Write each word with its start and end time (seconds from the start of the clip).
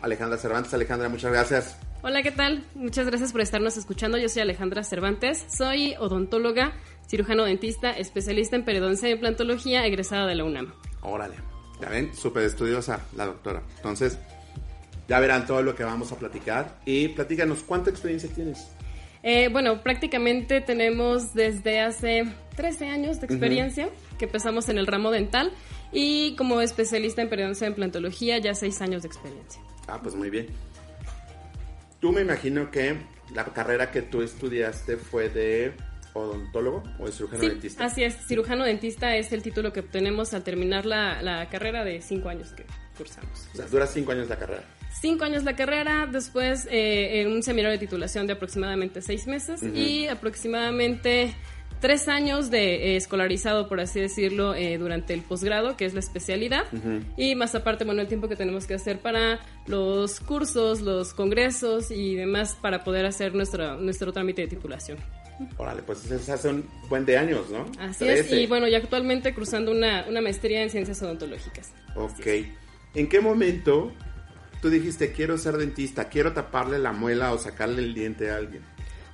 Alejandra 0.00 0.38
Cervantes. 0.38 0.72
Alejandra, 0.72 1.08
muchas 1.08 1.32
gracias. 1.32 1.76
Hola, 2.02 2.22
¿qué 2.22 2.30
tal? 2.30 2.62
Muchas 2.76 3.04
gracias 3.04 3.32
por 3.32 3.40
estarnos 3.40 3.76
escuchando. 3.78 4.16
Yo 4.16 4.28
soy 4.28 4.42
Alejandra 4.42 4.84
Cervantes, 4.84 5.44
soy 5.48 5.96
odontóloga, 5.98 6.74
cirujano 7.08 7.42
dentista, 7.46 7.90
especialista 7.90 8.54
en 8.54 8.64
periodoncia 8.64 9.08
y 9.08 9.12
implantología, 9.14 9.84
egresada 9.84 10.28
de 10.28 10.36
la 10.36 10.44
UNAM. 10.44 10.72
Órale. 11.02 11.49
Ya 11.80 11.88
ven, 11.88 12.14
súper 12.14 12.44
estudiosa 12.44 13.00
la 13.16 13.26
doctora. 13.26 13.62
Entonces, 13.76 14.18
ya 15.08 15.18
verán 15.18 15.46
todo 15.46 15.62
lo 15.62 15.74
que 15.74 15.82
vamos 15.82 16.12
a 16.12 16.16
platicar. 16.16 16.78
Y 16.84 17.08
platícanos, 17.08 17.62
¿cuánta 17.62 17.90
experiencia 17.90 18.28
tienes? 18.32 18.68
Eh, 19.22 19.48
bueno, 19.50 19.82
prácticamente 19.82 20.60
tenemos 20.60 21.34
desde 21.34 21.80
hace 21.80 22.24
13 22.56 22.86
años 22.86 23.20
de 23.20 23.26
experiencia 23.26 23.90
que 24.18 24.26
empezamos 24.26 24.68
en 24.68 24.78
el 24.78 24.86
ramo 24.86 25.10
dental 25.10 25.52
y 25.92 26.36
como 26.36 26.60
especialista 26.60 27.22
en 27.22 27.28
periodoncia 27.28 27.66
y 27.66 27.70
implantología 27.70 28.38
ya 28.38 28.54
6 28.54 28.80
años 28.80 29.02
de 29.02 29.08
experiencia. 29.08 29.60
Ah, 29.88 29.98
pues 30.02 30.14
muy 30.14 30.30
bien. 30.30 30.46
Tú 32.00 32.12
me 32.12 32.22
imagino 32.22 32.70
que 32.70 32.96
la 33.34 33.44
carrera 33.44 33.90
que 33.90 34.02
tú 34.02 34.22
estudiaste 34.22 34.96
fue 34.96 35.28
de 35.28 35.72
odontólogo 36.14 36.82
o 36.98 37.06
de 37.06 37.12
cirujano 37.12 37.40
Sí, 37.42 37.48
dentista. 37.48 37.84
así 37.84 38.02
es, 38.04 38.16
cirujano 38.26 38.64
dentista 38.64 39.16
es 39.16 39.32
el 39.32 39.42
título 39.42 39.72
que 39.72 39.80
obtenemos 39.80 40.34
al 40.34 40.42
terminar 40.42 40.86
la, 40.86 41.22
la 41.22 41.48
carrera 41.48 41.84
de 41.84 42.00
5 42.00 42.28
años 42.28 42.52
que 42.52 42.64
cursamos. 42.96 43.48
O 43.54 43.56
sea, 43.56 43.66
dura 43.66 43.86
cinco 43.86 44.12
años 44.12 44.28
la 44.28 44.36
carrera. 44.38 44.62
Cinco 45.00 45.24
años 45.24 45.44
la 45.44 45.56
carrera, 45.56 46.06
después 46.10 46.66
eh, 46.70 47.22
en 47.22 47.32
un 47.32 47.42
seminario 47.42 47.78
de 47.78 47.86
titulación 47.86 48.26
de 48.26 48.34
aproximadamente 48.34 49.00
seis 49.00 49.26
meses 49.26 49.62
y 49.62 50.06
aproximadamente 50.08 51.32
tres 51.80 52.08
años 52.08 52.50
de 52.50 52.74
eh, 52.92 52.96
escolarizado, 52.96 53.68
por 53.68 53.80
así 53.80 54.00
decirlo, 54.00 54.54
eh, 54.54 54.76
durante 54.76 55.14
el 55.14 55.22
posgrado, 55.22 55.76
que 55.78 55.86
es 55.86 55.94
la 55.94 56.00
especialidad. 56.00 56.64
Y 57.16 57.34
más 57.36 57.54
aparte, 57.54 57.84
bueno, 57.84 58.02
el 58.02 58.08
tiempo 58.08 58.28
que 58.28 58.36
tenemos 58.36 58.66
que 58.66 58.74
hacer 58.74 58.98
para 58.98 59.40
los 59.66 60.20
cursos, 60.20 60.82
los 60.82 61.14
congresos 61.14 61.90
y 61.90 62.16
demás 62.16 62.54
para 62.60 62.84
poder 62.84 63.06
hacer 63.06 63.34
nuestro, 63.34 63.76
nuestro 63.80 64.12
trámite 64.12 64.42
de 64.42 64.48
titulación. 64.48 64.98
Órale, 65.56 65.82
pues 65.82 66.10
eso 66.10 66.32
hace 66.32 66.48
un 66.48 66.68
buen 66.88 67.06
de 67.06 67.16
años, 67.16 67.48
¿no? 67.50 67.64
Así 67.78 68.06
es, 68.06 68.30
y 68.32 68.46
bueno, 68.46 68.68
y 68.68 68.74
actualmente 68.74 69.32
cruzando 69.34 69.70
una, 69.72 70.04
una 70.08 70.20
maestría 70.20 70.62
en 70.62 70.70
ciencias 70.70 71.00
odontológicas. 71.02 71.72
Ok. 71.94 72.26
¿En 72.94 73.08
qué 73.08 73.20
momento 73.20 73.92
tú 74.60 74.68
dijiste, 74.68 75.12
quiero 75.12 75.38
ser 75.38 75.56
dentista, 75.56 76.08
quiero 76.08 76.32
taparle 76.32 76.78
la 76.78 76.92
muela 76.92 77.32
o 77.32 77.38
sacarle 77.38 77.82
el 77.82 77.94
diente 77.94 78.30
a 78.30 78.36
alguien? 78.36 78.62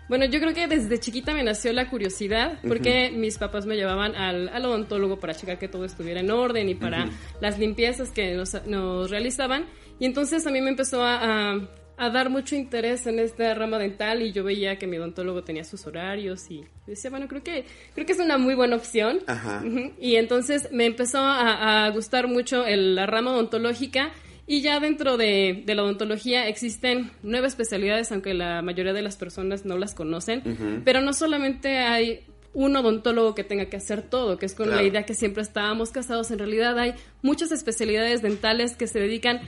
Bueno, 0.08 0.24
yo 0.26 0.38
creo 0.40 0.54
que 0.54 0.68
desde 0.68 0.98
chiquita 1.00 1.34
me 1.34 1.42
nació 1.42 1.72
la 1.72 1.90
curiosidad 1.90 2.60
porque 2.66 3.10
mis 3.10 3.38
papás 3.38 3.66
me 3.66 3.74
llevaban 3.74 4.14
al, 4.14 4.48
al 4.50 4.64
odontólogo 4.64 5.18
para 5.18 5.34
checar 5.34 5.58
que 5.58 5.66
todo 5.66 5.84
estuviera 5.84 6.20
en 6.20 6.30
orden 6.30 6.68
y 6.68 6.76
para 6.76 7.08
las 7.40 7.58
limpiezas 7.58 8.10
que 8.10 8.34
nos, 8.34 8.54
nos 8.66 9.10
realizaban. 9.10 9.66
Y 9.98 10.06
entonces 10.06 10.46
a 10.46 10.50
mí 10.50 10.60
me 10.60 10.70
empezó 10.70 11.02
a, 11.02 11.52
a- 11.54 11.68
a 11.98 12.10
dar 12.10 12.28
mucho 12.30 12.54
interés 12.56 13.06
en 13.06 13.18
esta 13.18 13.54
rama 13.54 13.78
dental 13.78 14.20
y 14.22 14.32
yo 14.32 14.44
veía 14.44 14.78
que 14.78 14.86
mi 14.86 14.98
odontólogo 14.98 15.42
tenía 15.44 15.64
sus 15.64 15.86
horarios 15.86 16.50
y 16.50 16.62
decía, 16.86 17.10
bueno, 17.10 17.26
creo 17.28 17.42
que, 17.42 17.64
creo 17.94 18.06
que 18.06 18.12
es 18.12 18.18
una 18.18 18.36
muy 18.38 18.54
buena 18.54 18.76
opción. 18.76 19.20
Ajá. 19.26 19.64
Y 20.00 20.16
entonces 20.16 20.68
me 20.72 20.84
empezó 20.86 21.18
a, 21.18 21.86
a 21.86 21.90
gustar 21.90 22.28
mucho 22.28 22.66
el- 22.66 22.94
la 22.94 23.06
rama 23.06 23.32
odontológica 23.32 24.12
y 24.46 24.60
ya 24.60 24.78
dentro 24.78 25.16
de, 25.16 25.62
de 25.66 25.74
la 25.74 25.82
odontología 25.82 26.46
existen 26.48 27.10
nueve 27.22 27.48
especialidades, 27.48 28.12
aunque 28.12 28.34
la 28.34 28.62
mayoría 28.62 28.92
de 28.92 29.02
las 29.02 29.16
personas 29.16 29.64
no 29.64 29.76
las 29.78 29.94
conocen, 29.94 30.82
pero 30.84 31.00
no 31.00 31.12
solamente 31.14 31.78
hay 31.78 32.20
un 32.52 32.74
odontólogo 32.76 33.34
que 33.34 33.42
tenga 33.44 33.66
que 33.66 33.76
hacer 33.76 34.02
todo, 34.02 34.38
que 34.38 34.46
es 34.46 34.54
con 34.54 34.66
Claro. 34.66 34.80
la 34.82 34.86
idea 34.88 35.02
que 35.02 35.14
siempre 35.14 35.42
estábamos 35.42 35.90
casados, 35.90 36.30
en 36.30 36.38
realidad 36.38 36.78
hay 36.78 36.94
muchas 37.22 37.52
especialidades 37.52 38.22
dentales 38.22 38.76
que 38.76 38.86
se 38.86 38.98
dedican 39.00 39.40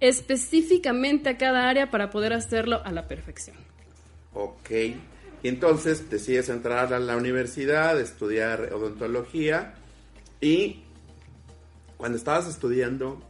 específicamente 0.00 1.28
a 1.30 1.38
cada 1.38 1.68
área 1.68 1.90
para 1.90 2.10
poder 2.10 2.32
hacerlo 2.32 2.82
a 2.84 2.92
la 2.92 3.08
perfección. 3.08 3.56
Ok. 4.34 4.70
Y 5.42 5.48
entonces 5.48 6.10
decides 6.10 6.48
entrar 6.48 6.92
a 6.92 6.98
la 6.98 7.16
universidad, 7.16 8.00
estudiar 8.00 8.72
odontología 8.72 9.74
y 10.40 10.82
cuando 11.96 12.18
estabas 12.18 12.46
estudiando, 12.46 13.22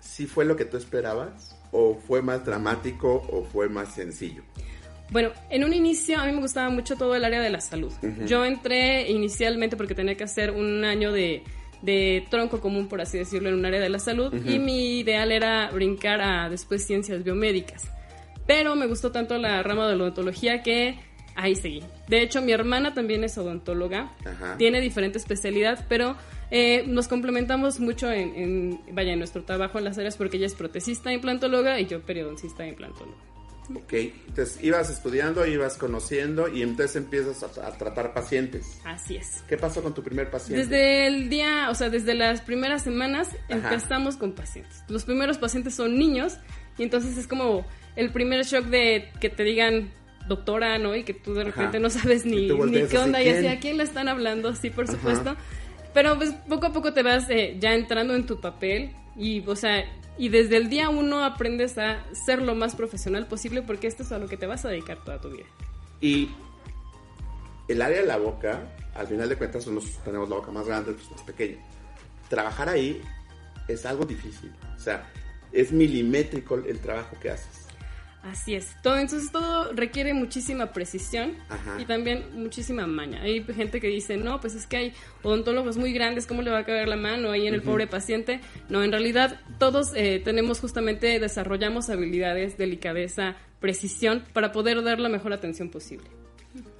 ¿sí 0.00 0.26
fue 0.26 0.44
lo 0.44 0.56
que 0.56 0.64
tú 0.64 0.76
esperabas? 0.76 1.56
¿O 1.72 1.96
fue 1.96 2.22
más 2.22 2.44
dramático 2.44 3.26
o 3.30 3.44
fue 3.44 3.68
más 3.68 3.94
sencillo? 3.94 4.42
Bueno, 5.10 5.32
en 5.50 5.64
un 5.64 5.72
inicio 5.72 6.18
a 6.18 6.26
mí 6.26 6.32
me 6.32 6.40
gustaba 6.40 6.70
mucho 6.70 6.96
todo 6.96 7.14
el 7.14 7.24
área 7.24 7.40
de 7.40 7.50
la 7.50 7.60
salud. 7.60 7.92
Yo 8.26 8.44
entré 8.44 9.10
inicialmente 9.10 9.76
porque 9.76 9.94
tenía 9.94 10.16
que 10.16 10.24
hacer 10.24 10.50
un 10.50 10.84
año 10.84 11.12
de, 11.12 11.42
de 11.84 12.26
tronco 12.30 12.60
común, 12.60 12.88
por 12.88 13.00
así 13.00 13.18
decirlo, 13.18 13.48
en 13.48 13.56
un 13.56 13.64
área 13.66 13.80
de 13.80 13.88
la 13.88 13.98
salud 13.98 14.32
y 14.46 14.58
mi 14.58 14.98
ideal 15.00 15.30
era 15.32 15.70
brincar 15.70 16.20
a 16.20 16.48
después 16.48 16.86
ciencias 16.86 17.22
biomédicas. 17.22 17.82
Pero 18.46 18.74
me 18.76 18.86
gustó 18.86 19.10
tanto 19.12 19.38
la 19.38 19.62
rama 19.62 19.88
de 19.88 19.96
la 19.96 20.04
odontología 20.04 20.62
que 20.62 20.98
ahí 21.34 21.54
seguí. 21.56 21.82
De 22.08 22.22
hecho, 22.22 22.42
mi 22.42 22.52
hermana 22.52 22.94
también 22.94 23.24
es 23.24 23.36
odontóloga, 23.38 24.12
Ajá. 24.24 24.56
tiene 24.56 24.80
diferente 24.80 25.18
especialidad, 25.18 25.84
pero 25.88 26.16
eh, 26.50 26.84
nos 26.86 27.08
complementamos 27.08 27.80
mucho 27.80 28.10
en, 28.10 28.34
en, 28.36 28.80
vaya, 28.92 29.12
en 29.12 29.18
nuestro 29.18 29.42
trabajo 29.42 29.78
en 29.78 29.84
las 29.84 29.98
áreas 29.98 30.16
porque 30.16 30.36
ella 30.36 30.46
es 30.46 30.54
protecista 30.54 31.12
implantóloga 31.12 31.80
y 31.80 31.86
yo 31.86 32.00
periodoncista 32.02 32.66
implantóloga. 32.66 33.18
Ok, 33.74 33.92
entonces 34.28 34.58
ibas 34.62 34.90
estudiando, 34.90 35.46
ibas 35.46 35.76
conociendo 35.78 36.48
y 36.48 36.62
entonces 36.62 36.96
empiezas 36.96 37.42
a, 37.42 37.66
a 37.66 37.78
tratar 37.78 38.12
pacientes. 38.12 38.78
Así 38.84 39.16
es. 39.16 39.42
¿Qué 39.48 39.56
pasó 39.56 39.82
con 39.82 39.94
tu 39.94 40.02
primer 40.02 40.30
paciente? 40.30 40.62
Desde 40.66 41.06
el 41.06 41.28
día, 41.30 41.68
o 41.70 41.74
sea, 41.74 41.88
desde 41.88 42.14
las 42.14 42.40
primeras 42.42 42.82
semanas 42.82 43.28
Ajá. 43.48 43.54
empezamos 43.72 44.16
con 44.16 44.32
pacientes. 44.32 44.82
Los 44.88 45.04
primeros 45.04 45.38
pacientes 45.38 45.74
son 45.74 45.98
niños 45.98 46.36
y 46.76 46.82
entonces 46.82 47.16
es 47.16 47.26
como 47.26 47.66
el 47.96 48.10
primer 48.10 48.44
shock 48.44 48.66
de 48.66 49.10
que 49.20 49.30
te 49.30 49.44
digan 49.44 49.90
doctora, 50.28 50.78
¿no? 50.78 50.94
Y 50.96 51.04
que 51.04 51.14
tú 51.14 51.34
de 51.34 51.42
Ajá. 51.42 51.50
repente 51.50 51.80
no 51.80 51.90
sabes 51.90 52.26
Y 52.26 52.30
ni, 52.30 52.48
ni 52.48 52.72
qué 52.72 52.84
así, 52.84 52.96
onda 52.96 53.20
y 53.20 53.24
¿quién? 53.24 53.36
así, 53.36 53.46
¿a 53.46 53.60
quién 53.60 53.76
le 53.78 53.84
están 53.84 54.08
hablando? 54.08 54.54
Sí, 54.54 54.70
por 54.70 54.84
Ajá. 54.84 54.92
supuesto. 54.94 55.36
Pero 55.92 56.16
pues 56.16 56.32
poco 56.48 56.66
a 56.66 56.72
poco 56.72 56.92
te 56.92 57.02
vas 57.02 57.30
eh, 57.30 57.56
ya 57.60 57.72
entrando 57.74 58.14
en 58.14 58.26
tu 58.26 58.40
papel 58.40 58.90
y, 59.16 59.46
o 59.46 59.56
sea, 59.56 59.84
y 60.16 60.28
desde 60.28 60.56
el 60.56 60.68
día 60.68 60.90
uno 60.90 61.24
aprendes 61.24 61.78
a 61.78 62.04
ser 62.26 62.42
lo 62.42 62.54
más 62.54 62.76
profesional 62.76 63.26
posible 63.26 63.62
porque 63.62 63.86
esto 63.86 64.02
es 64.02 64.12
a 64.12 64.18
lo 64.18 64.28
que 64.28 64.36
te 64.36 64.46
vas 64.46 64.64
a 64.64 64.68
dedicar 64.68 65.02
toda 65.04 65.20
tu 65.20 65.30
vida. 65.30 65.46
Y 66.00 66.30
el 67.68 67.82
área 67.82 68.00
de 68.00 68.06
la 68.06 68.18
boca, 68.18 68.62
al 68.94 69.06
final 69.06 69.28
de 69.28 69.36
cuentas, 69.36 69.66
unos 69.66 69.98
tenemos 70.04 70.28
la 70.28 70.36
boca 70.36 70.50
más 70.50 70.66
grande, 70.66 70.92
otros 70.92 71.10
más 71.10 71.22
pequeña. 71.22 71.58
Trabajar 72.28 72.68
ahí 72.68 73.00
es 73.68 73.86
algo 73.86 74.04
difícil. 74.04 74.52
O 74.76 74.78
sea, 74.78 75.10
es 75.52 75.72
milimétrico 75.72 76.56
el 76.56 76.78
trabajo 76.80 77.16
que 77.20 77.30
haces. 77.30 77.63
Así 78.24 78.54
es. 78.54 78.74
Todo, 78.82 78.96
entonces 78.96 79.30
todo 79.30 79.72
requiere 79.74 80.14
muchísima 80.14 80.72
precisión 80.72 81.36
Ajá. 81.50 81.76
y 81.78 81.84
también 81.84 82.24
muchísima 82.32 82.86
maña. 82.86 83.20
Hay 83.20 83.44
gente 83.44 83.80
que 83.82 83.88
dice, 83.88 84.16
no, 84.16 84.40
pues 84.40 84.54
es 84.54 84.66
que 84.66 84.76
hay 84.78 84.92
odontólogos 85.22 85.76
muy 85.76 85.92
grandes, 85.92 86.26
¿cómo 86.26 86.40
le 86.40 86.50
va 86.50 86.60
a 86.60 86.64
caber 86.64 86.88
la 86.88 86.96
mano 86.96 87.30
ahí 87.30 87.46
en 87.46 87.52
el 87.52 87.60
pobre 87.60 87.86
paciente? 87.86 88.40
No, 88.70 88.82
en 88.82 88.92
realidad 88.92 89.40
todos 89.58 89.92
eh, 89.94 90.22
tenemos 90.24 90.58
justamente, 90.60 91.20
desarrollamos 91.20 91.90
habilidades, 91.90 92.56
delicadeza, 92.56 93.36
precisión 93.60 94.24
para 94.32 94.52
poder 94.52 94.82
dar 94.82 95.00
la 95.00 95.10
mejor 95.10 95.34
atención 95.34 95.68
posible. 95.68 96.06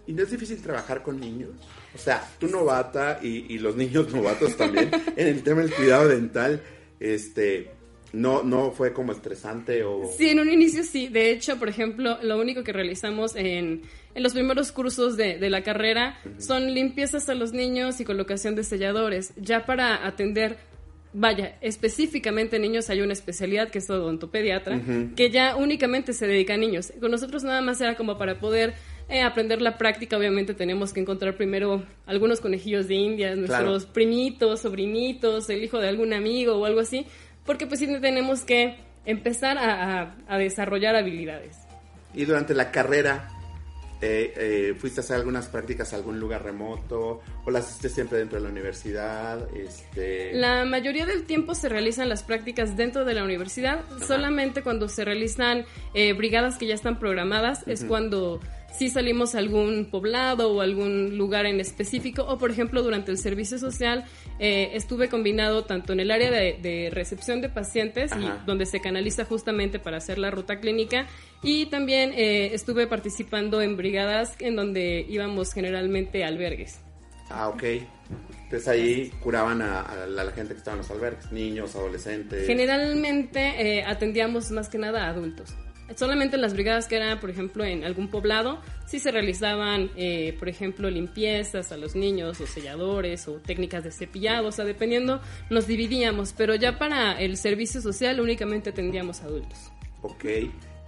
¿Y 0.06 0.14
no 0.14 0.22
es 0.22 0.30
difícil 0.30 0.62
trabajar 0.62 1.02
con 1.02 1.20
niños? 1.20 1.50
O 1.94 1.98
sea, 1.98 2.26
tú 2.38 2.48
novata 2.48 3.20
y, 3.22 3.52
y 3.54 3.58
los 3.58 3.76
niños 3.76 4.10
novatos 4.14 4.56
también 4.56 4.90
en 5.14 5.26
el 5.26 5.42
tema 5.42 5.60
del 5.60 5.74
cuidado 5.74 6.08
dental, 6.08 6.62
este, 7.00 7.70
no, 8.14 8.42
no 8.42 8.70
fue 8.70 8.92
como 8.92 9.12
estresante 9.12 9.82
o... 9.84 10.10
Sí, 10.16 10.28
en 10.30 10.40
un 10.40 10.48
inicio 10.50 10.82
sí. 10.84 11.08
De 11.08 11.30
hecho, 11.30 11.58
por 11.58 11.68
ejemplo, 11.68 12.18
lo 12.22 12.38
único 12.40 12.62
que 12.64 12.72
realizamos 12.72 13.34
en, 13.36 13.82
en 14.14 14.22
los 14.22 14.32
primeros 14.32 14.72
cursos 14.72 15.16
de, 15.16 15.38
de 15.38 15.50
la 15.50 15.62
carrera 15.62 16.18
son 16.38 16.72
limpiezas 16.72 17.28
a 17.28 17.34
los 17.34 17.52
niños 17.52 18.00
y 18.00 18.04
colocación 18.04 18.54
de 18.54 18.64
selladores. 18.64 19.32
Ya 19.36 19.66
para 19.66 20.06
atender, 20.06 20.56
vaya, 21.12 21.56
específicamente 21.60 22.58
niños 22.58 22.88
hay 22.90 23.00
una 23.00 23.12
especialidad 23.12 23.68
que 23.70 23.78
es 23.78 23.90
odontopediatra, 23.90 24.80
que 25.16 25.30
ya 25.30 25.56
únicamente 25.56 26.12
se 26.12 26.26
dedica 26.26 26.54
a 26.54 26.56
niños. 26.56 26.92
Con 27.00 27.10
nosotros 27.10 27.42
nada 27.44 27.60
más 27.60 27.80
era 27.80 27.96
como 27.96 28.16
para 28.18 28.38
poder 28.40 28.74
eh, 29.08 29.20
aprender 29.20 29.60
la 29.60 29.76
práctica. 29.76 30.16
Obviamente 30.16 30.54
tenemos 30.54 30.92
que 30.92 31.00
encontrar 31.00 31.36
primero 31.36 31.82
algunos 32.06 32.40
conejillos 32.40 32.88
de 32.88 32.94
indias, 32.94 33.36
nuestros 33.36 33.82
Claro. 33.84 33.92
primitos, 33.92 34.60
sobrinitos, 34.60 35.50
el 35.50 35.62
hijo 35.62 35.78
de 35.78 35.88
algún 35.88 36.12
amigo 36.14 36.54
o 36.54 36.64
algo 36.64 36.80
así, 36.80 37.04
porque 37.46 37.66
pues 37.66 37.80
sí 37.80 37.86
tenemos 38.00 38.42
que 38.42 38.78
empezar 39.06 39.58
a, 39.58 40.00
a- 40.02 40.14
a 40.28 40.38
desarrollar 40.38 40.96
habilidades. 40.96 41.56
Y 42.14 42.24
durante 42.24 42.54
la 42.54 42.70
carrera, 42.70 43.28
eh, 44.00 44.32
eh, 44.36 44.74
¿fuiste 44.78 45.00
a 45.00 45.02
hacer 45.02 45.16
algunas 45.16 45.46
prácticas 45.48 45.92
a 45.92 45.96
algún 45.96 46.20
lugar 46.20 46.42
remoto? 46.44 47.22
¿O 47.44 47.50
las 47.50 47.68
hiciste 47.70 47.88
siempre 47.88 48.18
dentro 48.18 48.38
de 48.38 48.44
la 48.44 48.50
universidad? 48.50 49.48
Este... 49.56 50.32
La 50.34 50.64
mayoría 50.64 51.06
del 51.06 51.24
tiempo 51.24 51.54
se 51.54 51.68
realizan 51.68 52.08
las 52.08 52.22
prácticas 52.22 52.76
dentro 52.76 53.04
de 53.04 53.14
la 53.14 53.24
universidad, 53.24 53.80
solamente 54.06 54.62
cuando 54.62 54.88
se 54.88 55.04
realizan 55.04 55.64
eh, 55.94 56.12
brigadas 56.12 56.56
que 56.58 56.66
ya 56.66 56.74
están 56.74 56.98
programadas 56.98 57.66
es 57.66 57.84
cuando 57.84 58.40
sí 58.76 58.90
salimos 58.90 59.34
a 59.34 59.38
algún 59.38 59.86
poblado 59.90 60.52
o 60.52 60.60
algún 60.60 61.16
lugar 61.16 61.46
en 61.46 61.60
específico, 61.60 62.24
o 62.24 62.38
por 62.38 62.50
ejemplo 62.50 62.82
durante 62.82 63.10
el 63.10 63.18
servicio 63.18 63.58
social 63.58 64.04
eh, 64.38 64.70
estuve 64.74 65.08
combinado 65.08 65.64
tanto 65.64 65.92
en 65.92 66.00
el 66.00 66.10
área 66.10 66.30
de, 66.30 66.58
de 66.60 66.90
recepción 66.90 67.40
de 67.40 67.48
pacientes, 67.48 68.10
y 68.12 68.46
donde 68.46 68.66
se 68.66 68.80
canaliza 68.80 69.24
justamente 69.24 69.78
para 69.78 69.98
hacer 69.98 70.18
la 70.18 70.30
ruta 70.30 70.58
clínica, 70.58 71.06
y 71.42 71.66
también 71.66 72.12
eh, 72.14 72.54
estuve 72.54 72.86
participando 72.86 73.62
en 73.62 73.76
brigadas 73.76 74.34
en 74.40 74.56
donde 74.56 75.06
íbamos 75.08 75.52
generalmente 75.52 76.24
a 76.24 76.28
albergues. 76.28 76.80
Ah, 77.30 77.48
ok. 77.48 77.62
Entonces 78.44 78.68
ahí 78.68 79.10
curaban 79.20 79.62
a, 79.62 79.80
a 79.80 80.06
la, 80.06 80.24
la 80.24 80.32
gente 80.32 80.52
que 80.52 80.58
estaba 80.58 80.76
en 80.76 80.82
los 80.82 80.90
albergues, 80.90 81.32
niños, 81.32 81.74
adolescentes. 81.74 82.46
Generalmente 82.46 83.78
eh, 83.78 83.84
atendíamos 83.84 84.50
más 84.50 84.68
que 84.68 84.78
nada 84.78 85.06
a 85.06 85.08
adultos. 85.08 85.54
Solamente 85.96 86.36
en 86.36 86.42
las 86.42 86.54
brigadas 86.54 86.88
que 86.88 86.96
eran, 86.96 87.20
por 87.20 87.30
ejemplo, 87.30 87.64
en 87.64 87.84
algún 87.84 88.08
poblado, 88.08 88.60
sí 88.86 88.98
se 88.98 89.10
realizaban, 89.10 89.90
eh, 89.96 90.34
por 90.38 90.48
ejemplo, 90.48 90.90
limpiezas 90.90 91.72
a 91.72 91.76
los 91.76 91.94
niños 91.94 92.40
o 92.40 92.46
selladores 92.46 93.28
o 93.28 93.34
técnicas 93.34 93.84
de 93.84 93.92
cepillado, 93.92 94.48
o 94.48 94.52
sea, 94.52 94.64
dependiendo, 94.64 95.20
nos 95.50 95.66
dividíamos, 95.66 96.32
pero 96.32 96.54
ya 96.54 96.78
para 96.78 97.20
el 97.20 97.36
servicio 97.36 97.80
social 97.80 98.18
únicamente 98.20 98.70
atendíamos 98.70 99.20
adultos. 99.22 99.58
Ok. 100.02 100.24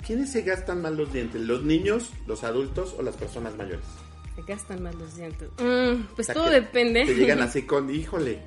¿Quiénes 0.06 0.30
se 0.30 0.42
gastan 0.42 0.82
más 0.82 0.92
los 0.92 1.12
dientes? 1.12 1.40
¿Los 1.40 1.62
niños, 1.62 2.10
los 2.26 2.44
adultos 2.44 2.94
o 2.98 3.02
las 3.02 3.16
personas 3.16 3.56
mayores? 3.56 3.84
Se 4.34 4.42
gastan 4.42 4.82
más 4.82 4.94
los 4.94 5.16
dientes. 5.16 5.48
Mm, 5.58 6.04
pues 6.14 6.28
O 6.28 6.32
sea, 6.32 6.34
todo 6.34 6.50
depende. 6.50 7.04
Te 7.04 7.14
llegan 7.14 7.40
así 7.42 7.62
con, 7.62 7.90
híjole. 7.90 8.40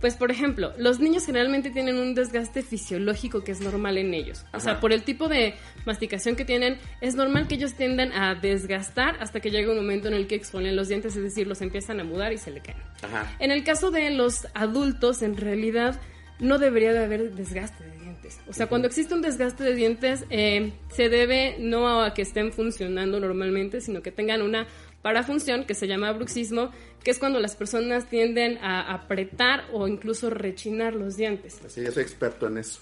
Pues 0.00 0.14
por 0.14 0.30
ejemplo, 0.30 0.72
los 0.78 1.00
niños 1.00 1.26
generalmente 1.26 1.70
tienen 1.70 1.98
un 1.98 2.14
desgaste 2.14 2.62
fisiológico 2.62 3.42
que 3.42 3.52
es 3.52 3.60
normal 3.60 3.98
en 3.98 4.14
ellos. 4.14 4.44
O 4.52 4.60
sea, 4.60 4.78
por 4.78 4.92
el 4.92 5.02
tipo 5.02 5.28
de 5.28 5.54
masticación 5.86 6.36
que 6.36 6.44
tienen, 6.44 6.78
es 7.00 7.16
normal 7.16 7.48
que 7.48 7.56
ellos 7.56 7.74
tiendan 7.74 8.12
a 8.12 8.34
desgastar 8.36 9.16
hasta 9.20 9.40
que 9.40 9.50
llega 9.50 9.70
un 9.70 9.76
momento 9.76 10.08
en 10.08 10.14
el 10.14 10.26
que 10.28 10.36
exponen 10.36 10.76
los 10.76 10.88
dientes, 10.88 11.16
es 11.16 11.22
decir, 11.22 11.46
los 11.46 11.60
empiezan 11.62 11.98
a 12.00 12.04
mudar 12.04 12.32
y 12.32 12.38
se 12.38 12.50
le 12.50 12.60
caen. 12.60 12.78
Ajá. 13.02 13.34
En 13.40 13.50
el 13.50 13.64
caso 13.64 13.90
de 13.90 14.10
los 14.10 14.46
adultos, 14.54 15.22
en 15.22 15.36
realidad 15.36 16.00
no 16.38 16.58
debería 16.58 16.92
de 16.92 17.04
haber 17.04 17.32
desgaste 17.34 17.84
de 17.84 17.98
dientes. 17.98 18.40
O 18.46 18.52
sea, 18.52 18.68
cuando 18.68 18.86
existe 18.86 19.14
un 19.14 19.22
desgaste 19.22 19.64
de 19.64 19.74
dientes, 19.74 20.24
eh, 20.30 20.72
se 20.92 21.08
debe 21.08 21.56
no 21.58 22.02
a 22.02 22.14
que 22.14 22.22
estén 22.22 22.52
funcionando 22.52 23.18
normalmente, 23.18 23.80
sino 23.80 24.02
que 24.02 24.12
tengan 24.12 24.42
una 24.42 24.66
parafunción 25.02 25.64
que 25.64 25.74
se 25.74 25.86
llama 25.86 26.12
bruxismo, 26.12 26.70
que 27.02 27.10
es 27.10 27.18
cuando 27.18 27.40
las 27.40 27.56
personas 27.56 28.08
tienden 28.08 28.58
a 28.58 28.92
apretar 28.92 29.66
o 29.72 29.88
incluso 29.88 30.30
rechinar 30.30 30.94
los 30.94 31.16
dientes. 31.16 31.60
Así, 31.64 31.82
yo 31.82 31.92
soy 31.92 32.02
experto 32.02 32.46
en 32.48 32.58
eso. 32.58 32.80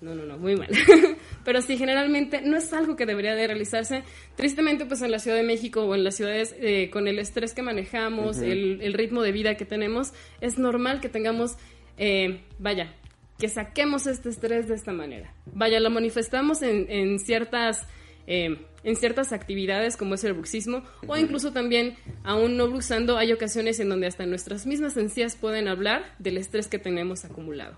No, 0.00 0.14
no, 0.14 0.24
no, 0.24 0.38
muy 0.38 0.56
mal. 0.56 0.68
Pero 1.44 1.60
sí, 1.60 1.76
generalmente 1.76 2.40
no 2.40 2.56
es 2.56 2.72
algo 2.72 2.96
que 2.96 3.04
debería 3.04 3.34
de 3.34 3.46
realizarse. 3.46 4.02
Tristemente, 4.34 4.86
pues 4.86 5.02
en 5.02 5.10
la 5.10 5.18
Ciudad 5.18 5.36
de 5.36 5.42
México 5.42 5.82
o 5.82 5.94
en 5.94 6.04
las 6.04 6.16
ciudades, 6.16 6.54
eh, 6.58 6.88
con 6.90 7.06
el 7.06 7.18
estrés 7.18 7.52
que 7.52 7.62
manejamos, 7.62 8.38
el, 8.38 8.80
el 8.80 8.94
ritmo 8.94 9.22
de 9.22 9.32
vida 9.32 9.56
que 9.56 9.66
tenemos, 9.66 10.12
es 10.40 10.58
normal 10.58 11.00
que 11.00 11.10
tengamos, 11.10 11.56
eh, 11.98 12.40
vaya, 12.58 12.94
que 13.38 13.48
saquemos 13.48 14.06
este 14.06 14.30
estrés 14.30 14.68
de 14.68 14.74
esta 14.74 14.92
manera. 14.92 15.34
Vaya, 15.52 15.80
lo 15.80 15.90
manifestamos 15.90 16.62
en, 16.62 16.90
en 16.90 17.18
ciertas... 17.18 17.86
eh, 18.26 18.64
en 18.84 18.96
ciertas 18.96 19.32
actividades 19.32 19.96
como 19.96 20.14
es 20.14 20.24
el 20.24 20.32
bruxismo 20.32 20.82
o 21.06 21.16
incluso 21.16 21.52
también 21.52 21.96
aún 22.24 22.56
no 22.56 22.68
bruxando 22.68 23.16
hay 23.18 23.32
ocasiones 23.32 23.78
en 23.80 23.88
donde 23.90 24.06
hasta 24.06 24.24
nuestras 24.26 24.66
mismas 24.66 24.96
encías 24.96 25.36
pueden 25.36 25.68
hablar 25.68 26.14
del 26.18 26.38
estrés 26.38 26.68
que 26.68 26.78
tenemos 26.78 27.24
acumulado. 27.24 27.74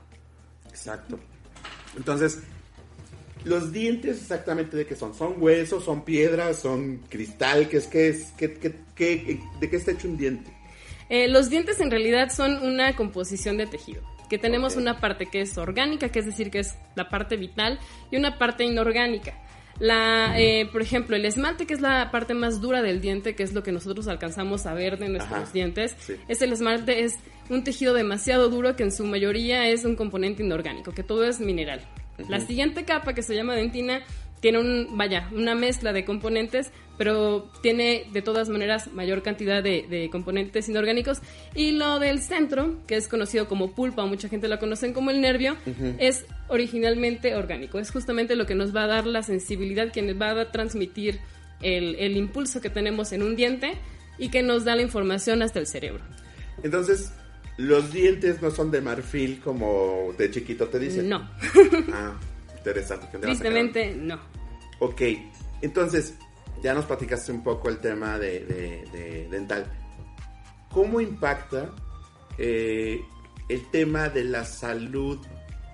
Exacto. 0.70 1.18
Entonces, 1.96 2.40
los 3.44 3.72
dientes 3.72 4.20
exactamente 4.20 4.76
de 4.76 4.86
qué 4.86 4.94
son? 4.94 5.14
¿Son 5.14 5.34
huesos, 5.42 5.84
son 5.84 6.04
piedras, 6.04 6.60
son 6.60 6.98
cristal? 7.08 7.68
¿Qué 7.68 7.78
es, 7.78 7.86
qué 7.88 8.08
es, 8.08 8.32
qué, 8.36 8.54
qué- 8.54 8.74
qué- 8.94 9.40
de 9.60 9.70
qué 9.70 9.76
está 9.76 9.90
hecho 9.90 10.06
un 10.08 10.16
diente? 10.16 10.50
Eh, 11.08 11.28
los 11.28 11.50
dientes 11.50 11.80
en 11.80 11.90
realidad 11.90 12.30
son 12.30 12.62
una 12.62 12.94
composición 12.94 13.56
de 13.58 13.66
tejido, 13.66 14.00
que 14.30 14.38
tenemos 14.38 14.76
una 14.76 15.00
parte 15.00 15.26
que 15.26 15.40
es 15.42 15.58
orgánica, 15.58 16.08
que 16.08 16.20
es 16.20 16.26
decir, 16.26 16.50
que 16.50 16.60
es 16.60 16.74
la 16.94 17.08
parte 17.10 17.36
vital, 17.36 17.78
y 18.10 18.16
una 18.16 18.38
parte 18.38 18.64
inorgánica. 18.64 19.34
La, 19.82 20.38
eh, 20.38 20.68
por 20.70 20.80
ejemplo, 20.80 21.16
el 21.16 21.24
esmalte, 21.24 21.66
que 21.66 21.74
es 21.74 21.80
la 21.80 22.12
parte 22.12 22.34
más 22.34 22.60
dura 22.60 22.82
del 22.82 23.00
diente, 23.00 23.34
que 23.34 23.42
es 23.42 23.52
lo 23.52 23.64
que 23.64 23.72
nosotros 23.72 24.06
alcanzamos 24.06 24.64
a 24.66 24.74
ver 24.74 24.96
de 24.96 25.08
nuestros 25.08 25.40
Ajá, 25.40 25.52
dientes, 25.52 25.96
sí. 25.98 26.14
es 26.28 26.40
el 26.40 26.52
esmalte, 26.52 27.02
es 27.02 27.14
un 27.50 27.64
tejido 27.64 27.92
demasiado 27.92 28.48
duro 28.48 28.76
que 28.76 28.84
en 28.84 28.92
su 28.92 29.04
mayoría 29.04 29.68
es 29.68 29.84
un 29.84 29.96
componente 29.96 30.44
inorgánico, 30.44 30.92
que 30.92 31.02
todo 31.02 31.24
es 31.24 31.40
mineral. 31.40 31.80
La 32.28 32.38
siguiente 32.38 32.84
capa, 32.84 33.12
que 33.12 33.22
se 33.22 33.34
llama 33.34 33.56
dentina, 33.56 34.02
tiene 34.42 34.58
un, 34.58 34.98
vaya, 34.98 35.28
una 35.32 35.54
mezcla 35.54 35.92
de 35.92 36.04
componentes, 36.04 36.72
pero 36.98 37.48
tiene 37.62 38.06
de 38.12 38.22
todas 38.22 38.48
maneras 38.48 38.92
mayor 38.92 39.22
cantidad 39.22 39.62
de, 39.62 39.86
de 39.88 40.10
componentes 40.10 40.68
inorgánicos. 40.68 41.20
Y 41.54 41.70
lo 41.70 42.00
del 42.00 42.20
centro, 42.20 42.76
que 42.88 42.96
es 42.96 43.06
conocido 43.06 43.46
como 43.46 43.72
pulpa, 43.72 44.04
mucha 44.04 44.28
gente 44.28 44.48
lo 44.48 44.58
conocen 44.58 44.92
como 44.92 45.12
el 45.12 45.20
nervio, 45.20 45.56
es 45.98 46.26
originalmente 46.48 47.36
orgánico. 47.36 47.78
Es 47.78 47.92
justamente 47.92 48.34
lo 48.34 48.44
que 48.44 48.56
nos 48.56 48.74
va 48.74 48.82
a 48.82 48.88
dar 48.88 49.06
la 49.06 49.22
sensibilidad, 49.22 49.92
que 49.92 50.02
nos 50.02 50.20
va 50.20 50.30
a 50.32 50.50
transmitir 50.50 51.20
el, 51.62 51.94
el 51.94 52.16
impulso 52.16 52.60
que 52.60 52.68
tenemos 52.68 53.12
en 53.12 53.22
un 53.22 53.36
diente 53.36 53.74
y 54.18 54.28
que 54.30 54.42
nos 54.42 54.64
da 54.64 54.74
la 54.74 54.82
información 54.82 55.42
hasta 55.42 55.60
el 55.60 55.68
cerebro. 55.68 56.02
Entonces, 56.64 57.12
los 57.58 57.92
dientes 57.92 58.42
no 58.42 58.50
son 58.50 58.72
de 58.72 58.80
marfil 58.80 59.40
como 59.40 60.12
de 60.18 60.32
chiquito 60.32 60.66
te 60.66 60.80
dicen. 60.80 61.08
No, 61.08 61.30
Ah, 61.92 62.18
interesante. 62.62 63.06
que 63.10 63.18
te 63.18 63.26
vas 63.26 63.34
a 63.36 63.38
sacar. 63.38 63.52
tristemente 63.52 63.94
no. 63.96 64.18
Ok, 64.78 65.02
entonces, 65.60 66.14
ya 66.62 66.74
nos 66.74 66.84
platicaste 66.86 67.32
un 67.32 67.42
poco 67.42 67.68
el 67.68 67.78
tema 67.78 68.18
de, 68.18 68.40
de- 68.44 68.84
de 68.92 69.28
dental. 69.28 69.66
¿Cómo 70.70 71.00
impacta 71.00 71.70
eh, 72.38 73.00
el 73.48 73.70
tema 73.70 74.08
de 74.08 74.24
la 74.24 74.44
salud 74.44 75.18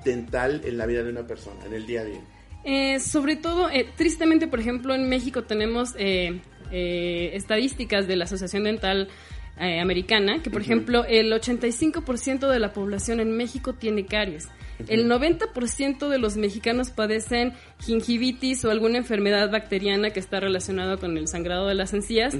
dental 0.04 0.62
en 0.64 0.76
la 0.78 0.86
vida 0.86 1.02
de 1.02 1.10
una 1.10 1.26
persona, 1.26 1.64
en 1.66 1.74
el 1.74 1.86
día 1.86 2.00
a 2.00 2.04
día? 2.04 2.20
Eh, 2.64 2.98
sobre 3.00 3.36
todo, 3.36 3.70
eh, 3.70 3.88
tristemente, 3.96 4.46
por 4.48 4.60
ejemplo, 4.60 4.94
en 4.94 5.08
México 5.08 5.44
tenemos 5.44 5.94
eh, 5.98 6.40
estadísticas 7.32 8.06
de 8.08 8.16
la 8.16 8.24
Asociación 8.24 8.64
Dental 8.64 9.08
eh, 9.60 9.80
Americana, 9.80 10.42
que 10.42 10.50
por 10.50 10.60
ejemplo 10.60 11.04
el 11.04 11.32
85% 11.32 12.48
de 12.48 12.58
la 12.58 12.72
población 12.72 13.20
en 13.20 13.36
México 13.36 13.74
tiene 13.74 14.06
caries. 14.06 14.48
El 14.86 15.10
90% 15.10 16.08
de 16.08 16.18
los 16.18 16.36
mexicanos 16.36 16.90
padecen 16.90 17.52
gingivitis 17.80 18.64
o 18.64 18.70
alguna 18.70 18.98
enfermedad 18.98 19.50
bacteriana 19.50 20.10
que 20.10 20.20
está 20.20 20.38
relacionada 20.38 20.98
con 20.98 21.16
el 21.18 21.26
sangrado 21.26 21.66
de 21.66 21.74
las 21.74 21.92
encías 21.94 22.36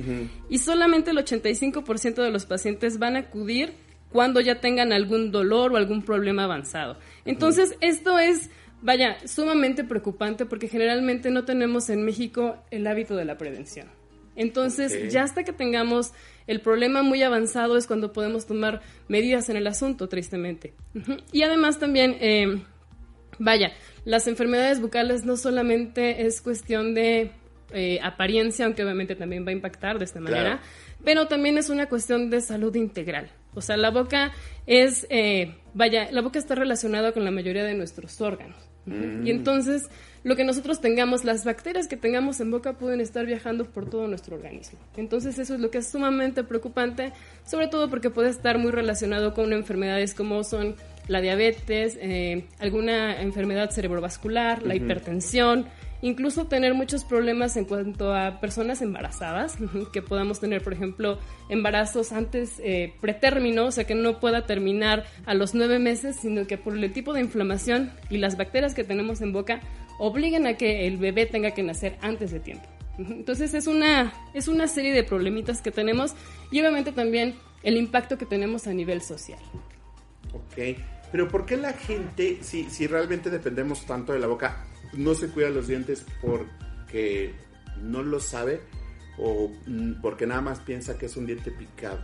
y 0.48 0.58
solamente 0.58 1.10
el 1.10 1.18
85% 1.18 2.22
de 2.22 2.30
los 2.30 2.46
pacientes 2.46 3.00
van 3.00 3.16
a 3.16 3.20
acudir 3.20 3.72
cuando 4.12 4.40
ya 4.40 4.60
tengan 4.60 4.92
algún 4.92 5.30
dolor 5.30 5.72
o 5.72 5.76
algún 5.76 6.02
problema 6.02 6.44
avanzado. 6.44 6.96
Entonces, 7.24 7.76
esto 7.80 8.18
es, 8.18 8.50
vaya, 8.82 9.18
sumamente 9.26 9.84
preocupante 9.84 10.46
porque 10.46 10.68
generalmente 10.68 11.30
no 11.30 11.44
tenemos 11.44 11.90
en 11.90 12.04
México 12.04 12.56
el 12.70 12.86
hábito 12.86 13.16
de 13.16 13.24
la 13.24 13.36
prevención. 13.36 13.97
Entonces, 14.38 15.12
ya 15.12 15.24
hasta 15.24 15.42
que 15.44 15.52
tengamos 15.52 16.12
el 16.46 16.60
problema 16.60 17.02
muy 17.02 17.22
avanzado 17.22 17.76
es 17.76 17.86
cuando 17.86 18.12
podemos 18.12 18.46
tomar 18.46 18.80
medidas 19.08 19.48
en 19.50 19.56
el 19.56 19.66
asunto, 19.66 20.08
tristemente. 20.08 20.72
Y 21.32 21.42
además 21.42 21.78
también, 21.78 22.16
eh, 22.20 22.62
vaya, 23.38 23.72
las 24.04 24.26
enfermedades 24.28 24.80
bucales 24.80 25.24
no 25.26 25.36
solamente 25.36 26.24
es 26.26 26.40
cuestión 26.40 26.94
de 26.94 27.32
eh, 27.72 27.98
apariencia, 28.02 28.64
aunque 28.64 28.82
obviamente 28.82 29.14
también 29.14 29.44
va 29.44 29.50
a 29.50 29.52
impactar 29.52 29.98
de 29.98 30.06
esta 30.06 30.20
Claro. 30.20 30.36
manera, 30.36 30.60
pero 31.04 31.26
también 31.28 31.58
es 31.58 31.68
una 31.68 31.86
cuestión 31.86 32.30
de 32.30 32.40
salud 32.40 32.74
integral. 32.76 33.30
O 33.54 33.60
sea, 33.60 33.76
la 33.76 33.90
boca 33.90 34.32
es, 34.66 35.06
eh, 35.10 35.54
vaya, 35.74 36.10
la 36.12 36.22
boca 36.22 36.38
está 36.38 36.54
relacionada 36.54 37.12
con 37.12 37.24
la 37.24 37.30
mayoría 37.30 37.64
de 37.64 37.74
nuestros 37.74 38.20
órganos. 38.22 38.56
Ujú. 38.86 39.24
Y 39.26 39.30
entonces, 39.30 39.82
lo 40.24 40.36
que 40.36 40.44
nosotros 40.44 40.80
tengamos, 40.80 41.24
las 41.24 41.44
bacterias 41.44 41.88
que 41.88 41.96
tengamos 41.96 42.40
en 42.40 42.50
boca 42.50 42.74
pueden 42.74 43.00
estar 43.00 43.26
viajando 43.26 43.64
por 43.64 43.88
todo 43.88 44.06
nuestro 44.08 44.36
organismo. 44.36 44.78
Entonces, 44.96 45.38
eso 45.38 45.54
es 45.54 45.60
lo 45.60 45.70
que 45.70 45.78
es 45.78 45.88
sumamente 45.88 46.44
preocupante, 46.44 47.12
sobre 47.44 47.68
todo 47.68 47.88
porque 47.88 48.10
puede 48.10 48.30
estar 48.30 48.58
muy 48.58 48.70
relacionado 48.70 49.34
con 49.34 49.52
enfermedades 49.52 50.14
como 50.14 50.44
son 50.44 50.76
la 51.08 51.20
diabetes, 51.20 51.98
eh, 52.00 52.46
alguna 52.58 53.20
enfermedad 53.20 53.70
cerebrovascular, 53.70 54.62
la 54.62 54.74
hipertensión, 54.74 55.66
incluso 56.02 56.46
tener 56.46 56.74
muchos 56.74 57.04
problemas 57.04 57.56
en 57.56 57.64
cuanto 57.64 58.14
a 58.14 58.40
personas 58.40 58.82
embarazadas, 58.82 59.56
que 59.92 60.02
podamos 60.02 60.40
tener, 60.40 60.62
por 60.62 60.72
ejemplo, 60.72 61.18
embarazos 61.48 62.12
antes 62.12 62.60
eh, 62.62 62.94
pretérmino, 63.00 63.66
o 63.66 63.70
sea, 63.70 63.84
que 63.84 63.94
no 63.94 64.20
pueda 64.20 64.46
terminar 64.46 65.04
a 65.26 65.34
los 65.34 65.54
nueve 65.54 65.78
meses, 65.78 66.16
sino 66.20 66.46
que 66.46 66.58
por 66.58 66.76
el 66.76 66.92
tipo 66.92 67.12
de 67.12 67.20
inflamación 67.20 67.90
y 68.10 68.18
las 68.18 68.36
bacterias 68.36 68.74
que 68.74 68.84
tenemos 68.84 69.20
en 69.20 69.32
boca 69.32 69.60
obligan 69.98 70.46
a 70.46 70.54
que 70.54 70.86
el 70.86 70.96
bebé 70.96 71.26
tenga 71.26 71.52
que 71.52 71.62
nacer 71.62 71.98
antes 72.00 72.30
de 72.30 72.40
tiempo. 72.40 72.66
Entonces 72.98 73.54
es 73.54 73.66
una, 73.66 74.12
es 74.34 74.48
una 74.48 74.66
serie 74.66 74.92
de 74.92 75.04
problemitas 75.04 75.62
que 75.62 75.70
tenemos 75.70 76.14
y 76.50 76.60
obviamente 76.60 76.92
también 76.92 77.36
el 77.62 77.76
impacto 77.76 78.18
que 78.18 78.26
tenemos 78.26 78.66
a 78.66 78.72
nivel 78.72 79.02
social. 79.02 79.38
Ok, 80.32 80.78
pero 81.12 81.28
¿por 81.28 81.46
qué 81.46 81.56
la 81.56 81.72
gente, 81.72 82.38
si, 82.42 82.64
si 82.70 82.86
realmente 82.86 83.30
dependemos 83.30 83.86
tanto 83.86 84.12
de 84.12 84.18
la 84.18 84.26
boca, 84.26 84.64
no 84.92 85.14
se 85.14 85.28
cuida 85.28 85.48
los 85.50 85.68
dientes 85.68 86.04
porque 86.20 87.34
no 87.80 88.02
lo 88.02 88.20
sabe 88.20 88.60
o 89.16 89.50
mm, 89.66 90.00
porque 90.00 90.26
nada 90.26 90.40
más 90.40 90.60
piensa 90.60 90.98
que 90.98 91.06
es 91.06 91.16
un 91.16 91.26
diente 91.26 91.50
picado? 91.50 92.00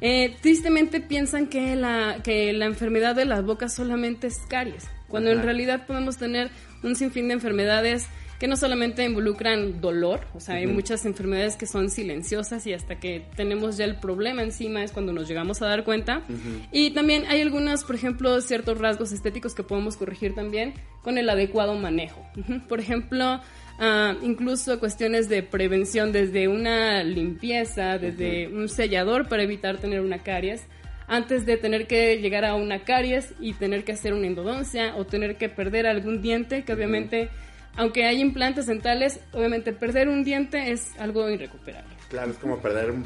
Eh, 0.00 0.36
tristemente 0.42 1.00
piensan 1.00 1.46
que 1.46 1.74
la, 1.74 2.20
que 2.22 2.52
la 2.52 2.66
enfermedad 2.66 3.14
de 3.14 3.24
la 3.24 3.40
boca 3.40 3.68
solamente 3.68 4.26
es 4.26 4.38
caries, 4.48 4.84
cuando 5.08 5.30
en 5.30 5.38
Ajá. 5.38 5.46
realidad 5.46 5.86
podemos 5.86 6.16
tener 6.16 6.50
un 6.82 6.96
sinfín 6.96 7.28
de 7.28 7.34
enfermedades 7.34 8.06
que 8.38 8.48
no 8.48 8.56
solamente 8.56 9.02
involucran 9.02 9.80
dolor, 9.80 10.26
o 10.34 10.40
sea, 10.40 10.56
hay 10.56 10.66
Ujú. 10.66 10.74
muchas 10.74 11.06
enfermedades 11.06 11.56
que 11.56 11.66
son 11.66 11.88
silenciosas 11.88 12.66
y 12.66 12.74
hasta 12.74 13.00
que 13.00 13.24
tenemos 13.34 13.78
ya 13.78 13.86
el 13.86 13.96
problema 13.96 14.42
encima 14.42 14.84
es 14.84 14.92
cuando 14.92 15.12
nos 15.12 15.26
llegamos 15.26 15.62
a 15.62 15.66
dar 15.68 15.84
cuenta. 15.84 16.22
Y 16.70 16.90
también 16.90 17.24
hay 17.28 17.40
algunos, 17.40 17.84
por 17.84 17.94
ejemplo, 17.94 18.38
ciertos 18.42 18.76
rasgos 18.78 19.12
estéticos 19.12 19.54
que 19.54 19.62
podemos 19.62 19.96
corregir 19.96 20.34
también 20.34 20.74
con 21.02 21.16
el 21.16 21.30
adecuado 21.30 21.74
manejo. 21.76 22.26
Ujú. 22.36 22.60
Por 22.68 22.78
ejemplo, 22.78 23.40
ah, 23.78 24.14
incluso 24.22 24.78
cuestiones 24.80 25.30
de 25.30 25.42
prevención 25.42 26.12
desde 26.12 26.48
una 26.48 27.02
limpieza, 27.04 27.96
desde 27.96 28.48
un 28.48 28.68
sellador 28.68 29.28
para 29.28 29.44
evitar 29.44 29.78
tener 29.78 30.02
una 30.02 30.18
caries 30.18 30.62
antes 31.08 31.46
de 31.46 31.56
tener 31.56 31.86
que 31.86 32.18
llegar 32.20 32.44
a 32.44 32.54
una 32.54 32.84
caries 32.84 33.34
y 33.40 33.52
tener 33.52 33.84
que 33.84 33.92
hacer 33.92 34.12
una 34.12 34.26
endodoncia 34.26 34.96
o 34.96 35.06
tener 35.06 35.36
que 35.36 35.48
perder 35.48 35.86
algún 35.86 36.20
diente, 36.20 36.64
que 36.64 36.72
obviamente, 36.72 37.28
aunque 37.76 38.04
hay 38.04 38.20
implantes 38.20 38.66
dentales, 38.66 39.20
obviamente 39.32 39.72
perder 39.72 40.08
un 40.08 40.24
diente 40.24 40.72
es 40.72 40.98
algo 40.98 41.28
irrecuperable. 41.30 41.94
Claro, 42.08 42.30
es 42.30 42.38
como 42.38 42.58
perder 42.58 42.90
un 42.90 43.04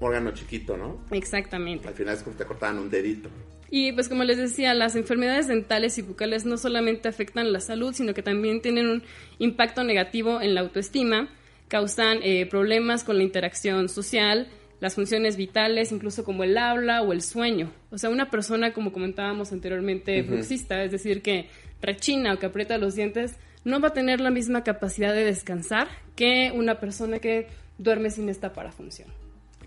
órgano 0.00 0.32
chiquito, 0.32 0.76
¿no? 0.76 0.98
Exactamente. 1.10 1.88
Al 1.88 1.94
final 1.94 2.14
es 2.14 2.22
como 2.22 2.36
te 2.36 2.44
cortaban 2.44 2.78
un 2.78 2.90
dedito. 2.90 3.28
Y 3.70 3.92
pues 3.92 4.08
como 4.08 4.24
les 4.24 4.36
decía, 4.36 4.74
las 4.74 4.96
enfermedades 4.96 5.46
dentales 5.46 5.96
y 5.98 6.02
bucales 6.02 6.44
no 6.44 6.56
solamente 6.56 7.08
afectan 7.08 7.52
la 7.52 7.60
salud, 7.60 7.94
sino 7.94 8.14
que 8.14 8.22
también 8.22 8.60
tienen 8.60 8.88
un 8.88 9.02
impacto 9.38 9.84
negativo 9.84 10.40
en 10.40 10.54
la 10.54 10.62
autoestima, 10.62 11.28
causan 11.68 12.18
eh, 12.22 12.46
problemas 12.46 13.04
con 13.04 13.16
la 13.16 13.22
interacción 13.22 13.88
social, 13.88 14.48
las 14.80 14.94
funciones 14.94 15.36
vitales, 15.36 15.92
incluso 15.92 16.24
como 16.24 16.42
el 16.42 16.56
habla 16.58 17.02
o 17.02 17.12
el 17.12 17.22
sueño. 17.22 17.70
O 17.90 17.98
sea, 17.98 18.10
una 18.10 18.30
persona, 18.30 18.72
como 18.72 18.92
comentábamos 18.92 19.52
anteriormente, 19.52 20.22
bruxista, 20.22 20.82
es 20.82 20.90
decir, 20.92 21.22
que 21.22 21.48
rechina 21.82 22.34
o 22.34 22.38
que 22.38 22.46
aprieta 22.46 22.78
los 22.78 22.94
dientes, 22.94 23.36
no 23.64 23.78
va 23.80 23.88
a 23.88 23.92
tener 23.92 24.20
la 24.20 24.30
misma 24.30 24.64
capacidad 24.64 25.12
de 25.14 25.24
descansar 25.24 25.88
que 26.16 26.50
una 26.54 26.80
persona 26.80 27.18
que 27.18 27.46
duerme 27.78 28.10
sin 28.10 28.28
esta 28.30 28.52
parafunción. 28.54 29.08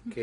Ok. 0.07 0.17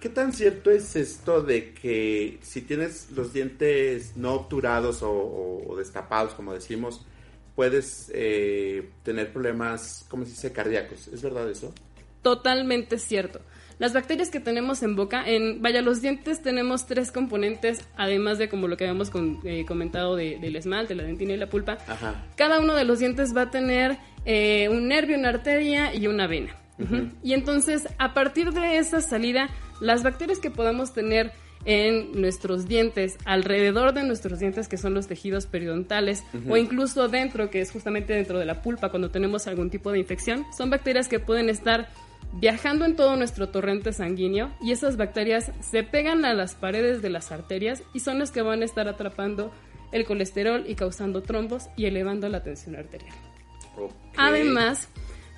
¿Qué 0.00 0.08
tan 0.08 0.32
cierto 0.32 0.72
es 0.72 0.96
esto 0.96 1.42
de 1.42 1.72
que 1.74 2.38
si 2.42 2.62
tienes 2.62 3.12
los 3.12 3.32
dientes 3.32 4.16
no 4.16 4.32
obturados 4.34 5.02
o, 5.04 5.10
o- 5.12 5.70
o 5.72 5.76
destapados, 5.76 6.34
como 6.34 6.52
decimos, 6.52 7.06
puedes 7.54 8.10
eh, 8.12 8.88
tener 9.04 9.32
problemas, 9.32 10.04
¿cómo 10.08 10.24
se 10.24 10.30
dice?, 10.32 10.50
cardíacos? 10.50 11.06
¿Es 11.06 11.22
verdad 11.22 11.48
eso? 11.48 11.72
Totalmente 12.22 12.98
cierto. 12.98 13.40
Las 13.82 13.94
bacterias 13.94 14.30
que 14.30 14.38
tenemos 14.38 14.84
en 14.84 14.94
boca, 14.94 15.24
en 15.28 15.60
vaya, 15.60 15.82
los 15.82 16.00
dientes 16.00 16.40
tenemos 16.40 16.86
tres 16.86 17.10
componentes, 17.10 17.80
además 17.96 18.38
de 18.38 18.48
como 18.48 18.68
lo 18.68 18.76
que 18.76 18.84
habíamos 18.84 19.10
con- 19.10 19.40
eh, 19.44 19.64
comentado 19.66 20.14
de- 20.14 20.38
del 20.38 20.54
esmalte, 20.54 20.94
la 20.94 21.02
dentina 21.02 21.32
y 21.32 21.36
la 21.36 21.48
pulpa. 21.48 21.78
Ajá. 21.88 22.14
Cada 22.36 22.60
uno 22.60 22.74
de 22.76 22.84
los 22.84 23.00
dientes 23.00 23.36
va 23.36 23.42
a 23.42 23.50
tener 23.50 23.98
eh, 24.24 24.68
un 24.68 24.86
nervio, 24.86 25.18
una 25.18 25.30
arteria 25.30 25.92
y 25.96 26.06
una 26.06 26.28
vena. 26.28 26.54
Y 27.24 27.32
entonces, 27.32 27.88
a 27.98 28.14
partir 28.14 28.52
de 28.52 28.78
esa 28.78 29.00
salida, 29.00 29.48
las 29.80 30.04
bacterias 30.04 30.38
que 30.38 30.52
podamos 30.52 30.92
tener 30.94 31.32
en 31.64 32.20
nuestros 32.20 32.66
dientes, 32.68 33.16
alrededor 33.24 33.94
de 33.94 34.04
nuestros 34.04 34.38
dientes, 34.38 34.66
que 34.68 34.76
son 34.76 34.94
los 34.94 35.06
tejidos 35.08 35.46
periodontales, 35.46 36.22
o 36.48 36.56
incluso 36.56 37.08
dentro, 37.08 37.50
que 37.50 37.60
es 37.60 37.70
justamente 37.72 38.12
dentro 38.14 38.38
de 38.38 38.44
la 38.46 38.62
pulpa, 38.62 38.90
cuando 38.90 39.10
tenemos 39.10 39.46
algún 39.48 39.70
tipo 39.70 39.90
de 39.92 39.98
infección, 40.00 40.44
son 40.56 40.70
bacterias 40.70 41.08
que 41.08 41.18
pueden 41.20 41.48
estar 41.48 41.88
viajando 42.32 42.84
en 42.84 42.96
todo 42.96 43.16
nuestro 43.16 43.50
torrente 43.50 43.92
sanguíneo 43.92 44.52
y 44.60 44.72
esas 44.72 44.96
bacterias 44.96 45.52
se 45.60 45.82
pegan 45.82 46.24
a 46.24 46.34
las 46.34 46.54
paredes 46.54 47.02
de 47.02 47.10
las 47.10 47.30
arterias 47.30 47.82
y 47.92 48.00
son 48.00 48.18
las 48.18 48.30
que 48.30 48.42
van 48.42 48.62
a 48.62 48.64
estar 48.64 48.88
atrapando 48.88 49.52
el 49.92 50.06
colesterol 50.06 50.64
y 50.66 50.74
causando 50.74 51.22
trombos 51.22 51.68
y 51.76 51.84
elevando 51.84 52.28
la 52.28 52.42
tensión 52.42 52.76
arterial. 52.76 53.14
Además, 54.16 54.88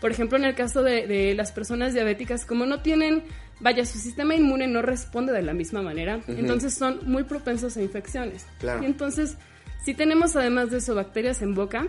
por 0.00 0.10
ejemplo, 0.10 0.38
en 0.38 0.44
el 0.44 0.54
caso 0.54 0.82
de, 0.82 1.06
de 1.06 1.34
las 1.34 1.52
personas 1.52 1.94
diabéticas, 1.94 2.46
como 2.46 2.66
no 2.66 2.80
tienen, 2.80 3.24
vaya, 3.60 3.84
su 3.84 3.98
sistema 3.98 4.34
inmune 4.34 4.66
no 4.66 4.82
responde 4.82 5.32
de 5.32 5.42
la 5.42 5.54
misma 5.54 5.82
manera, 5.82 6.20
entonces 6.28 6.74
son 6.74 7.00
muy 7.04 7.24
propensos 7.24 7.76
a 7.76 7.82
infecciones. 7.82 8.46
Claro. 8.60 8.82
Y 8.82 8.86
entonces, 8.86 9.36
si 9.84 9.94
tenemos 9.94 10.36
además 10.36 10.70
de 10.70 10.78
eso 10.78 10.94
bacterias 10.94 11.42
en 11.42 11.54
boca, 11.54 11.86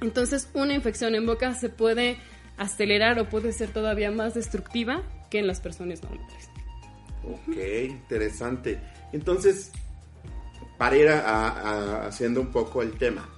entonces 0.00 0.50
una 0.52 0.74
infección 0.74 1.14
en 1.14 1.26
boca 1.26 1.54
se 1.54 1.68
puede 1.68 2.18
acelerar 2.58 3.18
o 3.18 3.28
puede 3.28 3.52
ser 3.52 3.70
todavía 3.70 4.10
más 4.10 4.34
destructiva 4.34 5.02
que 5.30 5.38
en 5.38 5.46
las 5.46 5.60
personas 5.60 6.02
normales. 6.02 6.50
Ok, 7.24 7.56
interesante. 7.88 8.78
Entonces, 9.12 9.72
para 10.76 10.96
ir 10.96 11.08
haciendo 11.08 12.40
un 12.40 12.48
poco 12.48 12.82
el 12.82 12.92
tema, 12.92 13.28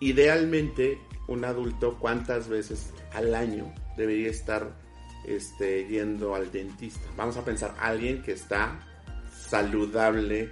idealmente 0.00 0.98
un 1.26 1.44
adulto 1.44 1.96
cuántas 1.98 2.48
veces 2.48 2.92
al 3.12 3.34
año 3.34 3.72
debería 3.96 4.30
estar 4.30 4.70
este, 5.26 5.86
yendo 5.86 6.34
al 6.34 6.52
dentista. 6.52 7.08
Vamos 7.16 7.36
a 7.36 7.44
pensar 7.44 7.74
alguien 7.80 8.22
que 8.22 8.32
está 8.32 8.78
saludable 9.48 10.50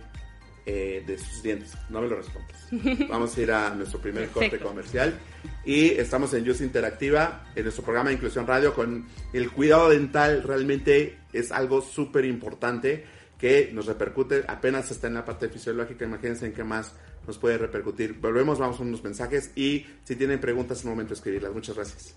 eh, 0.65 1.03
de 1.07 1.19
sus 1.19 1.43
dientes. 1.43 1.73
No 1.89 2.01
me 2.01 2.09
lo 2.09 2.17
respondas. 2.17 2.69
Vamos 3.09 3.37
a 3.37 3.41
ir 3.41 3.53
a 3.53 3.75
nuestro 3.75 4.01
primer 4.01 4.29
corte 4.29 4.59
comercial. 4.59 5.19
Y 5.65 5.89
estamos 5.91 6.33
en 6.35 6.45
Youth 6.45 6.61
Interactiva 6.61 7.47
en 7.55 7.65
nuestro 7.65 7.85
programa 7.85 8.11
de 8.11 8.15
Inclusión 8.15 8.47
Radio 8.47 8.75
con 8.75 9.07
el 9.33 9.51
cuidado 9.51 9.91
dental. 9.91 10.43
Realmente 10.43 11.19
es 11.33 11.53
algo 11.53 11.81
súper 11.83 12.25
importante 12.25 13.05
que 13.39 13.71
nos 13.73 13.87
repercute. 13.87 14.45
Apenas 14.47 14.91
está 14.91 15.09
en 15.09 15.15
la 15.15 15.25
parte 15.25 15.49
fisiológica. 15.49 16.05
Imagínense 16.05 16.47
en 16.47 16.53
qué 16.53 16.65
más 16.65 16.93
nos 17.27 17.39
puede 17.39 17.59
repercutir. 17.59 18.15
Volvemos 18.15 18.59
vamos 18.59 18.79
a 18.79 18.83
unos 18.83 19.03
mensajes 19.03 19.51
y 19.57 19.87
si 20.05 20.17
tienen 20.17 20.41
preguntas 20.41 20.79
es 20.79 20.85
momento 20.85 21.11
de 21.11 21.15
escribirlas. 21.15 21.53
Muchas 21.53 21.77
gracias 21.77 22.15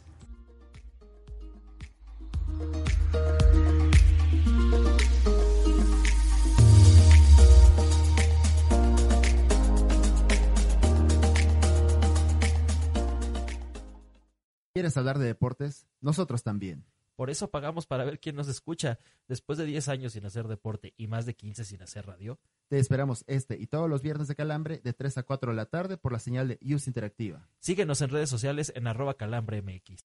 ¿Quieres 14.75 14.95
hablar 14.97 15.17
de 15.19 15.25
deportes? 15.25 15.87
Nosotros 16.01 16.43
también. 16.43 16.83
Por 17.15 17.29
eso 17.29 17.49
pagamos 17.49 17.87
para 17.87 18.03
ver 18.03 18.19
quién 18.19 18.35
nos 18.35 18.49
escucha. 18.49 18.99
Después 19.25 19.57
de 19.57 19.63
10 19.63 19.87
años 19.87 20.11
sin 20.11 20.25
hacer 20.25 20.49
deporte 20.49 20.93
y 20.97 21.07
más 21.07 21.25
de 21.25 21.33
15 21.33 21.63
sin 21.63 21.81
hacer 21.81 22.05
radio. 22.05 22.41
Te 22.67 22.77
esperamos 22.77 23.23
este 23.27 23.57
y 23.57 23.67
todos 23.67 23.89
los 23.89 24.01
viernes 24.01 24.27
de 24.27 24.35
Calambre 24.35 24.81
de 24.83 24.91
3 24.91 25.19
a 25.19 25.23
4 25.23 25.51
de 25.51 25.55
la 25.55 25.67
tarde 25.67 25.95
por 25.95 26.11
la 26.11 26.19
señal 26.19 26.49
de 26.49 26.59
Use 26.61 26.89
Interactiva. 26.89 27.47
Síguenos 27.59 28.01
en 28.01 28.09
redes 28.09 28.29
sociales 28.29 28.73
en 28.75 28.87
arroba 28.87 29.13
calambremx. 29.13 30.03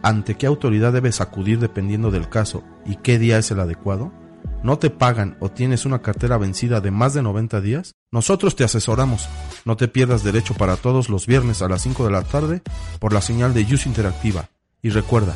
¿Ante 0.03 0.35
qué 0.35 0.45
autoridad 0.45 0.93
debes 0.93 1.19
acudir 1.19 1.57
dependiendo 1.57 2.11
del 2.11 2.29
caso 2.29 2.63
y 2.85 2.97
qué 2.97 3.17
día 3.17 3.39
es 3.39 3.49
el 3.49 3.59
adecuado? 3.59 4.13
¿No 4.61 4.77
te 4.77 4.91
pagan 4.91 5.35
o 5.39 5.49
tienes 5.49 5.87
una 5.87 6.03
cartera 6.03 6.37
vencida 6.37 6.79
de 6.79 6.91
más 6.91 7.15
de 7.15 7.23
90 7.23 7.59
días? 7.59 7.95
Nosotros 8.11 8.55
te 8.55 8.63
asesoramos. 8.63 9.27
No 9.65 9.77
te 9.77 9.87
pierdas 9.87 10.23
derecho 10.23 10.53
para 10.53 10.77
todos 10.77 11.09
los 11.09 11.25
viernes 11.25 11.63
a 11.63 11.69
las 11.69 11.81
5 11.81 12.05
de 12.05 12.11
la 12.11 12.21
tarde 12.21 12.61
por 12.99 13.13
la 13.13 13.21
señal 13.21 13.55
de 13.55 13.63
Use 13.63 13.89
Interactiva. 13.89 14.49
Y 14.83 14.91
recuerda, 14.91 15.33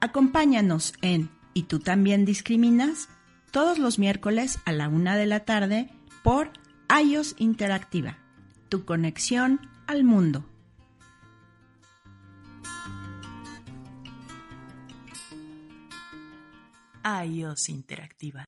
Acompáñanos 0.00 0.94
en 1.02 1.28
¿Y 1.54 1.64
tú 1.64 1.80
también 1.80 2.24
discriminas? 2.24 3.10
todos 3.50 3.78
los 3.78 3.98
miércoles 3.98 4.58
a 4.64 4.72
la 4.72 4.88
una 4.88 5.14
de 5.14 5.26
la 5.26 5.40
tarde 5.40 5.90
por 6.22 6.50
iOS 7.04 7.34
Interactiva, 7.38 8.16
tu 8.70 8.86
conexión 8.86 9.60
al 9.86 10.04
mundo. 10.04 10.46
iOS 17.04 17.68
Interactiva. 17.68 18.44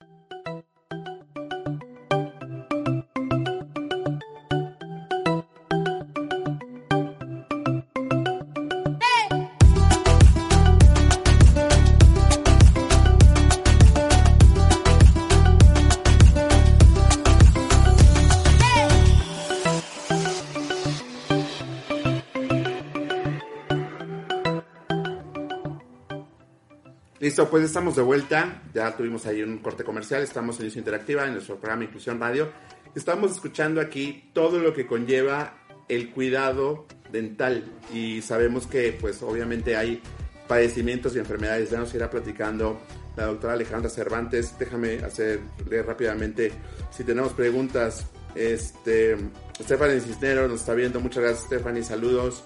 Listo, 27.35 27.51
pues 27.51 27.64
estamos 27.64 27.97
de 27.97 28.03
vuelta. 28.03 28.62
Ya 28.73 28.97
tuvimos 28.97 29.27
ahí 29.27 29.42
un 29.42 29.59
corte 29.59 29.83
comercial. 29.83 30.23
Estamos 30.23 30.55
en 30.55 30.66
Inicio 30.66 30.79
Interactiva, 30.79 31.27
en 31.27 31.33
nuestro 31.33 31.59
programa 31.59 31.83
Inclusión 31.83 32.20
Radio. 32.20 32.49
Estamos 32.94 33.33
escuchando 33.33 33.81
aquí 33.81 34.31
todo 34.33 34.61
lo 34.61 34.73
que 34.73 34.87
conlleva 34.87 35.59
el 35.88 36.11
cuidado 36.11 36.87
dental. 37.11 37.64
Y 37.92 38.23
sabemos 38.23 38.68
que, 38.68 38.97
pues, 39.01 39.20
obviamente 39.20 39.77
hay 39.77 40.01
padecimientos 40.47 41.16
y 41.16 41.18
enfermedades. 41.18 41.70
Ya 41.70 41.81
nos 41.81 41.92
irá 41.92 42.09
platicando 42.09 42.81
la 43.16 43.27
doctora 43.27 43.55
Alejandra 43.55 43.90
Cervantes. 43.90 44.57
Déjame 44.57 44.99
hacer 44.99 45.40
leer 45.68 45.87
rápidamente 45.87 46.53
si 46.92 47.03
tenemos 47.03 47.33
preguntas. 47.33 48.07
Este, 48.37 49.16
Stephanie 49.61 49.99
Cisneros 49.99 50.49
nos 50.49 50.61
está 50.61 50.75
viendo. 50.75 51.01
Muchas 51.01 51.25
gracias, 51.25 51.47
Stephanie. 51.47 51.83
Saludos. 51.83 52.44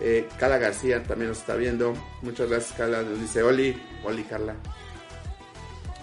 Eh, 0.00 0.26
García 0.38 1.02
también 1.02 1.28
nos 1.28 1.38
está 1.38 1.56
viendo. 1.56 1.94
Muchas 2.22 2.48
gracias, 2.48 2.76
Carla. 2.76 3.02
Nos 3.02 3.20
dice 3.20 3.42
Oli. 3.42 3.80
Oli, 4.04 4.24
Carla. 4.24 4.54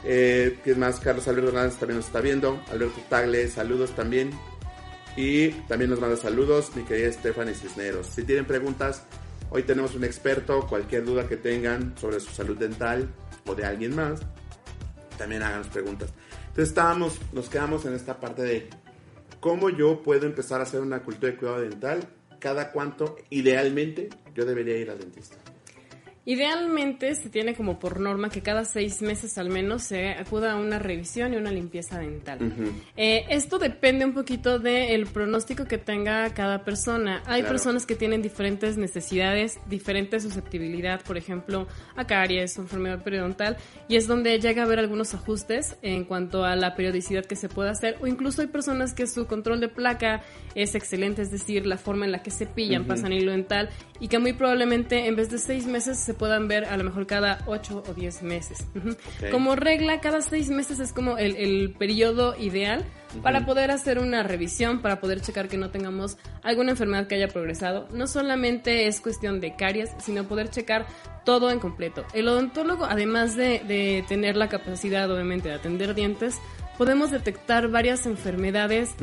Eh, 0.03 0.60
¿Quién 0.63 0.79
más? 0.79 0.99
Carlos 0.99 1.27
Alberto 1.27 1.49
Hernández 1.49 1.77
también 1.77 1.97
nos 1.97 2.07
está 2.07 2.21
viendo. 2.21 2.62
Alberto 2.71 3.01
Tagle, 3.10 3.47
saludos 3.47 3.95
también. 3.95 4.31
Y 5.15 5.49
también 5.67 5.89
nos 5.89 5.99
manda 5.99 6.15
saludos 6.15 6.75
mi 6.75 6.83
querida 6.83 7.12
Stephanie 7.12 7.55
Cisneros. 7.55 8.05
Si 8.07 8.23
tienen 8.23 8.45
preguntas, 8.45 9.03
hoy 9.49 9.63
tenemos 9.63 9.95
un 9.95 10.03
experto. 10.03 10.67
Cualquier 10.67 11.03
duda 11.03 11.27
que 11.27 11.38
tengan 11.38 11.97
sobre 11.97 12.19
su 12.19 12.31
salud 12.31 12.55
dental 12.55 13.10
o 13.47 13.55
de 13.55 13.65
alguien 13.65 13.95
más, 13.95 14.21
también 15.17 15.41
háganos 15.41 15.67
preguntas. 15.67 16.13
Entonces 16.41 16.69
estábamos, 16.69 17.19
nos 17.33 17.49
quedamos 17.49 17.86
en 17.86 17.95
esta 17.95 18.19
parte 18.19 18.43
de 18.43 18.69
cómo 19.39 19.69
yo 19.69 20.03
puedo 20.03 20.27
empezar 20.27 20.60
a 20.60 20.63
hacer 20.63 20.81
una 20.81 21.01
cultura 21.01 21.31
de 21.31 21.38
cuidado 21.38 21.62
dental 21.62 22.07
cada 22.39 22.71
cuánto, 22.71 23.17
idealmente, 23.30 24.10
yo 24.36 24.45
debería 24.45 24.78
ir 24.78 24.89
al 24.89 25.00
dentista. 25.00 25.38
Idealmente 26.29 27.15
se 27.15 27.29
tiene 27.29 27.55
como 27.55 27.79
por 27.79 28.01
norma 28.01 28.29
que 28.29 28.41
cada 28.41 28.65
seis 28.65 29.01
meses 29.01 29.37
al 29.37 29.49
menos 29.49 29.83
se 29.83 30.09
acuda 30.09 30.51
a 30.51 30.55
una 30.57 30.77
revisión 30.77 31.33
y 31.33 31.37
una 31.37 31.51
limpieza 31.51 31.99
dental. 31.99 32.39
Eh, 32.97 33.23
esto 33.29 33.59
depende 33.59 34.03
un 34.03 34.13
poquito 34.13 34.59
del 34.59 35.05
pronóstico 35.07 35.63
que 35.63 35.77
tenga 35.77 36.33
cada 36.33 36.65
persona. 36.65 37.23
Hay 37.27 37.43
Claro. 37.43 37.53
personas 37.53 37.85
que 37.85 37.95
tienen 37.95 38.21
diferentes 38.21 38.75
necesidades, 38.75 39.57
diferente 39.69 40.19
susceptibilidad, 40.19 40.99
por 41.01 41.15
ejemplo, 41.15 41.65
a 41.95 42.05
caries 42.05 42.57
o 42.57 42.61
enfermedad 42.63 43.01
periodontal, 43.05 43.55
y 43.87 43.95
es 43.95 44.05
donde 44.05 44.37
llega 44.37 44.63
a 44.63 44.65
haber 44.65 44.79
algunos 44.79 45.13
ajustes 45.13 45.77
en 45.81 46.03
cuanto 46.03 46.43
a 46.43 46.57
la 46.57 46.75
periodicidad 46.75 47.23
que 47.23 47.37
se 47.37 47.47
puede 47.47 47.69
hacer, 47.69 47.95
o 48.01 48.05
incluso 48.07 48.41
hay 48.41 48.49
personas 48.49 48.93
que 48.93 49.07
su 49.07 49.27
control 49.27 49.61
de 49.61 49.69
placa 49.69 50.23
es 50.55 50.75
excelente, 50.75 51.21
es 51.21 51.31
decir, 51.31 51.65
la 51.65 51.77
forma 51.77 52.03
en 52.05 52.11
la 52.11 52.21
que 52.21 52.31
cepillan, 52.31 52.81
Ujú. 52.81 52.89
pasan 52.89 53.13
hilo 53.13 53.31
dental, 53.31 53.69
y 54.01 54.09
que 54.09 54.19
muy 54.19 54.33
probablemente 54.33 55.07
en 55.07 55.15
vez 55.15 55.29
de 55.31 55.37
seis 55.37 55.65
meses 55.67 55.97
se 55.97 56.16
puedan 56.17 56.47
ver 56.47 56.65
a 56.65 56.77
lo 56.77 56.84
mejor 56.84 57.08
cada 57.08 57.39
ocho 57.45 57.84
o 57.88 57.93
diez 57.93 58.21
meses. 58.23 58.65
Ujú. 58.75 58.91
Ok. 58.91 59.32
Como 59.32 59.56
regla, 59.56 60.01
cada 60.01 60.21
seis 60.21 60.49
meses 60.49 60.80
es 60.80 60.93
como 60.93 61.17
el, 61.17 61.36
el 61.36 61.73
periodo 61.77 62.36
ideal 62.38 62.86
para 63.23 63.45
poder 63.45 63.71
hacer 63.71 63.99
una 63.99 64.21
revisión, 64.23 64.82
para 64.82 64.99
poder 64.99 65.21
checar 65.21 65.47
que 65.47 65.58
no 65.58 65.69
tengamos 65.69 66.17
alguna 66.43 66.71
enfermedad 66.71 67.08
que 67.08 67.15
haya 67.15 67.27
progresado. 67.30 67.88
No 67.91 68.06
solamente 68.06 68.88
es 68.88 69.01
cuestión 69.01 69.39
de 69.39 69.56
caries, 69.56 69.89
sino 69.99 70.27
poder 70.27 70.49
checar 70.49 70.86
todo 71.23 71.49
en 71.51 71.60
completo. 71.60 72.06
El 72.13 72.27
odontólogo, 72.27 72.86
además 72.86 73.36
de, 73.36 73.60
de 73.67 74.03
tener 74.08 74.36
la 74.38 74.49
capacidad, 74.49 75.10
obviamente, 75.12 75.49
de 75.49 75.56
atender 75.56 75.93
dientes, 75.95 76.39
podemos 76.77 77.10
detectar 77.12 77.69
varias 77.69 78.06
enfermedades 78.06 78.95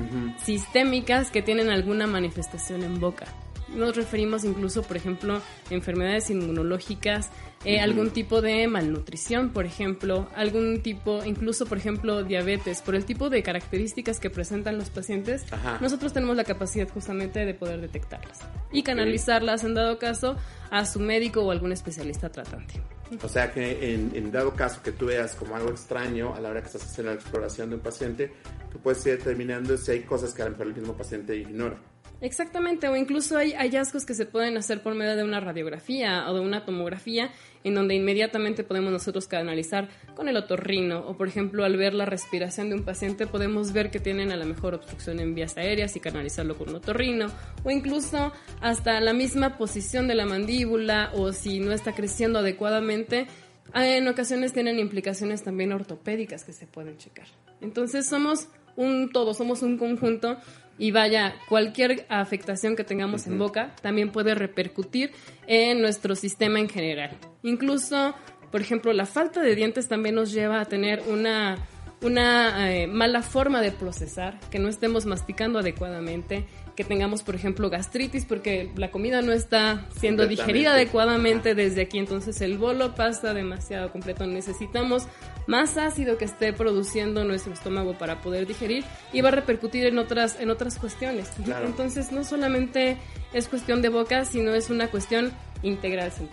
sistémicas 0.42 1.30
que 1.30 1.42
tienen 1.42 1.70
alguna 1.70 2.06
manifestación 2.06 2.84
en 2.84 3.00
boca. 3.00 3.26
Nos 3.74 3.96
referimos 3.96 4.44
incluso, 4.44 4.82
por 4.82 4.96
ejemplo, 4.96 5.36
a 5.36 5.74
enfermedades 5.74 6.30
inmunológicas, 6.30 7.30
eh, 7.64 7.80
algún 7.80 8.10
tipo 8.10 8.42
de 8.42 8.66
malnutrición, 8.68 9.50
por 9.50 9.64
ejemplo, 9.64 10.28
algún 10.36 10.82
tipo, 10.82 11.24
incluso, 11.24 11.64
por 11.66 11.78
ejemplo, 11.78 12.22
diabetes, 12.22 12.82
por 12.82 12.94
el 12.94 13.04
tipo 13.04 13.30
de 13.30 13.42
características 13.42 14.20
que 14.20 14.28
presentan 14.28 14.76
los 14.76 14.90
pacientes, 14.90 15.44
Ajá. 15.50 15.78
nosotros 15.80 16.12
tenemos 16.12 16.36
la 16.36 16.44
capacidad 16.44 16.88
justamente 16.88 17.44
de 17.44 17.54
poder 17.54 17.80
detectarlas 17.80 18.40
y 18.70 18.82
canalizarlas, 18.82 19.64
en 19.64 19.74
dado 19.74 19.98
caso, 19.98 20.36
a 20.70 20.84
su 20.84 21.00
médico 21.00 21.40
o 21.42 21.50
algún 21.50 21.72
especialista 21.72 22.28
tratante. 22.30 22.82
O 23.22 23.28
sea 23.28 23.52
que 23.52 23.94
en, 23.94 24.10
en 24.14 24.32
dado 24.32 24.54
caso 24.54 24.82
que 24.82 24.92
tú 24.92 25.06
veas 25.06 25.34
como 25.34 25.56
algo 25.56 25.70
extraño 25.70 26.34
a 26.34 26.40
la 26.40 26.50
hora 26.50 26.60
que 26.60 26.66
estás 26.66 26.84
haciendo 26.84 27.12
la 27.12 27.16
exploración 27.16 27.70
de 27.70 27.76
un 27.76 27.82
paciente, 27.82 28.32
tú 28.72 28.78
puedes 28.78 29.04
ir 29.06 29.18
determinando 29.18 29.76
si 29.76 29.92
hay 29.92 30.00
cosas 30.00 30.34
que 30.34 30.42
a 30.42 30.46
lo 30.46 30.52
mejor 30.52 30.66
el 30.66 30.74
mismo 30.74 30.94
paciente 30.94 31.36
ignora. 31.36 31.78
Exactamente, 32.20 32.88
o 32.88 32.96
incluso 32.96 33.36
hay 33.36 33.52
hallazgos 33.52 34.06
que 34.06 34.14
se 34.14 34.24
pueden 34.24 34.56
hacer 34.56 34.82
por 34.82 34.94
medio 34.94 35.14
de 35.14 35.24
una 35.24 35.40
radiografía 35.40 36.24
o 36.30 36.34
de 36.34 36.40
una 36.40 36.64
tomografía, 36.64 37.30
en 37.64 37.74
donde 37.74 37.94
inmediatamente 37.94 38.64
podemos 38.64 38.92
nosotros 38.92 39.26
canalizar 39.26 39.88
con 40.14 40.28
el 40.28 40.36
otorrino, 40.36 41.00
o 41.00 41.16
por 41.16 41.28
ejemplo, 41.28 41.64
al 41.64 41.76
ver 41.76 41.92
la 41.92 42.06
respiración 42.06 42.70
de 42.70 42.76
un 42.76 42.82
paciente, 42.82 43.26
podemos 43.26 43.72
ver 43.72 43.90
que 43.90 44.00
tienen 44.00 44.32
a 44.32 44.36
lo 44.36 44.46
mejor 44.46 44.74
obstrucción 44.74 45.20
en 45.20 45.34
vías 45.34 45.56
aéreas 45.58 45.96
y 45.96 46.00
canalizarlo 46.00 46.56
con 46.56 46.70
un 46.70 46.76
otorrino, 46.76 47.26
o 47.62 47.70
incluso 47.70 48.32
hasta 48.60 49.00
la 49.00 49.12
misma 49.12 49.58
posición 49.58 50.08
de 50.08 50.14
la 50.14 50.24
mandíbula, 50.24 51.10
o 51.14 51.32
si 51.32 51.60
no 51.60 51.72
está 51.72 51.94
creciendo 51.94 52.38
adecuadamente, 52.38 53.26
en 53.74 54.08
ocasiones 54.08 54.52
tienen 54.52 54.78
implicaciones 54.78 55.42
también 55.42 55.72
ortopédicas 55.72 56.44
que 56.44 56.52
se 56.52 56.66
pueden 56.66 56.96
checar. 56.96 57.26
Entonces 57.60 58.06
somos 58.06 58.48
un 58.76 59.10
todo, 59.10 59.34
somos 59.34 59.62
un 59.62 59.78
conjunto 59.78 60.36
y 60.78 60.90
vaya, 60.90 61.34
cualquier 61.48 62.04
afectación 62.08 62.76
que 62.76 62.84
tengamos 62.84 63.26
en 63.26 63.38
boca 63.38 63.74
también 63.80 64.10
puede 64.10 64.34
repercutir 64.34 65.12
en 65.46 65.80
nuestro 65.80 66.16
sistema 66.16 66.58
en 66.58 66.68
general. 66.68 67.16
Incluso, 67.42 68.14
por 68.50 68.60
ejemplo, 68.60 68.92
la 68.92 69.06
falta 69.06 69.40
de 69.40 69.54
dientes 69.54 69.88
también 69.88 70.16
nos 70.16 70.32
lleva 70.32 70.60
a 70.60 70.64
tener 70.64 71.02
una, 71.08 71.56
una 72.02 72.72
eh, 72.72 72.86
mala 72.88 73.22
forma 73.22 73.60
de 73.60 73.70
procesar, 73.70 74.40
que 74.50 74.58
no 74.58 74.68
estemos 74.68 75.06
masticando 75.06 75.60
adecuadamente, 75.60 76.44
que 76.74 76.82
tengamos, 76.82 77.22
por 77.22 77.36
ejemplo, 77.36 77.70
gastritis 77.70 78.24
porque 78.24 78.72
la 78.76 78.90
comida 78.90 79.22
no 79.22 79.32
está 79.32 79.86
siendo 79.96 80.26
digerida 80.26 80.72
adecuadamente 80.72 81.54
desde 81.54 81.82
aquí, 81.82 81.98
entonces 81.98 82.40
el 82.40 82.58
bolo 82.58 82.96
pasa 82.96 83.32
demasiado 83.32 83.92
completo. 83.92 84.26
Necesitamos 84.26 85.06
más 85.46 85.76
ácido 85.76 86.16
que 86.18 86.24
esté 86.24 86.52
produciendo 86.52 87.24
nuestro 87.24 87.52
estómago 87.52 87.96
para 87.98 88.20
poder 88.20 88.46
digerir 88.46 88.84
y 89.12 89.20
va 89.20 89.28
a 89.28 89.32
repercutir 89.32 89.86
en 89.86 89.98
otras, 89.98 90.40
en 90.40 90.50
otras 90.50 90.78
cuestiones. 90.78 91.28
Claro. 91.44 91.66
Entonces 91.66 92.12
no 92.12 92.24
solamente 92.24 92.98
es 93.32 93.48
cuestión 93.48 93.82
de 93.82 93.88
boca, 93.88 94.24
sino 94.24 94.54
es 94.54 94.70
una 94.70 94.88
cuestión 94.88 95.32
integral 95.62 96.10
100%. 96.10 96.28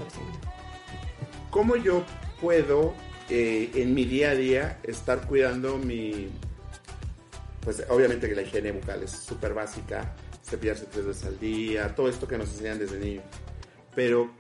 ¿Cómo 1.50 1.76
yo 1.76 2.04
puedo 2.40 2.94
eh, 3.30 3.72
en 3.76 3.94
mi 3.94 4.06
día 4.06 4.32
a 4.32 4.36
día 4.36 4.80
estar 4.84 5.28
cuidando 5.28 5.78
mi... 5.78 6.30
Pues 7.62 7.84
obviamente 7.90 8.28
que 8.28 8.36
la 8.36 8.42
higiene 8.42 8.72
bucal 8.72 9.04
es 9.04 9.12
súper 9.12 9.54
básica, 9.54 10.16
cepillarse 10.44 10.88
tres 10.92 11.06
veces 11.06 11.26
al 11.26 11.40
día, 11.40 11.94
todo 11.96 12.10
esto 12.10 12.28
que 12.28 12.38
nos 12.38 12.50
enseñan 12.50 12.80
desde 12.80 12.98
niños. 12.98 13.24
Pero, 13.94 14.32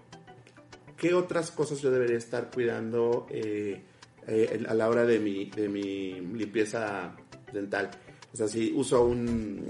¿qué 0.97 1.13
otras 1.13 1.51
cosas 1.51 1.79
yo 1.81 1.91
debería 1.91 2.17
estar 2.17 2.49
cuidando 2.49 3.27
eh, 3.29 3.83
eh, 4.31 4.63
a 4.67 4.73
la 4.73 4.89
hora 4.89 5.05
de 5.05 5.19
mi, 5.19 5.45
de 5.45 5.67
mi 5.67 6.13
limpieza 6.37 7.15
dental? 7.51 7.91
O 8.33 8.37
sea, 8.37 8.47
si 8.47 8.71
uso 8.73 9.05
un 9.05 9.67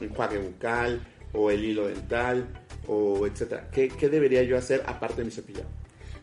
enjuague 0.00 0.38
bucal 0.38 1.04
o 1.32 1.50
el 1.50 1.64
hilo 1.64 1.88
dental 1.88 2.46
o 2.86 3.26
etcétera. 3.26 3.68
¿Qué, 3.72 3.88
qué 3.88 4.08
debería 4.08 4.42
yo 4.42 4.56
hacer 4.56 4.82
aparte 4.86 5.16
de 5.16 5.24
mi 5.24 5.30
cepillado? 5.30 5.68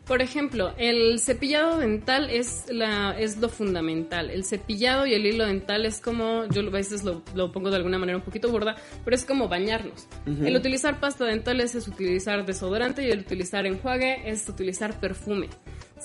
Por 0.06 0.22
ejemplo, 0.22 0.74
el 0.78 1.20
cepillado 1.20 1.78
dental 1.78 2.30
es, 2.30 2.66
la, 2.70 3.18
es 3.20 3.38
lo 3.38 3.50
fundamental. 3.50 4.32
El 4.32 4.44
cepillado 4.44 5.06
y 5.06 5.14
el 5.14 5.26
hilo 5.26 5.46
dental 5.46 5.86
es 5.86 6.02
como, 6.02 6.46
yo 6.50 6.62
a 6.62 6.70
veces 6.70 7.04
lo, 7.04 7.22
lo 7.36 7.52
pongo 7.52 7.70
de 7.70 7.78
alguna 7.78 8.00
manera 8.00 8.18
un 8.18 8.24
poquito 8.24 8.52
gorda, 8.52 8.76
pero 9.06 9.16
es 9.16 9.26
como 9.26 9.48
bañarnos. 9.48 10.08
El 10.26 10.56
utilizar 10.56 11.00
pasta 11.00 11.26
dental 11.26 11.62
es, 11.62 11.76
es 11.76 11.88
utilizar 11.88 12.46
desodorante 12.46 13.08
y 13.08 13.12
el 13.12 13.20
utilizar 13.20 13.66
enjuague 13.66 14.30
es 14.30 14.50
utilizar 14.50 15.00
perfume. 15.00 15.48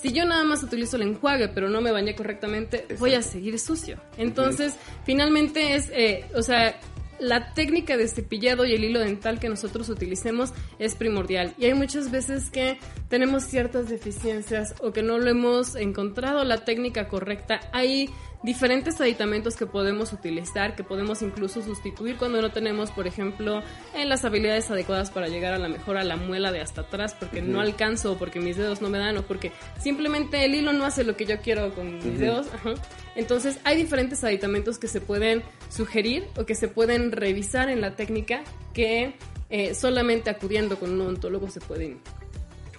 Si 0.01 0.13
yo 0.13 0.25
nada 0.25 0.43
más 0.43 0.63
utilizo 0.63 0.95
el 0.95 1.03
enjuague, 1.03 1.47
pero 1.49 1.69
no 1.69 1.81
me 1.81 1.91
bañé 1.91 2.15
correctamente, 2.15 2.85
voy 2.99 3.15
a 3.15 3.21
seguir 3.21 3.57
sucio. 3.59 3.97
Entonces, 4.17 4.75
finalmente 5.05 5.73
es, 5.73 5.89
eh, 5.91 6.25
o 6.35 6.43
sea, 6.43 6.79
la 7.19 7.53
técnica 7.53 7.97
de 7.97 8.07
cepillado 8.07 8.65
y 8.65 8.73
el 8.73 8.83
hilo 8.83 8.99
dental 8.99 9.39
que 9.39 9.49
nosotros 9.49 9.89
utilicemos 9.89 10.53
es 10.79 10.95
primordial. 10.95 11.53
Y 11.57 11.65
hay 11.65 11.73
muchas 11.73 12.11
veces 12.11 12.49
que 12.51 12.77
tenemos 13.09 13.43
ciertas 13.43 13.89
deficiencias 13.89 14.75
o 14.81 14.91
que 14.91 15.01
no 15.01 15.17
lo 15.17 15.29
hemos 15.29 15.75
encontrado 15.75 16.43
la 16.43 16.63
técnica 16.63 17.07
correcta. 17.07 17.59
Hay 17.73 18.09
diferentes 18.47 18.99
aditamentos 19.01 19.55
que 19.57 19.65
podemos 19.67 20.13
utilizar, 20.13 20.75
que 20.75 20.83
podemos 20.83 21.21
incluso 21.21 21.61
sustituir 21.61 22.15
cuando 22.15 22.41
no 22.41 22.49
tenemos, 22.51 22.89
por 22.91 23.05
ejemplo, 23.05 23.61
en 23.93 24.07
las 24.07 24.23
habilidades 24.23 24.71
adecuadas 24.71 25.11
para 25.11 25.27
llegar 25.27 25.53
a 25.53 25.57
la 25.59 25.67
mejor 25.67 25.97
a 25.97 26.03
la 26.05 26.15
muela 26.15 26.51
de 26.53 26.61
hasta 26.61 26.81
atrás, 26.81 27.13
porque 27.19 27.41
no 27.41 27.59
alcanzo, 27.59 28.13
o 28.13 28.17
porque 28.17 28.39
mis 28.39 28.55
dedos 28.55 28.81
no 28.81 28.89
me 28.89 28.97
dan, 28.97 29.17
o 29.17 29.23
porque 29.23 29.51
simplemente 29.79 30.45
el 30.45 30.55
hilo 30.55 30.71
no 30.71 30.85
hace 30.85 31.03
lo 31.03 31.17
que 31.17 31.25
yo 31.25 31.39
quiero 31.41 31.75
con 31.75 31.95
mis 31.95 32.17
dedos. 32.19 32.47
Ajá. 32.55 32.73
Entonces, 33.15 33.59
hay 33.65 33.75
diferentes 33.75 34.23
aditamentos 34.23 34.79
que 34.79 34.87
se 34.87 35.01
pueden 35.01 35.43
sugerir 35.69 36.23
o 36.37 36.45
que 36.45 36.55
se 36.55 36.69
pueden 36.69 37.11
revisar 37.11 37.69
en 37.69 37.81
la 37.81 37.95
técnica 37.97 38.43
que 38.73 39.13
eh, 39.49 39.75
solamente 39.75 40.29
acudiendo 40.29 40.79
con 40.79 40.91
un 40.93 41.01
odontólogo 41.01 41.49
se 41.49 41.59
pueden 41.59 41.99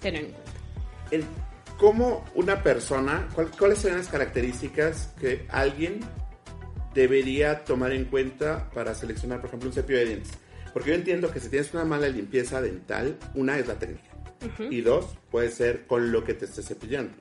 tener 0.01 0.25
en 0.25 0.31
cuenta. 0.33 0.51
el- 1.11 1.25
¿Cómo 1.79 2.25
una 2.35 2.63
persona, 2.63 3.29
cuál- 3.35 3.51
cuáles 3.57 3.79
son 3.79 3.97
las 3.97 4.09
características 4.09 5.15
que 5.21 5.47
alguien 5.49 6.01
debería 6.95 7.65
tomar 7.65 7.93
en 7.93 8.05
cuenta 8.07 8.69
para 8.75 8.95
seleccionar, 8.95 9.41
por 9.41 9.49
ejemplo, 9.49 9.69
un 9.69 9.75
cepillo 9.75 9.99
de 10.01 10.07
dientes? 10.07 10.33
Porque 10.73 10.91
yo 10.91 10.97
entiendo 10.97 11.31
que 11.31 11.41
si 11.41 11.49
tienes 11.49 11.73
una 11.75 11.85
mala 11.85 12.09
limpieza 12.09 12.61
dental, 12.61 13.17
una 13.35 13.59
es 13.59 13.67
la 13.67 13.75
técnica. 13.79 14.03
Y 14.71 14.81
dos, 14.83 15.07
puede 15.31 15.51
ser 15.51 15.87
con 15.87 16.13
lo 16.13 16.23
que 16.25 16.35
te 16.35 16.45
estés 16.45 16.67
cepillando. 16.67 17.13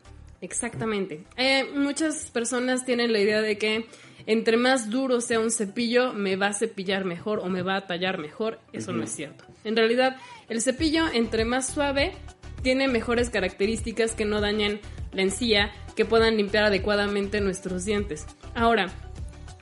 Exactamente. 0.41 1.23
Eh, 1.35 1.65
muchas 1.73 2.29
personas 2.29 2.85
tienen 2.85 3.11
la 3.11 3.19
idea 3.19 3.41
de 3.41 3.57
que 3.57 3.87
entre 4.27 4.55
más 4.57 4.89
duro 4.91 5.19
sea 5.21 5.39
un 5.39 5.49
cepillo, 5.49 6.13
me 6.13 6.35
va 6.35 6.47
a 6.47 6.53
cepillar 6.53 7.05
mejor 7.05 7.39
o 7.39 7.47
me 7.47 7.63
va 7.63 7.77
a 7.77 7.87
tallar 7.87 8.19
mejor. 8.19 8.59
Eso 8.71 8.91
no 8.91 9.03
es 9.03 9.11
cierto. 9.11 9.45
En 9.63 9.75
realidad, 9.75 10.17
el 10.49 10.61
cepillo, 10.61 11.05
entre 11.11 11.43
más 11.45 11.69
suave, 11.73 12.11
tiene 12.67 12.89
mejores 12.89 13.29
características 13.29 14.13
que 14.13 14.25
no 14.25 14.41
dañen 14.41 14.81
la 15.13 15.21
encía, 15.21 15.71
que 15.95 16.03
puedan 16.03 16.35
limpiar 16.35 16.65
adecuadamente 16.65 17.39
nuestros 17.39 17.85
dientes. 17.85 18.25
Ahora, 18.55 18.89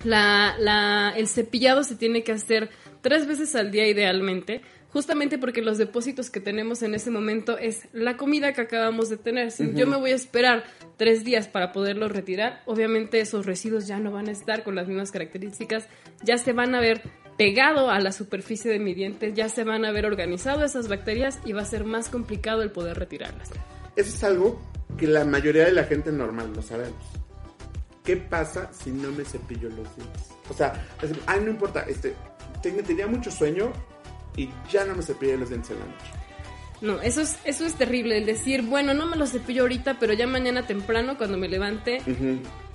la, 0.04 0.56
la- 0.58 1.14
el 1.16 1.28
cepillado 1.28 1.84
se 1.84 1.94
tiene 1.96 2.24
que 2.24 2.32
hacer 2.32 2.72
tres 3.02 3.28
veces 3.28 3.56
al 3.56 3.70
día 3.70 3.88
idealmente, 3.88 4.62
justamente 4.90 5.38
porque 5.38 5.62
los 5.62 5.78
depósitos 5.78 6.32
que 6.32 6.40
tenemos 6.40 6.82
en 6.82 6.96
ese 6.96 7.12
momento 7.12 7.60
es 7.60 7.88
la 7.94 8.18
comida 8.18 8.54
que 8.54 8.62
acabamos 8.62 9.08
de 9.10 9.18
tener. 9.18 9.52
Si 9.52 9.72
yo 9.76 9.86
me 9.86 9.98
voy 9.98 10.10
a 10.10 10.16
esperar 10.16 10.64
tres 10.98 11.24
días 11.24 11.48
para 11.48 11.72
poderlo 11.74 12.08
retirar, 12.10 12.64
obviamente 12.66 13.20
esos 13.20 13.46
residuos 13.46 13.86
ya 13.86 14.00
no 14.00 14.10
van 14.10 14.30
a 14.30 14.32
estar 14.32 14.64
con 14.64 14.74
las 14.74 14.88
mismas 14.88 15.12
características, 15.12 15.88
ya 16.24 16.40
se 16.40 16.54
van 16.54 16.74
a 16.74 16.80
ver 16.80 17.04
pegado 17.38 17.90
a 17.90 18.00
la 18.00 18.12
superficie 18.12 18.72
de 18.72 18.80
mi 18.80 18.94
diente, 18.94 19.34
ya 19.34 19.50
se 19.50 19.64
van 19.64 19.86
a 19.86 19.92
ver 19.92 20.06
organizado 20.06 20.64
esas 20.64 20.88
bacterias 20.88 21.40
y 21.46 21.54
va 21.54 21.62
a 21.62 21.66
ser 21.66 21.84
más 21.86 22.10
complicado 22.10 22.62
el 22.62 22.72
poder 22.72 22.98
retirarlas. 22.98 23.50
Eso 23.96 24.10
es 24.16 24.24
algo 24.24 24.62
que 24.98 25.08
la 25.08 25.26
mayoría 25.26 25.66
de 25.66 25.72
la 25.72 25.84
gente 25.84 26.12
normal 26.12 26.52
no 26.54 26.62
sabemos. 26.62 27.04
¿Qué 28.04 28.18
pasa 28.18 28.72
si 28.72 28.92
no 28.92 29.12
me 29.12 29.26
cepillo 29.26 29.70
los 29.70 29.96
dientes? 29.96 30.30
O 30.50 30.54
sea, 30.54 30.86
ay, 31.26 31.42
no 31.42 31.52
importa, 31.52 31.86
este, 31.88 32.14
tenía 32.62 33.08
mucho 33.08 33.32
sueño 33.32 33.72
y 34.38 34.50
ya 34.72 34.86
no 34.86 34.96
me 34.96 35.02
cepillé 35.02 35.38
los 35.38 35.50
dientes 35.50 35.72
en 35.72 35.80
la 35.80 35.86
noche. 35.86 36.25
No, 36.82 37.02
eso 37.02 37.22
es, 37.22 37.38
eso 37.46 37.66
es 37.66 37.76
terrible, 37.76 38.18
el 38.18 38.26
decir, 38.26 38.62
bueno, 38.62 38.94
no 38.94 39.06
me 39.06 39.16
lo 39.16 39.26
cepillo 39.28 39.64
ahorita, 39.64 39.98
pero 40.00 40.14
ya 40.14 40.28
mañana 40.28 40.68
temprano 40.68 41.18
cuando 41.18 41.38
me 41.38 41.48
levante, 41.48 42.02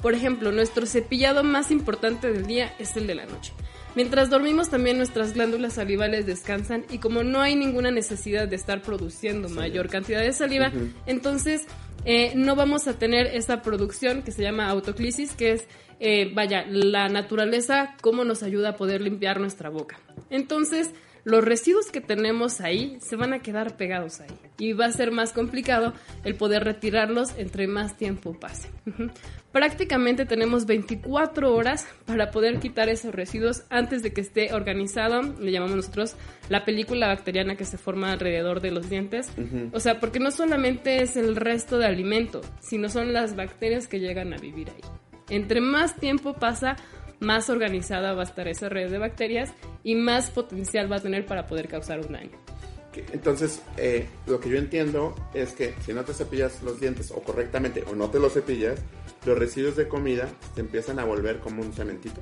por 0.00 0.14
ejemplo, 0.14 0.52
nuestro 0.52 0.86
cepillado 0.86 1.44
más 1.44 1.70
importante 1.70 2.32
del 2.32 2.46
día 2.46 2.74
es 2.78 2.96
el 2.96 3.06
de 3.06 3.14
la 3.14 3.26
noche. 3.26 3.52
Mientras 3.94 4.30
dormimos 4.30 4.70
también 4.70 4.96
nuestras 4.98 5.34
glándulas 5.34 5.74
salivales 5.74 6.24
descansan 6.24 6.84
y 6.90 6.98
como 6.98 7.24
no 7.24 7.40
hay 7.40 7.56
ninguna 7.56 7.90
necesidad 7.90 8.46
de 8.46 8.56
estar 8.56 8.82
produciendo 8.82 9.48
mayor 9.48 9.88
cantidad 9.88 10.20
de 10.20 10.32
saliva, 10.32 10.72
entonces 11.06 11.66
eh, 12.04 12.32
no 12.36 12.56
vamos 12.56 12.86
a 12.86 12.94
tener 12.94 13.26
esa 13.26 13.62
producción 13.62 14.22
que 14.22 14.30
se 14.32 14.42
llama 14.42 14.68
autoclisis, 14.68 15.32
que 15.32 15.52
es, 15.52 15.64
eh, 15.98 16.30
vaya, 16.34 16.64
la 16.68 17.08
naturaleza, 17.08 17.96
cómo 18.00 18.24
nos 18.24 18.42
ayuda 18.42 18.70
a 18.70 18.76
poder 18.76 19.00
limpiar 19.00 19.40
nuestra 19.40 19.70
boca. 19.70 19.98
Entonces, 20.30 20.92
los 21.24 21.44
residuos 21.44 21.90
que 21.90 22.00
tenemos 22.00 22.61
ahí 22.61 22.98
se 23.00 23.16
van 23.16 23.33
a 23.33 23.40
quedar 23.40 23.76
pegados 23.76 24.20
ahí 24.20 24.33
y 24.59 24.72
va 24.72 24.87
a 24.87 24.92
ser 24.92 25.11
más 25.11 25.33
complicado 25.33 25.92
el 26.24 26.35
poder 26.35 26.64
retirarlos 26.64 27.35
entre 27.37 27.66
más 27.66 27.96
tiempo 27.96 28.38
pase. 28.38 28.68
Prácticamente 29.52 30.26
tenemos 30.26 30.66
24 30.66 31.54
horas 31.54 31.87
para 32.06 32.30
poder 32.30 32.61
quitar 32.61 32.88
esos 32.88 33.14
residuos 33.14 33.64
antes 33.68 34.02
de 34.02 34.12
que 34.12 34.20
esté 34.20 34.52
organizado, 34.54 35.22
le 35.22 35.50
llamamos 35.52 35.76
nosotros 35.76 36.14
la 36.48 36.64
película 36.64 37.09
bacteriana 37.09 37.56
que 37.56 37.64
se 37.64 37.78
forma 37.78 38.12
alrededor 38.12 38.61
de 38.61 38.70
los 38.70 38.88
dientes. 38.88 39.30
O 39.72 39.80
sea, 39.80 39.98
porque 40.00 40.20
no 40.20 40.30
solamente 40.30 41.02
es 41.02 41.16
el 41.16 41.37
resto 41.37 41.78
de 41.78 41.87
alimento, 41.87 42.40
sino 42.61 42.88
son 42.88 43.12
las 43.12 43.37
bacterias 43.37 43.88
que 43.88 44.00
llegan 44.00 44.33
a 44.33 44.38
vivir 44.38 44.70
ahí. 44.70 44.83
Entre 45.30 45.61
más 45.61 45.96
tiempo 45.96 46.35
pasa, 46.35 46.76
más 47.20 47.50
organizada 47.50 48.14
va 48.14 48.22
a 48.22 48.24
estar 48.24 48.48
esa 48.48 48.68
red 48.68 48.90
de 48.90 48.98
bacterias 48.98 49.52
y 49.85 49.94
más 49.94 50.30
potencial 50.30 50.90
va 50.90 50.96
a 50.96 51.00
tener 51.00 51.26
para 51.26 51.46
poder 51.46 51.68
causar 51.68 52.00
un 52.00 52.12
daño. 52.12 52.50
Entonces, 53.12 53.62
eh, 53.76 54.09
lo 54.26 54.40
que 54.40 54.48
yo 54.48 54.59
entiendo 54.59 55.14
es 55.33 55.52
que 55.52 55.74
si 55.85 55.92
no 55.92 56.04
te 56.04 56.12
cepillas 56.12 56.62
los 56.62 56.80
dientes 56.80 57.12
o 57.12 57.22
correctamente 57.22 57.85
o 57.87 57.94
no 57.94 58.11
te 58.11 58.18
los 58.18 58.33
cepillas, 58.33 58.80
los 59.24 59.38
residuos 59.38 59.76
de 59.76 59.87
comida 59.87 60.28
se 60.54 60.61
empiezan 60.61 60.98
a 60.98 61.04
volver 61.04 61.38
como 61.38 61.62
un 61.62 61.72
cementito. 61.72 62.20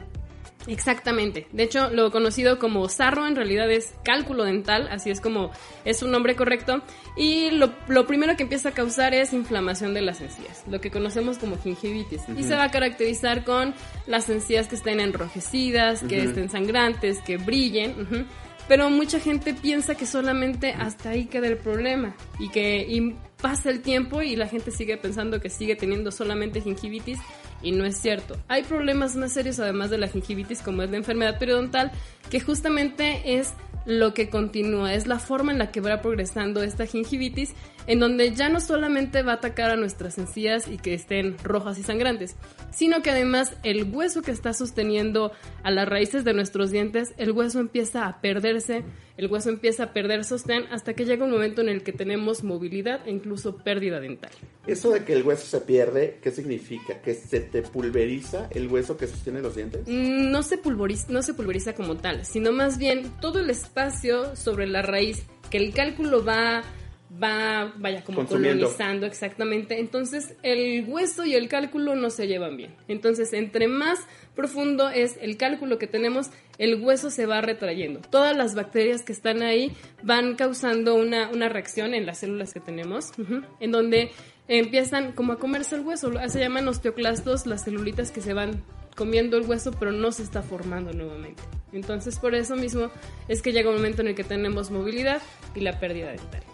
Exactamente. 0.68 1.46
De 1.52 1.62
hecho, 1.64 1.90
lo 1.90 2.10
conocido 2.10 2.58
como 2.58 2.88
sarro 2.88 3.26
en 3.26 3.34
realidad 3.34 3.70
es 3.70 3.94
cálculo 4.04 4.44
dental, 4.44 4.88
así 4.90 5.10
es 5.10 5.20
como 5.20 5.50
es 5.84 6.02
un 6.02 6.10
nombre 6.10 6.36
correcto. 6.36 6.82
Y 7.16 7.50
lo, 7.50 7.72
lo 7.88 8.06
primero 8.06 8.36
que 8.36 8.42
empieza 8.42 8.68
a 8.68 8.72
causar 8.72 9.14
es 9.14 9.32
inflamación 9.32 9.94
de 9.94 10.02
las 10.02 10.20
encías, 10.20 10.64
lo 10.68 10.80
que 10.80 10.90
conocemos 10.90 11.38
como 11.38 11.58
gingivitis. 11.58 12.22
Y 12.36 12.44
se 12.44 12.54
va 12.54 12.64
a 12.64 12.70
caracterizar 12.70 13.44
con 13.44 13.74
las 14.06 14.28
encías 14.28 14.68
que 14.68 14.76
estén 14.76 15.00
enrojecidas, 15.00 16.02
que 16.02 16.22
estén 16.22 16.50
sangrantes, 16.50 17.20
que 17.20 17.38
brillen. 17.38 18.26
Pero 18.68 18.90
mucha 18.90 19.18
gente 19.18 19.54
piensa 19.54 19.94
que 19.94 20.04
solamente 20.04 20.72
hasta 20.72 21.10
ahí 21.10 21.24
queda 21.24 21.46
el 21.46 21.56
problema 21.56 22.14
y 22.38 22.50
que 22.50 22.86
y 22.86 23.16
pasa 23.40 23.70
el 23.70 23.80
tiempo 23.80 24.20
y 24.20 24.36
la 24.36 24.46
gente 24.46 24.70
sigue 24.70 24.98
pensando 24.98 25.40
que 25.40 25.48
sigue 25.48 25.74
teniendo 25.74 26.10
solamente 26.10 26.60
gingivitis 26.60 27.18
y 27.62 27.72
no 27.72 27.84
es 27.84 27.96
cierto. 27.96 28.36
Hay 28.48 28.62
problemas 28.62 29.16
más 29.16 29.32
serios 29.32 29.58
además 29.58 29.90
de 29.90 29.98
la 29.98 30.08
gingivitis 30.08 30.62
como 30.62 30.82
es 30.82 30.90
la 30.90 30.96
enfermedad 30.96 31.38
periodontal 31.38 31.92
que 32.30 32.40
justamente 32.40 33.38
es 33.38 33.54
lo 33.86 34.12
que 34.12 34.28
continúa, 34.28 34.94
es 34.94 35.06
la 35.06 35.18
forma 35.18 35.50
en 35.52 35.58
la 35.58 35.70
que 35.70 35.80
va 35.80 36.02
progresando 36.02 36.62
esta 36.62 36.86
gingivitis 36.86 37.54
en 37.88 38.00
donde 38.00 38.32
ya 38.34 38.50
no 38.50 38.60
solamente 38.60 39.22
va 39.22 39.32
a 39.32 39.36
atacar 39.36 39.70
a 39.70 39.76
nuestras 39.76 40.18
encías 40.18 40.68
y 40.68 40.76
que 40.76 40.92
estén 40.92 41.36
rojas 41.42 41.78
y 41.78 41.82
sangrantes, 41.82 42.36
sino 42.70 43.02
que 43.02 43.10
además 43.10 43.54
el 43.64 43.84
hueso 43.92 44.20
que 44.20 44.30
está 44.30 44.52
sosteniendo 44.52 45.32
a 45.62 45.70
las 45.70 45.88
raíces 45.88 46.22
de 46.22 46.34
nuestros 46.34 46.70
dientes, 46.70 47.14
el 47.16 47.32
hueso 47.32 47.60
empieza 47.60 48.06
a 48.06 48.20
perderse, 48.20 48.84
el 49.16 49.26
hueso 49.28 49.48
empieza 49.48 49.84
a 49.84 49.92
perder 49.94 50.24
sostén 50.24 50.64
hasta 50.70 50.92
que 50.92 51.06
llega 51.06 51.24
un 51.24 51.30
momento 51.30 51.62
en 51.62 51.70
el 51.70 51.82
que 51.82 51.92
tenemos 51.92 52.44
movilidad 52.44 53.00
e 53.08 53.10
incluso 53.10 53.56
pérdida 53.56 54.00
dental. 54.00 54.30
Eso 54.66 54.90
de 54.90 55.04
que 55.04 55.14
el 55.14 55.22
hueso 55.22 55.46
se 55.46 55.64
pierde, 55.64 56.18
¿qué 56.22 56.30
significa? 56.30 57.00
¿Que 57.00 57.14
se 57.14 57.40
te 57.40 57.62
pulveriza 57.62 58.48
el 58.50 58.68
hueso 58.68 58.98
que 58.98 59.06
sostiene 59.06 59.40
los 59.40 59.56
dientes? 59.56 59.88
Mm, 59.88 60.30
No 60.30 60.42
se, 60.42 60.58
pulveriza, 60.58 61.06
no 61.08 61.22
se 61.22 61.32
pulveriza 61.32 61.74
como 61.74 61.96
tal, 61.96 62.26
sino 62.26 62.52
más 62.52 62.76
bien 62.76 63.10
todo 63.22 63.40
el 63.40 63.48
espacio 63.48 64.36
sobre 64.36 64.66
la 64.66 64.82
raíz 64.82 65.24
que 65.50 65.56
el 65.56 65.72
cálculo 65.72 66.22
va, 66.22 66.62
va 67.10 67.72
vaya, 67.76 68.04
como 68.04 68.26
colonizando 68.26 69.06
exactamente. 69.06 69.78
Entonces 69.78 70.34
el 70.42 70.84
hueso 70.86 71.24
y 71.24 71.34
el 71.34 71.48
cálculo 71.48 71.94
no 71.94 72.10
se 72.10 72.26
llevan 72.26 72.56
bien. 72.56 72.74
Entonces 72.88 73.32
entre 73.32 73.68
más 73.68 74.00
profundo 74.34 74.88
es 74.88 75.18
el 75.20 75.36
cálculo 75.36 75.78
que 75.78 75.86
tenemos, 75.86 76.30
el 76.58 76.82
hueso 76.82 77.10
se 77.10 77.26
va 77.26 77.40
retrayendo. 77.40 78.00
Todas 78.00 78.36
las 78.36 78.54
bacterias 78.54 79.02
que 79.02 79.12
están 79.12 79.42
ahí 79.42 79.72
van 80.02 80.36
causando 80.36 80.94
una, 80.94 81.28
una 81.30 81.48
reacción 81.48 81.94
en 81.94 82.06
las 82.06 82.18
células 82.18 82.52
que 82.52 82.60
tenemos, 82.60 83.12
en 83.60 83.72
donde 83.72 84.10
empiezan 84.46 85.12
como 85.12 85.32
a 85.32 85.38
comerse 85.38 85.76
el 85.76 85.82
hueso. 85.82 86.12
Se 86.28 86.40
llaman 86.40 86.68
osteoclastos, 86.68 87.46
las 87.46 87.64
celulitas 87.64 88.10
que 88.10 88.20
se 88.20 88.32
van 88.32 88.62
comiendo 88.96 89.36
el 89.36 89.44
hueso, 89.44 89.70
pero 89.78 89.92
no 89.92 90.10
se 90.10 90.24
está 90.24 90.42
formando 90.42 90.92
nuevamente. 90.92 91.42
Entonces, 91.72 92.18
por 92.18 92.34
eso 92.34 92.56
mismo 92.56 92.90
es 93.28 93.42
que 93.42 93.52
llega 93.52 93.70
un 93.70 93.76
momento 93.76 94.02
en 94.02 94.08
el 94.08 94.14
que 94.14 94.24
tenemos 94.24 94.70
movilidad 94.70 95.22
y 95.54 95.60
la 95.60 95.78
pérdida 95.78 96.10
dentaria. 96.10 96.47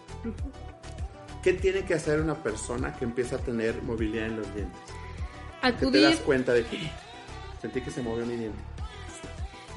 ¿Qué 1.43 1.53
tiene 1.53 1.85
que 1.85 1.95
hacer 1.95 2.21
una 2.21 2.35
persona 2.35 2.95
que 2.97 3.05
empieza 3.05 3.37
a 3.37 3.39
tener 3.39 3.83
movilidad 3.83 4.27
en 4.27 4.37
los 4.39 4.55
dientes? 4.55 4.81
Que 5.63 5.73
te 5.73 5.77
Acudir 5.77 6.03
das 6.03 6.17
cuenta 6.21 6.53
de 6.53 6.65
que 6.65 6.79
sentí 7.61 7.81
que 7.81 7.91
se 7.91 8.03
movió 8.03 8.25
mi 8.25 8.37
diente. 8.37 8.59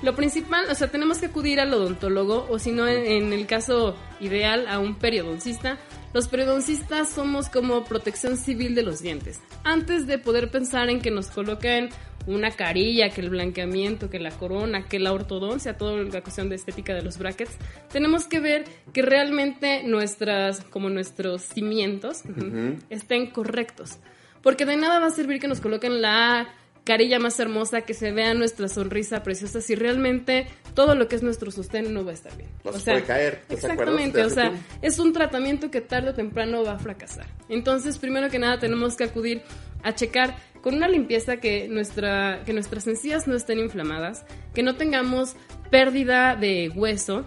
Lo 0.02 0.16
principal, 0.16 0.70
o 0.70 0.76
sea, 0.76 0.90
tenemos 0.90 1.18
que 1.18 1.26
acudir 1.26 1.60
al 1.60 1.74
odontólogo 1.74 2.46
o 2.50 2.60
si 2.60 2.72
no, 2.72 2.88
en, 2.88 3.06
en 3.06 3.34
el 3.34 3.48
caso 3.48 3.96
ideal, 4.20 4.68
a 4.68 4.80
un 4.80 4.96
periodoncista. 4.96 5.78
Los 6.14 6.28
periodoncistas 6.28 7.10
somos 7.10 7.50
como 7.50 7.84
protección 7.86 8.38
civil 8.38 8.76
de 8.76 8.84
los 8.84 9.02
dientes. 9.02 9.42
Antes 9.64 10.08
de 10.08 10.18
poder 10.18 10.50
pensar 10.50 10.90
en 10.90 11.02
que 11.02 11.12
nos 11.12 11.28
coloquen 11.28 11.90
una 12.28 12.52
carilla, 12.52 13.10
que 13.10 13.22
el 13.22 13.30
blanqueamiento, 13.30 14.10
que 14.10 14.20
la 14.20 14.32
corona, 14.32 14.86
que 14.86 15.00
la 15.00 15.14
ortodoncia, 15.14 15.78
toda 15.78 16.04
la 16.04 16.22
cuestión 16.22 16.50
de 16.50 16.56
estética 16.56 16.94
de 16.94 17.02
los 17.02 17.18
brackets, 17.18 17.58
tenemos 17.92 18.26
que 18.26 18.40
ver 18.40 18.66
que 18.94 19.02
realmente 19.02 19.84
nuestras, 19.84 20.62
como 20.66 20.90
nuestros 20.90 21.42
cimientos, 21.42 22.24
ujú, 22.26 22.78
estén 22.90 23.32
correctos. 23.32 23.98
Porque 24.42 24.66
de 24.66 24.78
nada 24.78 25.00
va 25.00 25.08
a 25.08 25.12
servir 25.12 25.40
que 25.40 25.48
nos 25.48 25.62
coloquen 25.62 26.02
la 26.02 26.48
carilla 26.88 27.20
más 27.20 27.38
hermosa, 27.42 27.82
que 27.82 27.94
se 27.94 28.14
vea 28.14 28.34
nuestra 28.34 28.70
sonrisa 28.70 29.22
preciosa, 29.22 29.60
si 29.60 29.76
realmente 29.76 30.48
todo 30.74 30.96
lo 30.96 31.10
que 31.10 31.18
es 31.18 31.22
nuestro 31.22 31.52
sostén 31.52 31.94
no 31.94 32.06
va 32.06 32.12
a 32.12 32.14
estar 32.14 32.36
bien. 32.38 32.50
Nos 32.64 32.82
puede 32.82 33.04
caer, 33.04 33.42
¿te 33.46 33.56
acuerdas 33.56 33.72
Exactamente, 33.74 34.24
o 34.24 34.30
sea, 34.30 34.54
es 34.82 34.98
un 34.98 35.12
tratamiento 35.12 35.70
que 35.70 35.82
tarde 35.82 36.12
o 36.12 36.14
temprano 36.14 36.64
va 36.64 36.76
a 36.76 36.80
fracasar. 36.80 37.26
Entonces, 37.50 37.98
primero 37.98 38.30
que 38.30 38.40
nada, 38.40 38.58
tenemos 38.58 38.96
que 38.96 39.04
acudir 39.04 39.42
a 39.84 39.96
checar 39.96 40.38
con 40.62 40.76
una 40.76 40.88
limpieza 40.88 41.38
que, 41.38 41.68
nuestra, 41.68 42.44
que 42.46 42.54
nuestras 42.54 42.88
encías 42.88 43.28
no 43.28 43.36
estén 43.36 43.60
inflamadas, 43.60 44.26
que 44.54 44.64
no 44.64 44.78
tengamos 44.78 45.36
pérdida 45.70 46.38
de 46.38 46.72
hueso. 46.74 47.26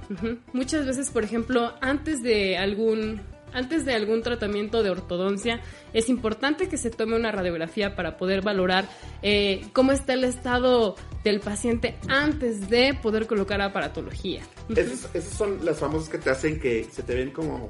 Muchas 0.55 0.87
veces, 0.87 1.11
por 1.11 1.23
ejemplo, 1.23 1.75
antes 1.83 2.23
de 2.23 2.57
algún 2.57 3.20
antes 3.53 3.85
de 3.85 3.95
algún 3.95 4.23
tratamiento 4.23 4.83
de 4.83 4.91
ortodoncia, 4.91 5.61
es 5.93 6.09
importante 6.09 6.69
que 6.69 6.77
se 6.77 6.91
tome 6.91 7.17
una 7.17 7.33
radiografía 7.33 7.95
para 7.95 8.17
poder 8.17 8.43
valorar 8.43 8.89
eh, 9.23 9.63
cómo 9.73 9.93
está 9.93 10.15
el 10.15 10.25
estado 10.25 10.97
del 11.25 11.41
paciente 11.41 11.97
antes 12.09 12.69
de 12.69 12.95
poder 12.95 13.27
colocar 13.27 13.61
aparatología. 13.61 14.43
Esas, 14.75 15.15
esas 15.15 15.35
son 15.35 15.65
las 15.65 15.79
famosas 15.79 16.09
que 16.09 16.19
te 16.19 16.31
hacen 16.31 16.61
que 16.61 16.85
se 16.91 17.03
te 17.03 17.15
ven 17.15 17.31
como 17.31 17.69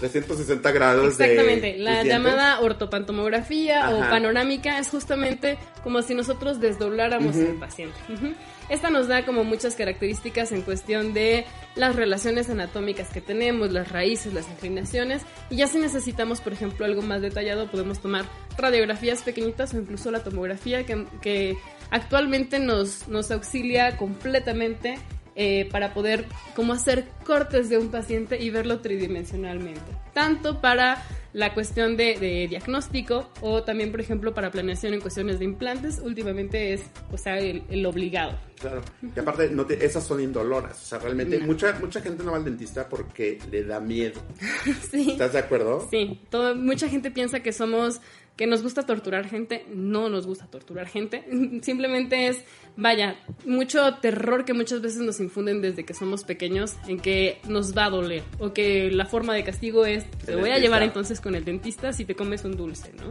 360 0.00 0.72
grados 0.72 1.20
Exactamente, 1.20 1.76
la 1.76 2.02
llamada 2.02 2.60
ortopantomografía 2.60 3.90
o 3.90 4.00
panorámica 4.00 4.78
es 4.78 4.88
justamente 4.88 5.58
como 5.82 6.02
si 6.02 6.14
nosotros 6.14 6.58
desdobláramos 6.58 7.36
al 7.36 7.58
paciente. 7.58 7.96
Ujú. 8.08 8.32
Esta 8.70 8.88
nos 8.88 9.08
da 9.08 9.26
como 9.26 9.42
muchas 9.42 9.74
características 9.74 10.52
en 10.52 10.62
cuestión 10.62 11.12
de 11.12 11.44
las 11.74 11.96
relaciones 11.96 12.48
anatómicas 12.50 13.08
que 13.10 13.20
tenemos, 13.20 13.72
las 13.72 13.90
raíces, 13.90 14.32
las 14.32 14.48
inclinaciones. 14.48 15.22
Y 15.50 15.56
ya 15.56 15.66
si 15.66 15.78
necesitamos, 15.78 16.40
por 16.40 16.52
ejemplo, 16.52 16.86
algo 16.86 17.02
más 17.02 17.20
detallado, 17.20 17.68
podemos 17.68 18.00
tomar 18.00 18.24
radiografías 18.56 19.22
pequeñitas 19.22 19.74
o 19.74 19.78
incluso 19.78 20.12
la 20.12 20.22
tomografía 20.22 20.86
que, 20.86 21.04
que 21.20 21.58
actualmente 21.90 22.60
nos, 22.60 23.08
nos 23.08 23.32
auxilia 23.32 23.96
completamente 23.96 24.98
eh, 25.36 25.68
para 25.70 25.94
poder 25.94 26.26
como 26.56 26.72
hacer 26.72 27.06
cortes 27.24 27.68
de 27.68 27.78
un 27.78 27.88
paciente 27.90 28.42
y 28.42 28.50
verlo 28.50 28.80
tridimensionalmente. 28.80 29.80
Tanto 30.14 30.60
para 30.60 31.02
la 31.32 31.54
cuestión 31.54 31.96
de, 31.96 32.18
de 32.18 32.48
diagnóstico 32.48 33.30
o 33.40 33.62
también, 33.62 33.92
por 33.92 34.00
ejemplo, 34.00 34.34
para 34.34 34.50
planeación 34.50 34.94
en 34.94 35.00
cuestiones 35.00 35.38
de 35.38 35.44
implantes, 35.44 36.00
últimamente 36.00 36.72
es, 36.72 36.82
o 37.12 37.16
sea, 37.16 37.38
el, 37.38 37.62
el 37.70 37.86
obligado. 37.86 38.36
Claro. 38.60 38.82
Y 39.14 39.18
aparte, 39.18 39.48
no 39.50 39.64
te- 39.64 39.82
esas 39.86 40.04
son 40.04 40.20
indoloras. 40.20 40.72
O 40.82 40.84
sea, 40.84 40.98
realmente 40.98 41.38
No. 41.38 41.46
mucha, 41.46 41.78
mucha 41.80 42.00
gente 42.00 42.24
no 42.24 42.32
va 42.32 42.38
al 42.38 42.44
dentista 42.44 42.88
porque 42.88 43.38
le 43.50 43.62
da 43.64 43.78
miedo. 43.80 44.20
Sí. 44.90 45.12
¿Estás 45.12 45.32
de 45.32 45.38
acuerdo? 45.38 45.86
Sí, 45.90 46.20
todo- 46.30 46.56
mucha 46.56 46.88
gente 46.88 47.10
piensa 47.12 47.40
que 47.40 47.52
somos, 47.52 48.00
que 48.36 48.46
nos 48.46 48.62
gusta 48.62 48.84
torturar 48.86 49.28
gente. 49.28 49.66
No 49.74 50.08
nos 50.08 50.26
gusta 50.26 50.46
torturar 50.46 50.88
gente. 50.88 51.24
Simplemente 51.62 52.28
es, 52.28 52.42
vaya, 52.76 53.16
mucho 53.44 53.94
terror 53.96 54.44
que 54.44 54.54
muchas 54.54 54.80
veces 54.80 55.00
nos 55.00 55.20
infunden 55.20 55.60
desde 55.60 55.84
que 55.84 55.94
somos 55.94 56.24
pequeños 56.24 56.76
en 56.88 57.00
que 57.00 57.38
nos 57.48 57.76
va 57.76 57.86
a 57.86 57.90
doler. 57.90 58.22
O 58.38 58.52
que 58.52 58.90
la 58.90 59.06
forma 59.06 59.34
de 59.34 59.44
castigo 59.44 59.84
es, 59.84 60.10
te 60.24 60.36
voy 60.36 60.50
a 60.50 60.58
llevar 60.58 60.82
entonces 60.82 61.20
con 61.20 61.34
el 61.34 61.44
dentista 61.44 61.92
si 61.92 62.04
te 62.04 62.14
comes 62.14 62.44
un 62.44 62.56
dulce, 62.56 62.92
¿no? 62.94 63.10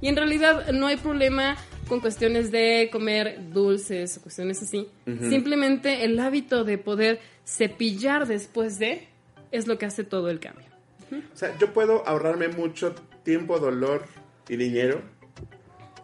Y 0.00 0.08
en 0.08 0.16
realidad 0.16 0.70
no 0.72 0.86
hay 0.86 0.96
problema 0.96 1.56
con 1.88 2.00
cuestiones 2.00 2.50
de 2.50 2.88
comer 2.92 3.52
dulces 3.52 4.18
o 4.18 4.22
cuestiones 4.22 4.62
así. 4.62 4.88
Simplemente 5.06 6.04
el 6.04 6.18
hábito 6.18 6.64
de 6.64 6.78
poder 6.78 7.20
cepillar 7.44 8.26
después 8.26 8.78
de 8.78 9.08
es 9.50 9.66
lo 9.66 9.78
que 9.78 9.86
hace 9.86 10.04
todo 10.04 10.28
el 10.28 10.40
cambio. 10.40 10.66
O 11.12 11.36
sea, 11.36 11.56
yo 11.58 11.72
puedo 11.72 12.06
ahorrarme 12.06 12.48
mucho 12.48 12.94
tiempo, 13.22 13.58
dolor 13.58 14.04
y 14.48 14.56
dinero 14.56 15.02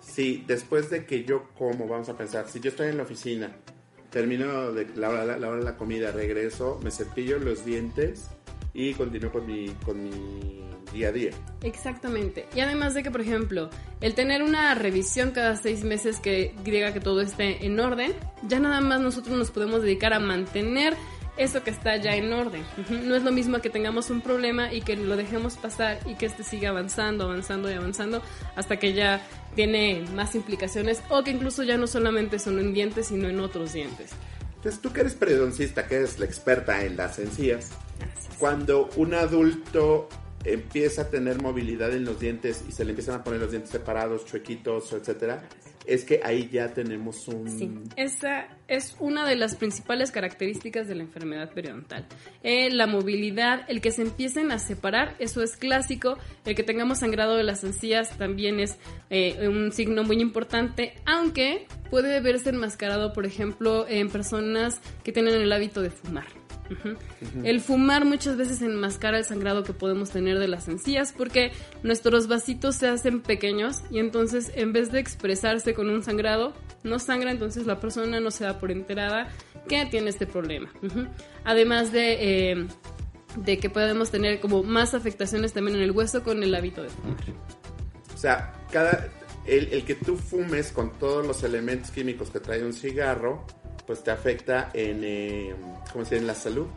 si 0.00 0.44
después 0.46 0.90
de 0.90 1.06
que 1.06 1.24
yo 1.24 1.48
como, 1.56 1.86
vamos 1.86 2.08
a 2.08 2.16
pensar, 2.16 2.48
si 2.48 2.60
yo 2.60 2.70
estoy 2.70 2.88
en 2.88 2.96
la 2.96 3.04
oficina 3.04 3.50
termino 4.10 4.72
de 4.72 4.86
la 4.96 5.08
hora, 5.08 5.24
la 5.24 5.48
hora 5.48 5.58
de 5.58 5.64
la 5.64 5.76
comida, 5.76 6.10
regreso, 6.10 6.80
me 6.82 6.90
cepillo 6.90 7.38
los 7.38 7.64
dientes 7.64 8.28
y 8.74 8.94
continúo 8.94 9.30
con 9.30 9.46
mi, 9.46 9.68
con 9.84 10.02
mi 10.02 10.64
día 10.92 11.08
a 11.08 11.12
día. 11.12 11.30
Exactamente. 11.62 12.46
Y 12.54 12.60
además 12.60 12.94
de 12.94 13.04
que, 13.04 13.10
por 13.10 13.20
ejemplo, 13.20 13.70
el 14.00 14.14
tener 14.14 14.42
una 14.42 14.74
revisión 14.74 15.30
cada 15.30 15.56
seis 15.56 15.84
meses 15.84 16.18
que 16.18 16.54
diga 16.64 16.92
que 16.92 17.00
todo 17.00 17.20
esté 17.20 17.64
en 17.64 17.78
orden, 17.78 18.12
ya 18.48 18.58
nada 18.58 18.80
más 18.80 19.00
nosotros 19.00 19.38
nos 19.38 19.52
podemos 19.52 19.82
dedicar 19.82 20.12
a 20.12 20.18
mantener 20.18 20.96
eso 21.36 21.62
que 21.62 21.70
está 21.70 21.96
ya 21.96 22.14
en 22.16 22.32
orden. 22.32 22.64
No 23.04 23.14
es 23.14 23.22
lo 23.22 23.32
mismo 23.32 23.60
que 23.60 23.70
tengamos 23.70 24.10
un 24.10 24.20
problema 24.20 24.72
y 24.72 24.82
que 24.82 24.96
lo 24.96 25.16
dejemos 25.16 25.56
pasar 25.56 25.98
y 26.06 26.14
que 26.14 26.26
este 26.26 26.42
siga 26.42 26.70
avanzando, 26.70 27.24
avanzando 27.24 27.70
y 27.70 27.74
avanzando 27.74 28.22
hasta 28.56 28.78
que 28.78 28.92
ya 28.92 29.26
tiene 29.54 30.04
más 30.14 30.34
implicaciones 30.34 31.02
o 31.08 31.24
que 31.24 31.30
incluso 31.30 31.62
ya 31.62 31.76
no 31.76 31.86
solamente 31.86 32.38
son 32.38 32.58
en 32.58 32.74
dientes, 32.74 33.08
sino 33.08 33.28
en 33.28 33.40
otros 33.40 33.72
dientes. 33.72 34.10
Entonces, 34.56 34.80
tú 34.82 34.92
que 34.92 35.00
eres 35.00 35.14
periodoncista, 35.14 35.86
que 35.86 35.96
eres 35.96 36.18
la 36.18 36.26
experta 36.26 36.84
en 36.84 36.96
las 36.96 37.18
encías, 37.18 37.70
cuando 38.38 38.90
un 38.96 39.14
adulto 39.14 40.08
empieza 40.44 41.02
a 41.02 41.10
tener 41.10 41.40
movilidad 41.40 41.92
en 41.92 42.04
los 42.04 42.20
dientes 42.20 42.64
y 42.68 42.72
se 42.72 42.84
le 42.84 42.90
empiezan 42.90 43.14
a 43.14 43.24
poner 43.24 43.40
los 43.40 43.50
dientes 43.50 43.70
separados, 43.70 44.26
chuequitos, 44.26 44.92
etcétera, 44.92 45.42
es 45.90 46.04
que 46.04 46.20
ahí 46.22 46.48
ya 46.52 46.72
tenemos 46.72 47.26
un... 47.26 47.50
Sí, 47.50 47.68
esa 47.96 48.46
es 48.68 48.96
una 49.00 49.28
de 49.28 49.34
las 49.34 49.56
principales 49.56 50.12
características 50.12 50.86
de 50.86 50.94
la 50.94 51.02
enfermedad 51.02 51.52
periodontal. 51.52 52.06
Eh, 52.44 52.70
la 52.70 52.86
movilidad, 52.86 53.64
el 53.68 53.80
que 53.80 53.90
se 53.90 54.02
empiecen 54.02 54.52
a 54.52 54.60
separar, 54.60 55.16
eso 55.18 55.42
es 55.42 55.56
clásico. 55.56 56.16
El 56.44 56.54
que 56.54 56.62
tengamos 56.62 56.98
sangrado 56.98 57.36
de 57.36 57.42
las 57.42 57.64
encías 57.64 58.16
también 58.16 58.60
es 58.60 58.78
eh, 59.10 59.48
un 59.48 59.72
signo 59.72 60.04
muy 60.04 60.20
importante, 60.20 60.94
aunque 61.06 61.66
puede 61.90 62.20
verse 62.20 62.50
enmascarado, 62.50 63.12
por 63.12 63.26
ejemplo, 63.26 63.86
en 63.88 64.10
personas 64.10 64.80
que 65.02 65.10
tienen 65.10 65.34
el 65.34 65.52
hábito 65.52 65.82
de 65.82 65.90
fumar. 65.90 66.39
El 67.42 67.60
fumar 67.60 68.04
muchas 68.04 68.36
veces 68.36 68.62
enmascara 68.62 69.18
el 69.18 69.24
sangrado 69.24 69.64
que 69.64 69.72
podemos 69.72 70.10
tener 70.10 70.38
de 70.38 70.48
las 70.48 70.68
encías 70.68 71.12
porque 71.16 71.52
nuestros 71.82 72.28
vasitos 72.28 72.76
se 72.76 72.88
hacen 72.88 73.20
pequeños 73.20 73.82
y 73.90 73.98
entonces 73.98 74.52
en 74.54 74.72
vez 74.72 74.92
de 74.92 75.00
expresarse 75.00 75.74
con 75.74 75.90
un 75.90 76.02
sangrado, 76.02 76.54
no 76.82 76.98
sangra, 76.98 77.30
entonces 77.30 77.66
la 77.66 77.80
persona 77.80 78.20
no 78.20 78.30
se 78.30 78.44
da 78.44 78.58
por 78.58 78.70
enterada 78.70 79.28
que 79.68 79.86
tiene 79.86 80.10
este 80.10 80.26
problema. 80.26 80.70
Además 81.44 81.92
de, 81.92 82.52
eh, 82.52 82.66
de 83.36 83.58
que 83.58 83.70
podemos 83.70 84.10
tener 84.10 84.40
como 84.40 84.62
más 84.62 84.94
afectaciones 84.94 85.52
también 85.52 85.76
en 85.76 85.82
el 85.82 85.90
hueso 85.90 86.22
con 86.22 86.42
el 86.42 86.54
hábito 86.54 86.82
de 86.82 86.88
fumar. 86.88 87.16
O 88.14 88.18
sea, 88.18 88.52
cada, 88.70 89.08
el, 89.46 89.68
el 89.72 89.84
que 89.84 89.94
tú 89.94 90.16
fumes 90.16 90.72
con 90.72 90.92
todos 90.98 91.26
los 91.26 91.42
elementos 91.42 91.90
químicos 91.90 92.30
que 92.30 92.40
trae 92.40 92.64
un 92.64 92.72
cigarro, 92.72 93.44
pues 93.90 94.04
te 94.04 94.12
afecta 94.12 94.70
en, 94.72 95.02
eh, 95.02 95.52
¿cómo 95.92 96.04
se 96.04 96.14
dice? 96.14 96.18
en 96.18 96.26
la 96.28 96.34
salud 96.36 96.68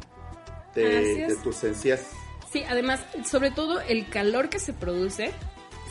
de, 0.74 1.38
tus 1.44 1.64
encías. 1.64 2.08
Sí, 2.52 2.64
además, 2.68 3.02
sobre 3.24 3.52
todo 3.52 3.80
el 3.82 4.10
calor 4.10 4.50
que 4.50 4.58
se 4.58 4.74
produce 4.74 5.30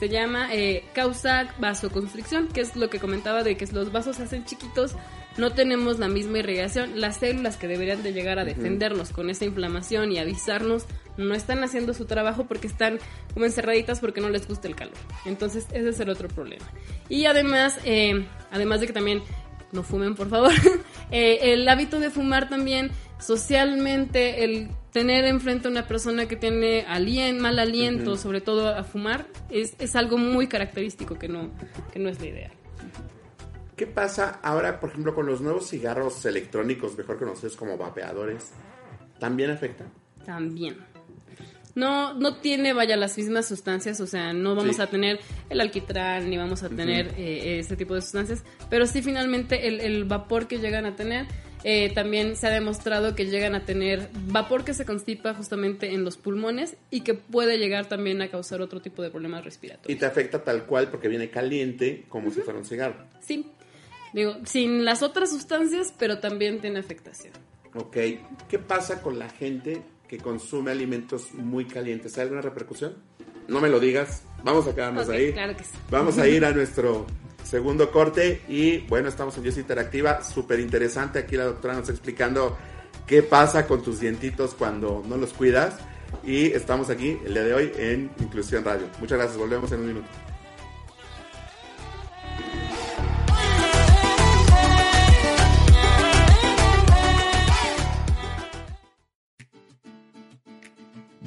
se 0.01 0.09
llama 0.09 0.53
eh, 0.53 0.83
causa 0.93 1.55
vasoconstricción, 1.61 2.49
que 2.49 2.61
es 2.61 2.75
lo 2.75 2.91
que 2.91 2.99
comentaba 2.99 3.45
de 3.45 3.57
que 3.57 3.67
los 3.67 3.93
vasos 3.93 4.17
se 4.17 4.25
hacen 4.25 4.45
chiquitos, 4.45 4.97
no 5.37 5.53
tenemos 5.53 6.01
la 6.01 6.09
misma 6.09 6.41
irrigación, 6.41 7.01
las 7.01 7.19
células 7.19 7.57
que 7.57 7.69
deberían 7.69 8.03
de 8.03 8.13
llegar 8.13 8.41
a 8.41 8.45
defendernos 8.45 9.13
con 9.13 9.31
esa 9.31 9.45
inflamación 9.45 10.11
y 10.11 10.19
avisarnos 10.19 10.87
no 11.17 11.35
están 11.35 11.63
haciendo 11.63 11.95
su 11.95 12.05
trabajo 12.05 12.47
porque 12.47 12.67
están 12.67 12.99
como 13.33 13.47
encerraditas 13.47 14.01
porque 14.01 14.21
no 14.21 14.29
les 14.29 14.49
gusta 14.49 14.67
el 14.67 14.75
calor. 14.75 14.97
Entonces 15.25 15.67
ese 15.73 15.91
es 15.91 16.01
el 16.01 16.09
otro 16.09 16.27
problema. 16.27 16.65
Y 17.09 17.27
además, 17.27 17.79
eh, 17.85 18.27
además 18.51 18.81
de 18.81 18.89
que 18.89 18.93
también 18.93 19.23
no 19.73 19.83
fumen 19.83 20.15
por 20.15 20.29
favor, 20.29 20.53
eh, 21.11 21.53
el 21.53 21.69
hábito 21.69 21.99
de 21.99 22.11
fumar 22.11 22.49
también 22.49 22.91
socialmente, 23.19 24.45
el 24.45 24.69
tener 24.93 25.25
enfrente 25.25 25.69
a 25.69 25.71
una 25.71 25.87
persona 25.87 26.27
que 26.27 26.37
tiene 26.37 26.85
alien, 26.89 27.41
mal 27.41 27.59
aliento, 27.59 28.17
sobre 28.17 28.41
todo 28.41 28.69
a 28.69 28.85
fumar, 28.85 29.27
es, 29.49 29.75
es 29.79 29.97
algo 29.97 30.19
muy 30.19 30.49
característico 30.49 31.19
que 31.19 31.29
no, 31.29 31.51
que 31.93 31.99
no 31.99 32.09
es 32.09 32.21
la 32.21 32.27
idea. 32.27 32.51
¿Qué 33.77 33.87
pasa 33.87 34.41
ahora, 34.43 34.79
por 34.79 34.91
ejemplo, 34.91 35.15
con 35.15 35.27
los 35.27 35.41
nuevos 35.41 35.71
cigarros 35.71 36.25
electrónicos, 36.27 36.97
mejor 36.97 37.19
conocidos 37.19 37.57
como 37.57 37.79
vapeadores? 37.79 38.53
¿También 39.19 39.51
afecta? 39.51 39.87
También. 40.25 40.77
No, 41.75 42.13
no 42.15 42.37
tiene, 42.37 42.73
vaya, 42.73 42.97
las 42.97 43.17
mismas 43.17 43.47
sustancias, 43.47 44.01
o 44.01 44.07
sea, 44.07 44.33
no 44.33 44.55
vamos 44.55 44.77
Sí. 44.77 44.83
a 44.83 44.87
tener 44.89 45.21
el 45.49 45.61
alquitrán 45.61 46.29
ni 46.29 46.37
vamos 46.37 46.63
a 46.63 46.69
tener 46.69 47.15
eh, 47.17 47.59
ese 47.61 47.77
tipo 47.77 47.95
de 47.95 48.03
sustancias, 48.03 48.45
pero 48.69 48.87
sí 48.87 49.01
finalmente 49.03 49.69
el, 49.69 49.81
el 49.81 50.05
vapor 50.05 50.49
que 50.49 50.59
llegan 50.59 50.85
a 50.85 50.97
tener, 50.97 51.27
eh, 51.65 51.91
también 51.95 52.35
se 52.37 52.49
ha 52.49 52.51
demostrado 52.51 53.15
que 53.15 53.27
llegan 53.27 53.55
a 53.55 53.65
tener 53.65 54.09
vapor 54.27 54.65
que 54.65 54.75
se 54.75 54.85
constipa 54.85 55.33
justamente 55.33 55.95
en 55.95 56.05
los 56.05 56.17
pulmones 56.17 56.77
y 56.91 57.03
que 57.03 57.15
puede 57.15 57.57
llegar 57.57 57.87
también 57.87 58.21
a 58.21 58.29
causar 58.29 58.61
otro 58.61 58.83
tipo 58.83 59.01
de 59.01 59.11
problemas 59.11 59.45
respiratorios. 59.45 59.97
Y 59.97 59.99
te 59.99 60.05
afecta 60.07 60.43
tal 60.43 60.65
cual 60.67 60.89
porque 60.91 61.09
viene 61.09 61.31
caliente 61.31 62.05
como 62.09 62.31
si 62.33 62.41
fuera 62.41 62.59
un 62.59 62.65
cigarro. 62.65 62.97
Sí, 63.21 63.47
digo, 64.13 64.37
sin 64.45 64.85
las 64.85 65.03
otras 65.05 65.31
sustancias, 65.31 65.95
pero 65.99 66.19
también 66.19 66.61
tiene 66.61 66.81
afectación. 66.81 67.33
Ok. 67.75 67.97
¿Qué 68.49 68.59
pasa 68.59 69.01
con 69.01 69.19
la 69.21 69.31
gente 69.31 69.81
que 70.13 70.19
consume 70.19 70.71
alimentos 70.71 71.33
muy 71.33 71.65
calientes? 71.65 72.19
¿Hay 72.19 72.25
alguna 72.25 72.43
repercusión? 72.43 72.97
No 73.49 73.63
me 73.63 73.71
lo 73.71 73.81
digas. 73.81 74.25
Vamos 74.45 74.69
a 74.69 74.75
quedarnos 74.75 75.09
ahí. 75.09 75.33
claro 75.33 75.57
que 75.57 75.65
sí. 75.65 75.71
Vamos 75.91 76.19
a 76.19 76.29
ir 76.29 76.45
a 76.45 76.51
nuestro 76.55 77.07
segundo 77.43 77.91
corte 77.91 78.43
y 78.47 78.81
bueno, 78.89 79.09
estamos 79.09 79.35
en 79.39 79.45
Dios 79.45 79.57
Interactiva. 79.57 80.23
Súper 80.23 80.61
interesante. 80.61 81.19
Aquí 81.19 81.35
la 81.35 81.45
doctora 81.45 81.73
nos 81.73 81.85
está 81.85 81.93
explicando 81.93 82.59
qué 83.07 83.23
pasa 83.23 83.67
con 83.67 83.83
tus 83.83 84.01
dientitos 84.01 84.53
cuando 84.53 85.03
no 85.09 85.17
los 85.17 85.33
cuidas. 85.33 85.79
Y 86.23 86.49
estamos 86.49 86.91
aquí 86.91 87.17
el 87.25 87.33
día 87.33 87.45
de 87.45 87.55
hoy 87.55 87.73
en 87.79 88.11
Inclusión 88.21 88.67
Radio. 88.67 88.89
Muchas 89.01 89.17
gracias. 89.17 89.39
Volvemos 89.39 89.73
en 89.73 89.81
un 89.81 89.87
minuto. 89.87 90.09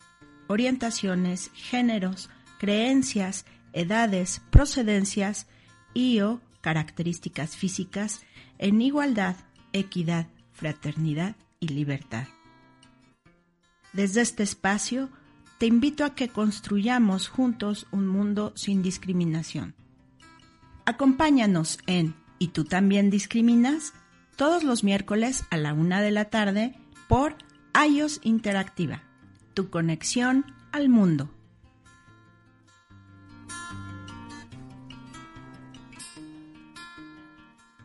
orientaciones, 0.47 1.49
géneros, 1.53 2.29
creencias, 2.59 3.45
edades, 3.73 4.41
procedencias 4.51 5.47
y 5.93 6.19
o 6.19 6.41
características 6.61 7.55
físicas 7.55 8.21
en 8.59 8.81
igualdad, 8.81 9.35
equidad, 9.73 10.27
fraternidad 10.51 11.35
y 11.59 11.69
libertad. 11.69 12.27
Desde 13.93 14.21
este 14.21 14.43
espacio, 14.43 15.09
te 15.57 15.65
invito 15.65 16.05
a 16.05 16.13
que 16.13 16.29
construyamos 16.29 17.29
juntos 17.29 17.87
un 17.91 18.07
mundo 18.07 18.53
sin 18.55 18.83
discriminación. 18.83 19.73
Acompáñanos 20.85 21.79
en 21.87 22.13
¿Y 22.39 22.49
tú 22.49 22.65
también 22.65 23.09
discriminas? 23.09 23.93
Todos 24.37 24.63
los 24.63 24.83
miércoles 24.83 25.43
a 25.49 25.57
la 25.57 25.73
una 25.73 26.01
de 26.01 26.11
la 26.11 26.25
tarde 26.25 26.75
por 27.09 27.35
iOS 27.75 28.21
Interactiva, 28.23 29.03
tu 29.53 29.69
conexión 29.69 30.45
al 30.71 30.89
mundo. 30.89 31.29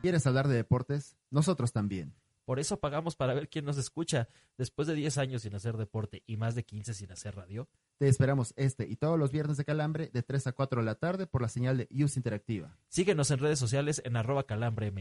¿Quieres 0.03 0.27
hablar 0.27 0.49
de 0.49 0.57
deportes? 0.57 1.17
Nosotros 1.31 1.73
también. 1.73 2.15
Por 2.45 2.59
eso 2.59 2.81
pagamos 2.81 3.15
para 3.15 3.35
ver 3.35 3.49
quién 3.49 3.65
nos 3.65 3.79
escucha. 3.79 4.29
Después 4.59 4.89
de 4.89 4.95
10 4.95 5.17
años 5.19 5.43
sin 5.43 5.55
hacer 5.55 5.77
deporte 5.77 6.23
y 6.27 6.37
más 6.37 6.55
de 6.55 6.65
15 6.65 6.93
sin 6.93 7.13
hacer 7.13 7.37
radio. 7.37 7.69
Te 7.99 8.09
esperamos 8.09 8.53
este 8.57 8.87
y 8.89 8.97
todos 8.97 9.19
los 9.19 9.31
viernes 9.31 9.57
de 9.57 9.65
Calambre 9.65 10.11
de 10.13 10.23
3 10.23 10.49
a 10.49 10.53
4 10.53 10.81
de 10.81 10.85
la 10.85 10.97
tarde 10.97 11.27
por 11.27 11.41
la 11.41 11.49
señal 11.49 11.79
de 11.79 11.89
Use 11.91 12.19
Interactiva. 12.19 12.77
Síguenos 12.89 13.31
en 13.31 13.39
redes 13.39 13.61
sociales 13.61 14.03
en 14.05 14.17
arroba 14.17 14.45
calambre 14.45 14.93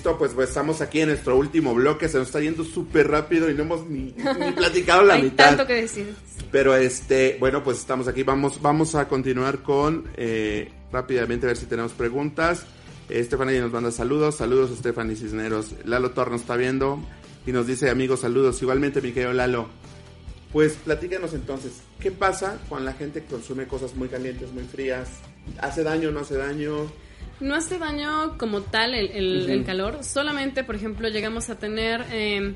Listo, 0.00 0.16
pues, 0.16 0.32
pues, 0.32 0.48
estamos 0.48 0.80
aquí 0.80 1.02
en 1.02 1.08
nuestro 1.08 1.36
último 1.36 1.74
bloque. 1.74 2.08
Se 2.08 2.16
nos 2.16 2.28
está 2.28 2.40
yendo 2.40 2.64
súper 2.64 3.08
rápido 3.08 3.50
y 3.50 3.54
no 3.54 3.64
hemos 3.64 3.86
ni, 3.86 4.14
ni 4.14 4.52
platicado 4.52 5.02
la 5.02 5.12
Hay 5.16 5.24
mitad. 5.24 5.48
tanto 5.48 5.66
que 5.66 5.74
decir. 5.74 6.14
Pero 6.50 6.74
este, 6.74 7.36
bueno, 7.38 7.62
pues 7.62 7.76
estamos 7.80 8.08
aquí. 8.08 8.22
Vamos, 8.22 8.62
vamos 8.62 8.94
a 8.94 9.08
continuar 9.08 9.58
con 9.58 10.08
eh, 10.16 10.72
rápidamente 10.90 11.44
a 11.44 11.48
ver 11.48 11.58
si 11.58 11.66
tenemos 11.66 11.92
preguntas. 11.92 12.64
Stephanie 13.12 13.60
nos 13.60 13.72
manda 13.72 13.90
saludos. 13.90 14.36
Saludos, 14.36 14.70
Stephanie 14.78 15.16
Cisneros. 15.16 15.74
Lalo 15.84 16.12
Torres 16.12 16.32
nos 16.32 16.40
está 16.40 16.56
viendo 16.56 16.98
y 17.46 17.52
nos 17.52 17.66
dice, 17.66 17.90
amigos, 17.90 18.20
saludos. 18.20 18.62
Igualmente, 18.62 19.02
mi 19.02 19.12
querido 19.12 19.34
Lalo. 19.34 19.68
Pues 20.50 20.78
platícanos 20.82 21.34
entonces, 21.34 21.72
¿qué 22.00 22.10
pasa 22.10 22.58
cuando 22.70 22.86
la 22.86 22.94
gente 22.94 23.22
consume 23.24 23.66
cosas 23.66 23.94
muy 23.96 24.08
calientes, 24.08 24.50
muy 24.50 24.64
frías? 24.64 25.10
¿Hace 25.60 25.82
daño, 25.82 26.10
no 26.10 26.20
hace 26.20 26.38
daño? 26.38 26.90
No 27.40 27.54
hace 27.54 27.78
daño 27.78 28.36
como 28.38 28.62
tal 28.62 28.94
el, 28.94 29.10
el- 29.10 29.64
calor, 29.64 30.04
solamente, 30.04 30.62
por 30.64 30.74
ejemplo, 30.76 31.08
llegamos 31.08 31.48
a 31.50 31.58
tener 31.58 32.04
eh, 32.12 32.54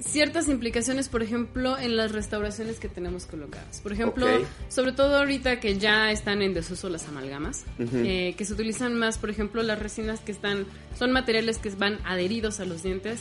ciertas 0.00 0.48
implicaciones, 0.48 1.08
por 1.08 1.22
ejemplo, 1.22 1.78
en 1.78 1.96
las 1.96 2.12
restauraciones 2.12 2.80
que 2.80 2.88
tenemos 2.88 3.26
colocadas. 3.26 3.80
Por 3.80 3.92
ejemplo, 3.92 4.26
sobre 4.68 4.92
todo 4.92 5.16
ahorita 5.18 5.60
que 5.60 5.78
ya 5.78 6.10
están 6.10 6.42
en 6.42 6.54
desuso 6.54 6.88
las 6.88 7.06
amalgamas, 7.06 7.64
eh, 7.78 8.34
que 8.36 8.44
se 8.44 8.52
utilizan 8.54 8.94
más, 8.98 9.18
por 9.18 9.30
ejemplo, 9.30 9.62
las 9.62 9.78
resinas 9.78 10.20
que 10.20 10.32
están, 10.32 10.64
son 10.98 11.12
materiales 11.12 11.58
que 11.58 11.68
van 11.70 11.98
adheridos 12.04 12.60
a 12.60 12.64
los 12.64 12.82
dientes. 12.82 13.20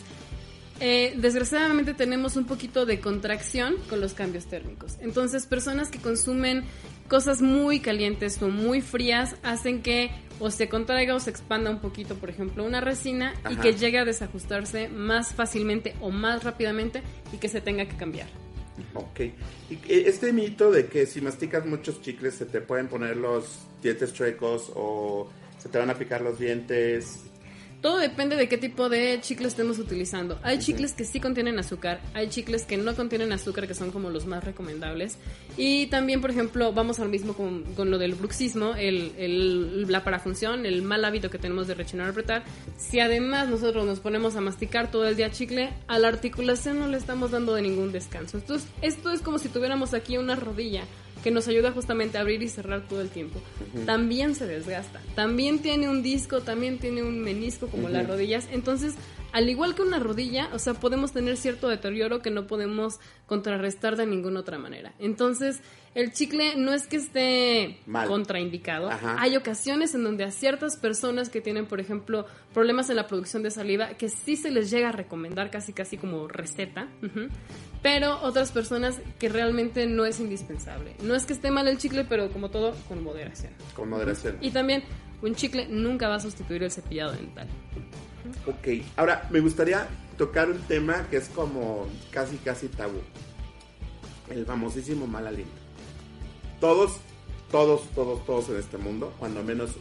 Eh, 0.81 1.13
desgraciadamente 1.17 1.93
tenemos 1.93 2.37
un 2.37 2.45
poquito 2.45 2.85
de 2.85 3.01
contracción 3.01 3.75
con 3.89 3.99
los 3.99 4.13
cambios 4.13 4.45
térmicos. 4.45 4.95
Entonces, 5.01 5.45
personas 5.45 5.89
que 5.89 5.99
consumen 5.99 6.63
cosas 7.09 7.41
muy 7.41 7.81
calientes 7.81 8.41
o 8.41 8.47
muy 8.47 8.81
frías 8.81 9.35
hacen 9.43 9.81
que 9.81 10.11
o 10.39 10.51
se 10.51 10.69
contraiga 10.69 11.15
o 11.15 11.19
se 11.19 11.29
expanda 11.29 11.69
un 11.69 11.79
poquito, 11.79 12.15
por 12.15 12.29
ejemplo, 12.29 12.63
una 12.63 12.79
resina 12.79 13.33
y 13.49 13.57
que 13.57 13.73
llegue 13.73 13.99
a 13.99 14.05
desajustarse 14.05 14.87
más 14.87 15.33
fácilmente 15.33 15.95
o 15.99 16.11
más 16.11 16.45
rápidamente 16.45 17.03
y 17.33 17.37
que 17.37 17.49
se 17.49 17.59
tenga 17.59 17.85
que 17.85 17.97
cambiar. 17.97 18.27
Ok. 18.93 19.19
Y 19.69 19.79
este 19.89 20.31
mito 20.31 20.71
de 20.71 20.85
que 20.85 21.05
si 21.05 21.19
masticas 21.19 21.65
muchos 21.65 22.01
chicles 22.01 22.35
se 22.35 22.45
te 22.45 22.61
pueden 22.61 22.87
poner 22.87 23.17
los 23.17 23.65
dientes 23.83 24.13
chuecos 24.13 24.71
o 24.73 25.29
se 25.57 25.67
te 25.67 25.77
van 25.77 25.89
a 25.89 25.95
picar 25.95 26.21
los 26.21 26.39
dientes. 26.39 27.25
Todo 27.81 27.97
depende 27.99 28.35
de 28.35 28.49
qué 28.49 28.57
tipo 28.57 28.89
de 28.89 29.19
chicle 29.21 29.47
estemos 29.47 29.79
utilizando. 29.79 30.37
Hay 30.43 30.59
chicles 30.59 30.91
que 30.91 31.05
sí 31.05 31.21
contienen 31.21 31.59
azúcar, 31.59 32.01
hay 32.13 32.27
chicles 32.27 32.63
que 32.65 32.75
no 32.75 32.93
contienen 32.93 33.31
azúcar, 33.31 33.67
que 33.69 33.73
son 33.73 33.91
como 33.91 34.09
los 34.09 34.25
más 34.25 34.43
recomendables. 34.43 35.17
Y 35.55 35.87
también, 35.87 36.19
por 36.19 36.29
ejemplo, 36.29 36.73
vamos 36.73 36.99
al 36.99 37.07
mismo 37.07 37.33
con, 37.35 37.63
con 37.75 37.89
lo 37.89 37.97
del 37.97 38.15
bruxismo, 38.15 38.75
el, 38.75 39.13
el- 39.17 39.89
la 39.89 40.03
parafunción, 40.03 40.65
el 40.65 40.81
mal 40.81 41.05
hábito 41.05 41.29
que 41.29 41.37
tenemos 41.37 41.67
de 41.67 41.75
rechinar 41.75 42.09
apretar. 42.09 42.43
Si 42.77 42.99
además 42.99 43.47
nosotros 43.47 43.85
nos 43.85 44.01
ponemos 44.01 44.35
a 44.35 44.41
masticar 44.41 44.91
todo 44.91 45.07
el 45.07 45.15
día 45.15 45.31
chicle, 45.31 45.69
a 45.87 45.99
la 45.99 46.09
articulación 46.09 46.79
no 46.79 46.87
le 46.87 46.97
estamos 46.97 47.31
dando 47.31 47.53
de 47.55 47.61
ningún 47.61 47.93
descanso. 47.93 48.39
Entonces, 48.39 48.67
esto 48.81 49.11
es 49.13 49.21
como 49.21 49.39
si 49.39 49.47
tuviéramos 49.47 49.93
aquí 49.93 50.17
una 50.17 50.35
rodilla 50.35 50.83
que 51.23 51.31
nos 51.31 51.47
ayuda 51.47 51.71
justamente 51.71 52.17
a 52.17 52.21
abrir 52.21 52.41
y 52.41 52.49
cerrar 52.49 52.87
todo 52.87 53.01
el 53.01 53.09
tiempo. 53.09 53.39
También 53.85 54.35
se 54.35 54.45
desgasta. 54.45 55.01
También 55.15 55.59
tiene 55.59 55.89
un 55.89 56.01
disco, 56.01 56.41
también 56.41 56.79
tiene 56.79 57.03
un 57.03 57.21
menisco 57.21 57.67
como 57.67 57.89
las 57.89 58.07
rodillas. 58.07 58.47
Entonces, 58.51 58.95
al 59.31 59.49
igual 59.49 59.75
que 59.75 59.81
una 59.81 59.99
rodilla, 59.99 60.49
o 60.53 60.59
sea, 60.59 60.73
podemos 60.73 61.11
tener 61.11 61.37
cierto 61.37 61.67
deterioro 61.67 62.21
que 62.21 62.31
no 62.31 62.47
podemos 62.47 62.99
contrarrestar 63.25 63.95
de 63.95 64.05
ninguna 64.05 64.39
otra 64.39 64.57
manera. 64.57 64.93
Entonces, 64.97 65.61
el 65.93 66.11
chicle 66.13 66.55
no 66.55 66.73
es 66.73 66.87
que 66.87 66.97
esté 66.97 67.79
Mal. 67.85 68.07
contraindicado. 68.07 68.89
Ajá. 68.89 69.17
Hay 69.19 69.35
ocasiones 69.35 69.93
en 69.93 70.03
donde 70.03 70.23
a 70.23 70.31
ciertas 70.31 70.77
personas 70.77 71.29
que 71.29 71.41
tienen, 71.41 71.65
por 71.65 71.79
ejemplo, 71.79 72.25
problemas 72.53 72.89
en 72.89 72.95
la 72.95 73.07
producción 73.07 73.43
de 73.43 73.51
saliva, 73.51 73.89
que 73.89 74.09
sí 74.09 74.35
se 74.35 74.51
les 74.51 74.71
llega 74.71 74.89
a 74.89 74.91
recomendar 74.91 75.51
casi 75.51 75.73
casi 75.73 75.97
como 75.97 76.27
receta, 76.27 76.87
pero 77.81 78.19
otras 78.21 78.51
personas 78.51 78.99
que 79.19 79.29
realmente 79.29 79.87
no 79.87 80.05
es 80.05 80.19
indispensable. 80.19 80.95
No 81.01 81.15
es 81.15 81.25
que 81.25 81.33
esté 81.33 81.51
mal 81.51 81.67
el 81.67 81.77
chicle, 81.77 82.03
pero 82.03 82.31
como 82.31 82.49
todo, 82.49 82.75
con 82.87 83.03
moderación. 83.03 83.53
Con 83.75 83.89
moderación. 83.89 84.37
Y 84.41 84.51
también, 84.51 84.83
un 85.21 85.35
chicle 85.35 85.67
nunca 85.69 86.07
va 86.07 86.15
a 86.15 86.19
sustituir 86.19 86.63
el 86.63 86.71
cepillado 86.71 87.13
dental. 87.13 87.47
Ok. 88.45 88.85
Ahora, 88.97 89.27
me 89.29 89.39
gustaría 89.39 89.87
tocar 90.17 90.49
un 90.49 90.59
tema 90.63 91.07
que 91.09 91.17
es 91.17 91.29
como 91.29 91.87
casi, 92.11 92.37
casi 92.37 92.67
tabú. 92.67 92.99
El 94.29 94.45
famosísimo 94.45 95.07
mal 95.07 95.27
aliento. 95.27 95.51
Todos, 96.59 96.97
todos, 97.49 97.81
todos, 97.95 98.25
todos 98.25 98.49
en 98.49 98.57
este 98.57 98.77
mundo, 98.77 99.13
cuando 99.17 99.41
menos 99.43 99.71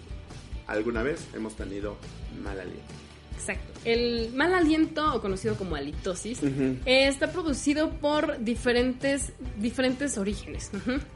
alguna 0.67 1.03
vez, 1.03 1.27
hemos 1.35 1.55
tenido 1.57 1.97
mal 2.43 2.61
aliento. 2.61 3.08
Exacto. 3.39 3.81
El 3.85 4.33
mal 4.35 4.53
aliento, 4.53 5.15
o 5.15 5.21
conocido 5.21 5.57
como 5.57 5.77
halitosis, 5.77 6.43
eh, 6.43 7.07
está 7.07 7.31
producido 7.31 7.91
por 7.91 8.39
diferentes, 8.41 9.33
diferentes 9.57 10.19
orígenes. 10.19 10.71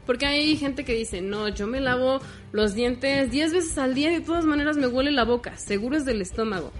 Porque 0.05 0.25
hay 0.25 0.55
gente 0.55 0.85
que 0.85 0.95
dice, 0.95 1.21
no, 1.21 1.49
yo 1.49 1.67
me 1.67 1.81
lavo 1.81 2.21
los 2.51 2.73
dientes 2.73 3.29
10 3.29 3.53
veces 3.53 3.77
al 3.77 3.93
día 3.93 4.11
y 4.11 4.15
de 4.15 4.21
todas 4.21 4.45
maneras 4.45 4.77
me 4.77 4.87
huele 4.87 5.11
la 5.11 5.25
boca. 5.25 5.57
Seguro 5.57 5.97
es 5.97 6.05
del 6.05 6.21
estómago. 6.21 6.71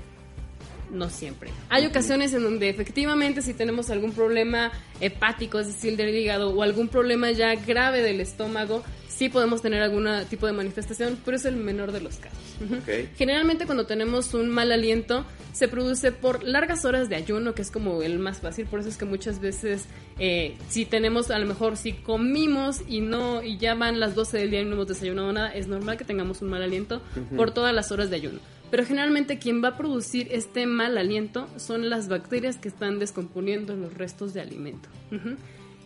No 0.89 1.09
siempre. 1.09 1.49
Hay 1.69 1.85
ocasiones 1.85 2.33
en 2.33 2.43
donde 2.43 2.69
efectivamente 2.69 3.41
si 3.41 3.53
tenemos 3.53 3.89
algún 3.89 4.13
problema 4.13 4.71
hepático, 5.01 5.59
es 5.59 5.67
decir, 5.67 5.97
del 5.97 6.15
hígado, 6.15 6.51
o 6.51 6.63
algún 6.63 6.87
problema 6.87 7.31
ya 7.31 7.55
grave 7.55 8.01
del 8.01 8.21
estómago, 8.21 8.83
sí 9.24 9.30
podemos 9.30 9.61
tener 9.61 9.82
algún 9.82 10.05
tipo 10.30 10.47
de 10.47 10.51
manifestación, 10.51 11.17
pero 11.24 11.38
es 11.38 11.45
el 11.45 11.55
menor 11.55 11.93
de 11.93 12.01
los 12.01 12.17
casos. 12.17 12.38
Ujú. 12.61 12.76
Ok. 12.76 12.89
Generalmente 13.15 13.65
cuando 13.65 13.86
tenemos 13.86 14.34
un 14.34 14.49
mal 14.49 14.69
aliento 14.69 15.26
se 15.53 15.69
produce 15.69 16.11
por 16.11 16.43
largas 16.43 16.84
horas 16.84 17.07
de 17.07 17.15
ayuno, 17.15 17.53
que 17.55 17.61
es 17.61 17.71
como 17.71 18.01
el 18.01 18.19
más 18.19 18.41
fácil, 18.41 18.65
por 18.65 18.82
eso 18.82 18.89
es 18.89 18.97
que 18.97 19.05
muchas 19.05 19.39
veces 19.39 19.86
eh, 20.19 20.57
si 20.67 20.84
tenemos, 20.84 21.32
a 21.32 21.39
lo 21.39 21.45
mejor 21.45 21.78
si 21.78 21.93
comimos 21.93 22.82
y 22.86 22.99
no 22.99 23.41
y 23.41 23.57
ya 23.57 23.76
van 23.76 24.01
las 24.01 24.13
12 24.13 24.39
del 24.39 24.51
día 24.51 24.61
y 24.61 24.65
no 24.65 24.74
hemos 24.74 24.88
desayunado 24.89 25.32
nada, 25.32 25.53
es 25.53 25.67
normal 25.67 25.95
que 25.95 26.03
tengamos 26.03 26.41
un 26.41 26.49
mal 26.49 26.61
aliento 26.61 27.01
Ujú. 27.15 27.38
por 27.38 27.51
todas 27.51 27.74
las 27.74 27.93
horas 27.93 28.09
de 28.09 28.17
ayuno. 28.17 28.39
Pero 28.71 28.86
generalmente 28.86 29.38
quien 29.38 29.63
va 29.63 29.69
a 29.69 29.78
producir 29.78 30.28
este 30.32 30.65
mal 30.65 30.97
aliento 30.97 31.47
son 31.57 31.89
las 31.89 32.09
bacterias 32.09 32.57
que 32.57 32.67
están 32.67 32.97
descomponiendo 32.99 33.76
los 33.78 33.93
restos 33.93 34.34
de 34.34 34.41
alimento. 34.41 34.89
Ujú. 35.11 35.36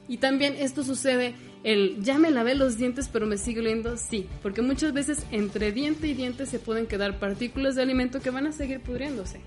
Y 0.08 0.18
también 0.18 0.56
esto 0.58 0.84
sucede, 0.84 1.36
el 1.64 2.02
ya 2.02 2.18
me 2.18 2.32
lavé 2.32 2.56
los 2.56 2.78
dientes 2.78 3.10
pero 3.12 3.26
me 3.26 3.38
sigue 3.38 3.60
oliendo, 3.60 3.98
sí, 3.98 4.28
porque 4.42 4.62
muchas 4.62 4.94
veces 4.94 5.26
entre 5.32 5.72
diente 5.72 6.08
y 6.08 6.14
diente 6.14 6.46
se 6.46 6.60
pueden 6.60 6.88
quedar 6.88 7.20
partículas 7.20 7.76
de 7.76 7.82
alimento 7.82 8.22
que 8.22 8.30
van 8.30 8.48
a 8.48 8.52
seguir 8.52 8.80
pudriéndose. 8.80 9.42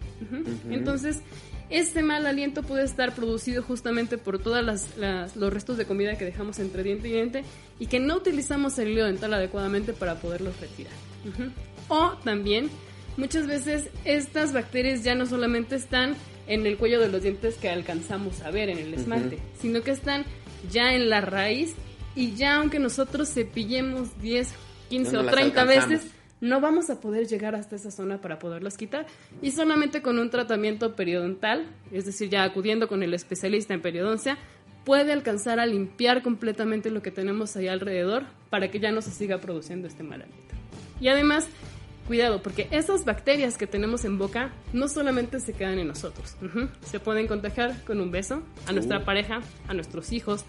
Entonces, 0.69 1.21
este 1.71 2.03
mal 2.03 2.27
aliento 2.27 2.63
puede 2.63 2.85
estar 2.85 3.15
producido 3.15 3.63
justamente 3.63 4.19
por 4.19 4.39
todos 4.39 4.87
los 5.35 5.53
restos 5.53 5.79
de 5.79 5.87
comida 5.87 6.19
que 6.19 6.25
dejamos 6.25 6.59
entre 6.59 6.83
diente 6.83 7.09
y 7.09 7.13
diente 7.13 7.45
y 7.79 7.87
que 7.87 8.01
no 8.01 8.17
utilizamos 8.17 8.79
el 8.79 8.89
hilo 8.89 9.07
dental 9.07 9.33
adecuadamente 9.33 9.93
para 9.93 10.17
poderlos 10.17 10.61
retirar. 10.61 10.93
O 11.89 12.19
también, 12.25 12.69
muchas 13.17 13.47
veces 13.47 13.89
estas 14.05 14.53
bacterias 14.53 15.05
ya 15.05 15.15
no 15.15 15.27
solamente 15.27 15.77
están 15.77 16.17
en 16.47 16.67
el 16.67 16.77
cuello 16.77 16.99
de 16.99 17.09
los 17.09 17.23
dientes 17.23 17.55
que 17.55 17.69
alcanzamos 17.69 18.43
a 18.43 18.51
ver 18.51 18.69
en 18.71 18.79
el 18.79 18.93
esmalte, 18.93 19.39
sino 19.61 19.83
que 19.83 19.93
están 19.93 20.25
ya 20.71 20.95
en 20.95 21.09
la 21.11 21.21
raíz 21.21 21.75
y 22.15 22.35
ya 22.35 22.57
aunque 22.57 22.79
nosotros 22.79 23.33
cepillemos 23.33 24.21
10, 24.21 24.53
15 24.89 25.11
Ya 25.11 25.13
no 25.13 25.21
o 25.21 25.23
las 25.25 25.35
30 25.35 25.61
alcanzamos. 25.61 25.89
veces, 26.01 26.13
no 26.41 26.61
vamos 26.61 26.91
a 26.91 27.01
poder 27.01 27.27
llegar 27.27 27.55
hasta 27.55 27.77
esa 27.77 27.91
zona 27.91 28.21
para 28.21 28.39
poderlos 28.39 28.77
quitar. 28.77 29.07
Y 29.43 29.53
solamente 29.53 30.03
con 30.03 30.19
un 30.19 30.31
tratamiento 30.31 30.97
periodontal, 30.97 31.67
es 31.93 32.07
decir, 32.07 32.29
ya 32.31 32.45
acudiendo 32.45 32.89
con 32.89 33.03
el 33.03 33.15
especialista 33.15 33.75
en 33.75 33.83
periodoncia, 33.83 34.39
puede 34.85 35.13
alcanzar 35.13 35.61
a 35.61 35.67
limpiar 35.67 36.23
completamente 36.23 36.91
lo 36.91 37.03
que 37.03 37.11
tenemos 37.11 37.57
ahí 37.57 37.69
alrededor 37.69 38.25
para 38.49 38.71
que 38.71 38.81
ya 38.81 38.91
no 38.91 39.03
se 39.03 39.11
siga 39.11 39.39
produciendo 39.39 39.87
este 39.87 40.03
mal 40.03 40.23
aliento. 40.23 40.55
Y 41.01 41.09
además, 41.09 41.47
cuidado, 42.11 42.43
porque 42.43 42.67
esas 42.73 43.05
bacterias 43.05 43.57
que 43.57 43.69
tenemos 43.69 44.05
en 44.05 44.19
boca 44.19 44.51
no 44.73 44.89
solamente 44.89 45.39
se 45.39 45.53
quedan 45.53 45.79
en 45.79 45.87
nosotros, 45.87 46.35
se 46.85 46.99
pueden 46.99 47.29
contagiar 47.29 47.85
con 47.85 48.01
un 48.01 48.11
beso 48.11 48.43
a 48.67 48.73
nuestra 48.73 48.99
Uh. 48.99 49.05
pareja, 49.05 49.43
a 49.69 49.75
nuestros 49.75 50.11
hijos, 50.11 50.45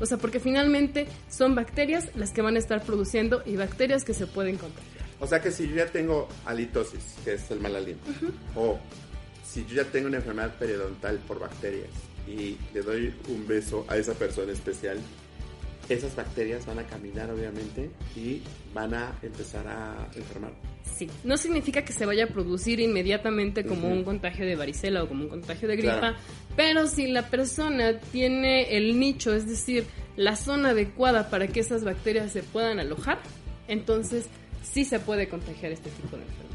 o 0.00 0.06
sea, 0.06 0.18
porque 0.18 0.40
finalmente 0.40 1.06
son 1.30 1.54
bacterias 1.54 2.08
las 2.16 2.32
que 2.32 2.42
van 2.42 2.56
a 2.56 2.58
estar 2.58 2.82
produciendo 2.82 3.44
y 3.46 3.54
bacterias 3.54 4.02
que 4.02 4.12
se 4.12 4.26
pueden 4.26 4.56
contagiar. 4.56 5.04
O 5.20 5.28
sea 5.28 5.40
que 5.40 5.52
si 5.52 5.68
yo 5.68 5.76
ya 5.76 5.86
tengo 5.86 6.28
halitosis, 6.46 7.14
que 7.24 7.34
es 7.34 7.48
el 7.52 7.60
mal 7.60 7.76
aliento, 7.76 8.10
o 8.56 8.80
si 9.46 9.64
yo 9.66 9.76
ya 9.76 9.84
tengo 9.84 10.08
una 10.08 10.16
enfermedad 10.16 10.56
periodontal 10.58 11.18
por 11.28 11.38
bacterias 11.38 11.90
y 12.26 12.56
le 12.74 12.82
doy 12.82 13.14
un 13.28 13.46
beso 13.46 13.84
a 13.86 13.96
esa 13.96 14.14
persona 14.14 14.50
especial, 14.50 14.98
esas 15.88 16.14
bacterias 16.16 16.64
van 16.66 16.78
a 16.78 16.86
caminar 16.86 17.30
obviamente 17.30 17.90
y 18.16 18.40
van 18.72 18.94
a 18.94 19.12
empezar 19.22 19.66
a 19.68 20.08
enfermar. 20.16 20.52
Sí, 20.96 21.08
no 21.24 21.36
significa 21.36 21.84
que 21.84 21.92
se 21.92 22.06
vaya 22.06 22.24
a 22.24 22.26
producir 22.28 22.78
inmediatamente 22.80 23.64
como 23.64 23.88
un 23.88 24.04
contagio 24.04 24.46
de 24.46 24.54
varicela 24.56 25.02
o 25.02 25.08
como 25.08 25.24
un 25.24 25.28
contagio 25.30 25.66
de 25.68 25.76
gripa, 25.76 25.98
Claro. 25.98 26.16
pero 26.56 26.86
si 26.86 27.08
la 27.08 27.28
persona 27.30 27.98
tiene 28.12 28.76
el 28.76 28.98
nicho, 28.98 29.34
es 29.34 29.48
decir, 29.48 29.84
la 30.16 30.36
zona 30.36 30.70
adecuada 30.70 31.30
para 31.30 31.48
que 31.48 31.60
esas 31.60 31.82
bacterias 31.84 32.32
se 32.32 32.42
puedan 32.42 32.78
alojar, 32.78 33.18
entonces 33.66 34.26
sí 34.62 34.84
se 34.84 35.00
puede 35.00 35.28
contagiar 35.28 35.72
este 35.72 35.90
tipo 35.90 36.16
de 36.16 36.22
enfermedad. 36.22 36.53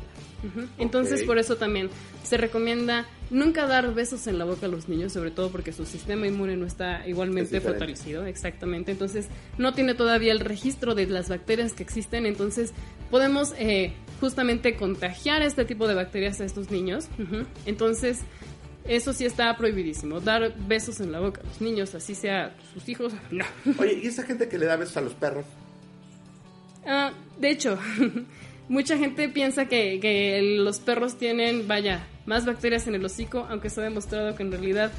Entonces 0.78 1.24
por 1.24 1.38
eso 1.38 1.58
también 1.58 1.90
se 2.24 2.38
recomienda 2.38 3.06
nunca 3.30 3.68
dar 3.68 3.94
besos 3.94 4.28
en 4.28 4.38
la 4.38 4.46
boca 4.46 4.66
a 4.66 4.70
los 4.70 4.90
niños, 4.90 5.14
sobre 5.14 5.32
todo 5.32 5.52
porque 5.52 5.72
su 5.74 5.86
sistema 5.86 6.28
inmune 6.28 6.58
no 6.58 6.66
está 6.66 7.08
igualmente 7.08 7.58
Es 7.58 7.64
fortalecido, 7.64 8.26
exactamente. 8.26 8.92
Entonces 8.92 9.28
no 9.58 9.74
tiene 9.74 9.94
todavía 9.94 10.32
el 10.32 10.40
registro 10.40 10.96
de 10.96 11.08
las 11.08 11.30
bacterias 11.30 11.74
que 11.74 11.84
existen, 11.84 12.26
entonces 12.26 12.74
podemos 13.12 13.54
eh, 13.58 13.94
justamente 14.20 14.76
contagiar 14.76 15.42
este 15.42 15.66
tipo 15.66 15.88
de 15.88 15.96
bacterias 15.96 16.42
a 16.42 16.46
estos 16.46 16.72
niños. 16.72 17.08
Entonces 17.66 18.20
eso 18.90 19.14
sí 19.14 19.26
está 19.26 19.56
prohibidísimo, 19.56 20.20
dar 20.20 20.56
besos 20.68 21.00
en 21.00 21.12
la 21.12 21.20
boca 21.20 21.42
a 21.42 21.44
los 21.46 21.62
niños, 21.62 21.94
así 21.94 22.16
sea 22.16 22.56
sus 22.74 22.88
hijos, 22.90 23.14
no. 23.32 23.46
Oye, 23.78 24.00
¿y 24.04 24.08
esa 24.08 24.24
gente 24.24 24.50
que 24.50 24.58
le 24.58 24.66
da 24.66 24.76
besos 24.76 24.98
a 24.98 25.02
los 25.02 25.14
perros? 25.14 25.46
Ah, 26.86 27.14
de 27.40 27.52
hecho, 27.52 27.78
mucha 28.70 28.98
gente 28.98 29.28
piensa 29.28 29.66
que, 29.66 30.00
que 30.00 30.42
los 30.60 30.80
perros 30.80 31.18
tienen, 31.18 31.68
vaya, 31.68 32.08
más 32.26 32.46
bacterias 32.46 32.88
en 32.88 32.96
el 32.96 33.04
hocico, 33.04 33.46
aunque 33.50 33.70
se 33.70 33.82
ha 33.82 33.84
demostrado 33.84 34.36
que 34.36 34.44
en 34.44 34.52
realidad 34.52 34.92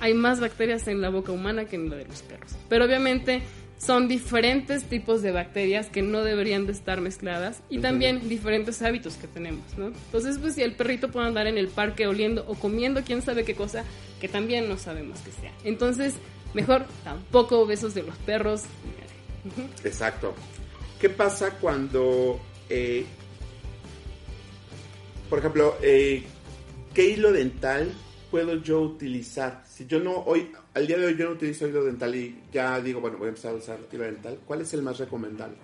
hay 0.00 0.14
más 0.14 0.40
bacterias 0.40 0.88
en 0.88 1.00
la 1.00 1.10
boca 1.10 1.32
humana 1.32 1.66
que 1.66 1.76
en 1.76 1.90
la 1.90 1.96
de 1.96 2.06
los 2.06 2.22
perros. 2.22 2.56
Pero 2.68 2.84
obviamente 2.84 3.42
son 3.78 4.08
diferentes 4.08 4.84
tipos 4.84 5.22
de 5.22 5.32
bacterias 5.32 5.88
que 5.88 6.00
no 6.00 6.22
deberían 6.22 6.66
de 6.66 6.72
estar 6.72 7.00
mezcladas 7.00 7.60
y 7.68 7.78
también 7.78 8.28
diferentes 8.28 8.80
hábitos 8.80 9.16
que 9.16 9.26
tenemos, 9.26 9.64
¿no? 9.76 9.88
Entonces, 9.88 10.38
pues 10.38 10.54
si 10.54 10.62
el 10.62 10.74
perrito 10.74 11.10
puede 11.10 11.26
andar 11.26 11.46
en 11.46 11.58
el 11.58 11.68
parque 11.68 12.06
oliendo 12.06 12.44
o 12.48 12.54
comiendo 12.54 13.02
quién 13.04 13.20
sabe 13.20 13.44
qué 13.44 13.54
cosa, 13.54 13.84
que 14.20 14.28
también 14.28 14.68
no 14.68 14.78
sabemos 14.78 15.20
que 15.20 15.30
sea. 15.32 15.52
Entonces, 15.64 16.14
mejor 16.54 16.86
tampoco 17.04 17.66
besos 17.66 17.92
de 17.92 18.02
los 18.02 18.16
perros. 18.18 18.62
Exacto. 19.84 20.34
¿Qué 20.98 21.10
pasa 21.10 21.50
cuando, 21.60 22.40
eh, 22.68 23.04
por 25.28 25.38
ejemplo, 25.40 25.76
eh, 25.82 26.22
qué 26.94 27.10
hilo 27.10 27.32
dental 27.32 27.92
puedo 28.30 28.56
yo 28.56 28.80
utilizar? 28.80 29.64
Si 29.66 29.86
yo 29.86 30.00
no, 30.00 30.12
hoy, 30.18 30.52
al 30.74 30.86
día 30.86 30.98
de 30.98 31.06
hoy 31.06 31.16
yo 31.16 31.26
no 31.26 31.32
utilizo 31.32 31.66
hilo 31.66 31.84
dental 31.84 32.14
y 32.14 32.42
ya 32.52 32.80
digo, 32.80 33.00
bueno, 33.00 33.18
voy 33.18 33.26
a 33.26 33.28
empezar 33.30 33.52
a 33.52 33.56
usar 33.56 33.78
hilo 33.92 34.04
dental, 34.04 34.38
¿cuál 34.46 34.60
es 34.60 34.72
el 34.74 34.82
más 34.82 34.98
recomendable? 34.98 35.56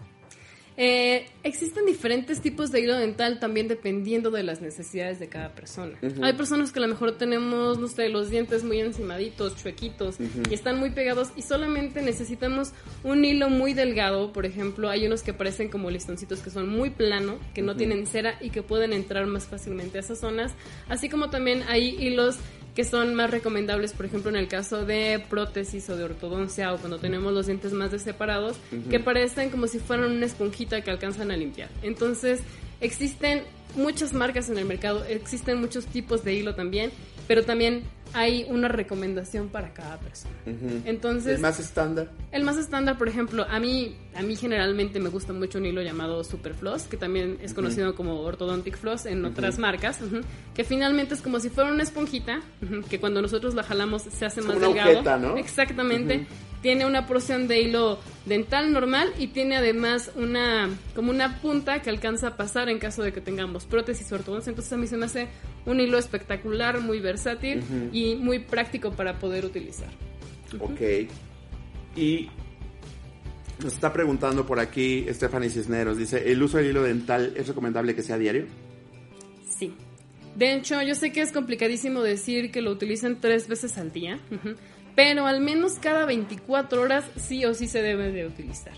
Eh, 0.77 1.27
existen 1.43 1.85
diferentes 1.85 2.41
tipos 2.41 2.71
de 2.71 2.81
hilo 2.81 2.97
dental 2.97 3.39
también 3.39 3.69
dependiendo 3.69 4.31
de 4.31 4.43
las 4.43 4.61
necesidades 4.63 5.19
de 5.19 5.29
cada 5.29 5.55
persona. 5.55 5.99
Hay 6.23 6.33
personas 6.33 6.73
que 6.73 6.79
a 6.79 6.83
lo 6.83 6.89
mejor 6.89 7.13
tenemos, 7.13 7.79
no 7.79 7.89
sé, 7.89 8.09
los 8.09 8.31
dientes 8.31 8.65
muy 8.65 8.81
encimaditos, 8.81 9.57
chuequitos 9.57 10.17
y 10.51 10.55
están 10.55 10.79
muy 10.79 10.91
pegados 10.91 11.31
y 11.37 11.43
solamente 11.43 12.01
necesitamos 12.03 12.73
un 13.05 13.25
hilo 13.25 13.51
muy 13.51 13.75
delgado. 13.75 14.33
Por 14.33 14.47
ejemplo, 14.47 14.89
hay 14.89 15.07
unos 15.07 15.23
que 15.23 15.35
parecen 15.35 15.69
como 15.69 15.91
listoncitos 15.91 16.41
que 16.41 16.51
son 16.51 16.69
muy 16.69 16.91
plano, 16.91 17.39
que 17.55 17.63
no 17.63 17.77
tienen 17.77 18.07
cera 18.07 18.37
y 18.41 18.51
que 18.51 18.63
pueden 18.63 18.93
entrar 18.93 19.27
más 19.27 19.47
fácilmente 19.47 19.99
a 19.99 20.01
esas 20.01 20.21
zonas. 20.21 20.53
Así 20.89 21.09
como 21.09 21.31
también 21.31 21.63
hay 21.69 21.97
hilos 21.99 22.37
que 22.75 22.85
son 22.85 23.15
más 23.15 23.31
recomendables, 23.31 23.93
por 23.93 24.07
ejemplo, 24.07 24.31
en 24.31 24.37
el 24.37 24.49
caso 24.49 24.87
de 24.87 25.23
prótesis 25.29 25.89
o 25.91 25.97
de 25.97 26.05
ortodoncia 26.05 26.73
o 26.73 26.79
cuando 26.79 26.99
tenemos 26.99 27.33
los 27.33 27.47
dientes 27.47 27.73
más 27.73 27.91
separados, 28.01 28.57
Ujú. 28.73 28.89
que 28.89 28.99
parecen 29.01 29.51
como 29.51 29.67
si 29.67 29.79
fueran 29.79 30.11
una 30.13 30.27
esponjita 30.27 30.81
que 30.81 30.91
alcanzan 30.91 31.31
a 31.31 31.37
limpiar. 31.37 31.69
Entonces, 31.83 32.41
existen 32.81 33.43
muchas 33.77 34.13
marcas 34.15 34.49
en 34.49 34.59
el 34.59 34.65
mercado, 34.65 35.05
existen 35.05 35.61
muchos 35.61 35.87
tipos 35.87 36.25
de 36.25 36.35
hilo 36.35 36.55
también, 36.55 36.91
pero 37.29 37.45
también 37.45 37.83
hay 38.15 38.45
una 38.49 38.69
recomendación 38.69 39.49
para 39.49 39.73
cada 39.73 39.99
persona. 39.99 40.35
Entonces, 40.85 41.37
el 41.37 41.41
más 41.41 41.59
estándar. 41.59 42.09
el 42.31 42.45
más 42.45 42.57
estándar, 42.57 42.99
por 42.99 43.09
ejemplo, 43.09 43.47
a 43.49 43.59
mí, 43.59 43.97
a 44.15 44.23
mí 44.23 44.37
generalmente 44.37 45.01
me 45.01 45.09
gusta 45.09 45.33
mucho 45.33 45.59
un 45.59 45.67
hilo 45.67 45.83
llamado 45.83 46.23
Superfloss, 46.25 46.85
que 46.85 46.97
también 46.97 47.39
es 47.43 47.55
conocido 47.55 47.95
como 47.95 48.21
Orthodontic 48.21 48.77
Floss 48.77 49.07
en 49.07 49.25
otras 49.25 49.59
marcas, 49.59 49.99
que 50.55 50.65
finalmente 50.65 51.15
es 51.15 51.23
como 51.23 51.41
si 51.41 51.49
fuera 51.49 51.71
una 51.73 51.83
esponjita, 51.83 52.41
que 52.91 53.01
cuando 53.01 53.23
nosotros 53.23 53.55
la 53.55 53.63
jalamos 53.63 54.03
se 54.03 54.25
hace 54.27 54.41
Es 54.41 54.47
más 54.47 54.57
una 54.57 54.67
delgado. 54.69 54.91
agujeta, 54.91 55.17
¿no? 55.19 55.37
Exactamente. 55.37 56.27
Tiene 56.63 56.87
una 56.87 57.09
porción 57.09 57.49
de 57.49 57.61
hilo 57.61 57.99
dental 58.25 58.73
normal 58.73 59.13
y 59.19 59.27
tiene 59.27 59.57
además 59.57 60.13
una 60.15 60.69
como 60.95 61.11
una 61.11 61.41
punta 61.41 61.83
que 61.83 61.91
alcanza 61.91 62.29
a 62.29 62.37
pasar 62.37 62.69
en 62.69 62.79
caso 62.79 63.03
de 63.03 63.13
que 63.13 63.21
tengamos 63.21 63.65
prótesis 63.65 64.13
o 64.13 64.15
ortodoncia. 64.15 64.51
Entonces 64.51 64.73
a 64.73 64.77
mí 64.77 64.87
se 64.87 64.97
me 64.97 65.07
hace 65.07 65.27
un 65.67 65.81
hilo 65.81 65.99
espectacular, 65.99 66.81
muy 66.81 67.01
versátil 67.01 67.59
Ujú. 67.65 67.89
Y 68.03 68.17
muy 68.17 68.41
práctico 68.41 68.93
para 68.93 69.19
poder 69.19 69.45
utilizar. 69.45 69.91
Ok. 70.59 70.81
Y 71.97 72.29
nos 73.63 73.75
está 73.75 73.93
preguntando 73.93 74.47
por 74.47 74.59
aquí 74.59 75.07
Stephanie 75.11 75.51
Cisneros, 75.51 75.97
dice, 75.97 76.31
¿el 76.31 76.43
uso 76.43 76.59
del 76.59 76.69
hilo 76.69 76.83
dental 76.83 77.33
es 77.37 77.49
recomendable 77.49 77.95
que 77.95 78.03
sea 78.03 78.19
diario? 78.19 78.47
Sí. 79.49 79.75
De 80.35 80.55
hecho, 80.55 80.81
yo 80.83 80.95
sé 80.95 81.13
que 81.13 81.21
es 81.21 81.31
complicadísimo 81.31 82.01
decir 82.01 82.51
que 82.51 82.63
lo 82.63 82.73
utilicen 82.73 83.21
tres 83.21 83.49
veces 83.49 83.77
al 83.77 83.93
día, 83.93 84.19
pero 84.95 85.27
al 85.27 85.41
menos 85.41 85.75
cada 85.81 86.05
24 86.05 86.83
horas 86.83 87.05
sí 87.17 87.45
o 87.45 87.55
sí 87.55 87.67
se 87.67 87.83
debe 87.83 88.13
de 88.13 88.27
utilizar. 88.27 88.75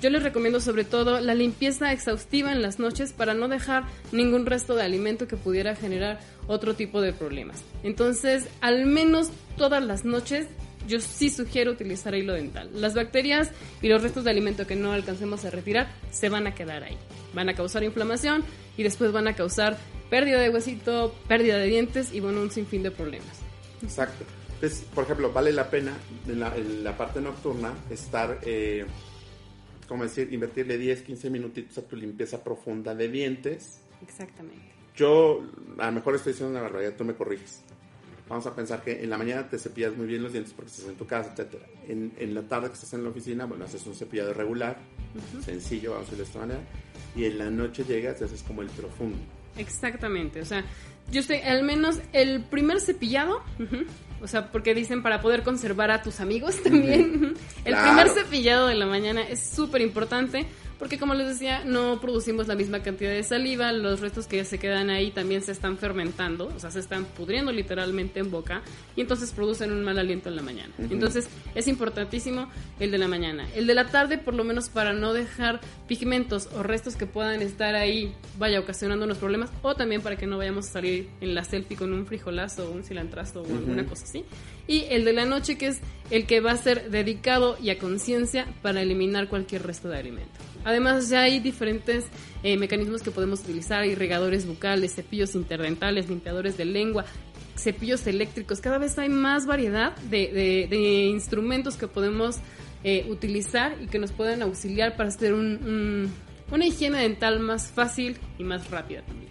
Yo 0.00 0.10
les 0.10 0.22
recomiendo 0.22 0.60
sobre 0.60 0.84
todo 0.84 1.20
la 1.20 1.34
limpieza 1.34 1.92
exhaustiva 1.92 2.52
en 2.52 2.62
las 2.62 2.78
noches 2.78 3.12
para 3.12 3.34
no 3.34 3.48
dejar 3.48 3.84
ningún 4.12 4.46
resto 4.46 4.74
de 4.74 4.82
alimento 4.82 5.28
que 5.28 5.36
pudiera 5.36 5.76
generar 5.76 6.20
otro 6.46 6.74
tipo 6.74 7.00
de 7.00 7.12
problemas. 7.12 7.62
Entonces, 7.82 8.48
al 8.60 8.86
menos 8.86 9.30
todas 9.56 9.84
las 9.84 10.04
noches 10.04 10.46
yo 10.88 11.00
sí 11.00 11.30
sugiero 11.30 11.70
utilizar 11.72 12.14
hilo 12.14 12.32
dental. 12.32 12.70
Las 12.74 12.94
bacterias 12.94 13.50
y 13.82 13.88
los 13.88 14.02
restos 14.02 14.24
de 14.24 14.30
alimento 14.30 14.66
que 14.66 14.76
no 14.76 14.92
alcancemos 14.92 15.44
a 15.44 15.50
retirar 15.50 15.88
se 16.10 16.28
van 16.28 16.46
a 16.46 16.54
quedar 16.54 16.82
ahí. 16.82 16.96
Van 17.34 17.48
a 17.48 17.54
causar 17.54 17.84
inflamación 17.84 18.42
y 18.76 18.82
después 18.82 19.12
van 19.12 19.28
a 19.28 19.34
causar 19.34 19.76
pérdida 20.08 20.40
de 20.40 20.50
huesito, 20.50 21.14
pérdida 21.28 21.58
de 21.58 21.66
dientes 21.66 22.12
y 22.12 22.20
bueno, 22.20 22.40
un 22.40 22.50
sinfín 22.50 22.82
de 22.82 22.90
problemas. 22.90 23.38
Exacto. 23.82 24.24
Entonces, 24.60 24.84
por 24.94 25.04
ejemplo, 25.04 25.32
vale 25.32 25.52
la 25.52 25.70
pena 25.70 25.96
en 26.28 26.38
la, 26.38 26.54
en 26.54 26.84
la 26.84 26.94
parte 26.96 27.20
nocturna 27.20 27.72
estar, 27.88 28.40
eh, 28.42 28.84
¿cómo 29.88 30.02
decir? 30.04 30.30
Invertirle 30.32 30.76
10, 30.76 31.00
15 31.02 31.30
minutitos 31.30 31.78
a 31.78 31.82
tu 31.88 31.96
limpieza 31.96 32.44
profunda 32.44 32.94
de 32.94 33.08
dientes. 33.08 33.80
Exactamente. 34.02 34.60
Yo, 34.94 35.40
a 35.78 35.86
lo 35.86 35.92
mejor 35.92 36.14
estoy 36.16 36.32
diciendo 36.32 36.50
una 36.52 36.60
barbaridad, 36.62 36.94
tú 36.96 37.04
me 37.04 37.14
corriges. 37.14 37.62
Vamos 38.28 38.46
a 38.46 38.54
pensar 38.54 38.82
que 38.84 39.02
en 39.02 39.08
la 39.08 39.16
mañana 39.16 39.48
te 39.48 39.58
cepillas 39.58 39.96
muy 39.96 40.06
bien 40.06 40.22
los 40.22 40.32
dientes 40.32 40.52
porque 40.52 40.70
estás 40.70 40.86
en 40.86 40.94
tu 40.96 41.06
casa, 41.06 41.30
etcétera. 41.32 41.64
En, 41.88 42.12
en 42.18 42.34
la 42.34 42.42
tarde 42.42 42.68
que 42.68 42.74
estás 42.74 42.92
en 42.92 43.02
la 43.02 43.08
oficina, 43.10 43.46
bueno, 43.46 43.64
haces 43.64 43.84
un 43.86 43.94
cepillado 43.94 44.34
regular, 44.34 44.76
Ujú. 45.32 45.42
sencillo, 45.42 45.92
vamos 45.92 46.08
a 46.08 46.10
decirlo 46.10 46.24
de 46.24 46.28
esta 46.28 46.38
manera. 46.38 46.60
Y 47.16 47.24
en 47.24 47.38
la 47.38 47.50
noche 47.50 47.82
llegas 47.84 48.20
y 48.20 48.24
haces 48.24 48.42
como 48.42 48.60
el 48.62 48.68
profundo. 48.68 49.16
Exactamente, 49.56 50.40
o 50.40 50.44
sea, 50.44 50.64
yo 51.10 51.22
sé, 51.22 51.42
al 51.44 51.62
menos 51.62 51.98
el 52.12 52.40
primer 52.42 52.80
cepillado, 52.80 53.42
o 54.22 54.26
sea, 54.28 54.52
porque 54.52 54.74
dicen 54.74 55.02
para 55.02 55.20
poder 55.20 55.42
conservar 55.42 55.90
a 55.90 56.02
tus 56.02 56.20
amigos 56.20 56.56
también, 56.62 57.34
el 57.64 57.72
Claro. 57.74 57.86
primer 57.86 58.08
cepillado 58.10 58.66
de 58.68 58.74
la 58.74 58.86
mañana 58.86 59.22
es 59.22 59.40
súper 59.40 59.80
importante 59.82 60.46
porque 60.80 60.98
como 60.98 61.14
les 61.14 61.28
decía, 61.28 61.62
no 61.64 62.00
producimos 62.00 62.48
la 62.48 62.56
misma 62.56 62.82
cantidad 62.82 63.12
de 63.12 63.22
saliva, 63.22 63.70
los 63.70 64.00
restos 64.00 64.26
que 64.26 64.44
se 64.44 64.58
quedan 64.58 64.90
ahí 64.90 65.12
también 65.12 65.42
se 65.42 65.52
están 65.52 65.78
fermentando, 65.78 66.50
o 66.56 66.58
sea, 66.58 66.72
se 66.72 66.80
están 66.80 67.04
pudriendo 67.04 67.52
literalmente 67.52 68.18
en 68.18 68.32
boca 68.32 68.62
y 68.96 69.02
entonces 69.02 69.30
producen 69.30 69.70
un 69.70 69.84
mal 69.84 69.98
aliento 69.98 70.28
en 70.28 70.36
la 70.36 70.42
mañana. 70.42 70.74
Entonces 70.78 71.28
es 71.54 71.68
importantísimo 71.68 72.48
el 72.80 72.90
de 72.90 72.98
la 72.98 73.06
mañana. 73.06 73.46
El 73.54 73.68
de 73.68 73.74
la 73.74 73.86
tarde, 73.86 74.18
por 74.18 74.34
lo 74.34 74.42
menos 74.42 74.70
para 74.70 74.92
no 74.92 75.12
dejar 75.12 75.60
pigmentos 75.86 76.48
o 76.56 76.64
restos 76.64 76.96
que 76.96 77.06
puedan 77.06 77.42
estar 77.42 77.76
ahí, 77.76 78.12
vaya, 78.38 78.58
ocasionándonos 78.58 79.18
problemas, 79.18 79.50
o 79.62 79.76
también 79.76 80.02
para 80.02 80.16
que 80.16 80.26
no 80.26 80.36
vayamos 80.36 80.66
a 80.66 80.72
salir 80.72 80.80
salir 80.80 81.10
en 81.20 81.34
la 81.34 81.44
selfie 81.44 81.76
con 81.76 81.92
un 81.92 82.06
frijolazo 82.06 82.68
o 82.68 82.72
un 82.72 82.82
cilantrazo 82.82 83.42
o 83.42 83.46
alguna 83.46 83.84
cosa 83.84 84.04
así. 84.04 84.24
Y 84.66 84.84
el 84.88 85.04
de 85.04 85.12
la 85.12 85.26
noche, 85.26 85.58
que 85.58 85.66
es 85.66 85.80
el 86.10 86.26
que 86.26 86.40
va 86.40 86.52
a 86.52 86.56
ser 86.56 86.90
dedicado 86.90 87.58
y 87.60 87.70
a 87.70 87.78
conciencia 87.78 88.46
para 88.62 88.80
eliminar 88.80 89.28
cualquier 89.28 89.62
resto 89.62 89.88
de 89.88 89.98
alimento. 89.98 90.49
Además, 90.64 91.08
ya 91.08 91.22
hay 91.22 91.40
diferentes 91.40 92.04
eh, 92.42 92.56
mecanismos 92.56 93.02
que 93.02 93.10
podemos 93.10 93.40
utilizar, 93.40 93.84
irrigadores 93.86 94.46
bucales, 94.46 94.94
cepillos 94.94 95.34
interdentales, 95.34 96.08
limpiadores 96.08 96.56
de 96.56 96.64
lengua, 96.66 97.04
cepillos 97.56 98.06
eléctricos. 98.06 98.60
Cada 98.60 98.78
vez 98.78 98.98
hay 98.98 99.08
más 99.08 99.46
variedad 99.46 99.96
de, 100.10 100.66
de- 100.70 101.06
instrumentos 101.06 101.76
que 101.76 101.86
podemos 101.88 102.36
eh, 102.84 103.06
utilizar 103.08 103.76
y 103.80 103.86
que 103.86 103.98
nos 103.98 104.12
pueden 104.12 104.42
auxiliar 104.42 104.96
para 104.96 105.08
hacer 105.10 105.34
un- 105.34 106.10
una 106.50 106.66
higiene 106.66 106.98
dental 107.02 107.40
más 107.40 107.68
fácil 107.68 108.16
y 108.38 108.44
más 108.44 108.70
rápida 108.70 109.02
también. 109.02 109.30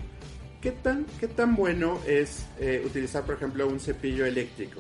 ¿Qué 0.62 0.72
tan, 0.72 1.06
qué 1.20 1.28
tan 1.28 1.56
bueno 1.56 2.00
es 2.08 2.46
eh, 2.60 2.84
utilizar, 2.86 3.26
por 3.26 3.36
ejemplo, 3.36 3.68
un 3.68 3.80
cepillo 3.80 4.26
eléctrico? 4.26 4.80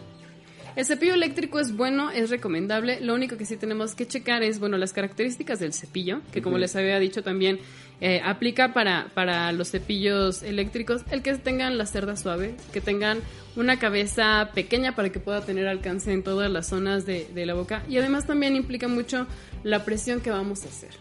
El 0.79 0.85
cepillo 0.85 1.13
eléctrico 1.13 1.59
es 1.59 1.75
bueno, 1.75 2.09
es 2.09 2.29
recomendable. 2.29 3.01
Lo 3.01 3.13
único 3.13 3.35
que 3.35 3.43
sí 3.43 3.57
tenemos 3.57 3.95
que 3.95 4.07
checar 4.07 4.43
es, 4.43 4.61
bueno, 4.61 4.77
las 4.77 4.93
características 4.93 5.59
del 5.59 5.73
cepillo, 5.73 6.21
que 6.31 6.41
como 6.41 6.57
les 6.57 6.73
había 6.73 6.97
dicho 6.99 7.21
también, 7.21 7.59
eh, 7.99 8.21
aplica 8.23 8.73
para, 8.73 9.09
para 9.13 9.51
los 9.51 9.71
cepillos 9.71 10.41
eléctricos, 10.41 11.01
el 11.11 11.21
que 11.21 11.35
tengan 11.35 11.77
las 11.77 11.91
cerdas 11.91 12.21
suaves, 12.21 12.53
que 12.71 12.79
tengan 12.79 13.19
una 13.57 13.77
cabeza 13.77 14.51
pequeña 14.55 14.95
para 14.95 15.09
que 15.09 15.19
pueda 15.19 15.41
tener 15.41 15.67
alcance 15.67 16.13
en 16.13 16.23
todas 16.23 16.49
las 16.49 16.67
zonas 16.67 17.05
de, 17.05 17.27
de 17.35 17.45
la 17.45 17.55
boca. 17.55 17.83
Y 17.89 17.97
además 17.97 18.25
también 18.25 18.55
implica 18.55 18.87
mucho 18.87 19.27
la 19.63 19.83
presión 19.83 20.21
que 20.21 20.31
vamos 20.31 20.63
a 20.63 20.69
hacer 20.69 20.91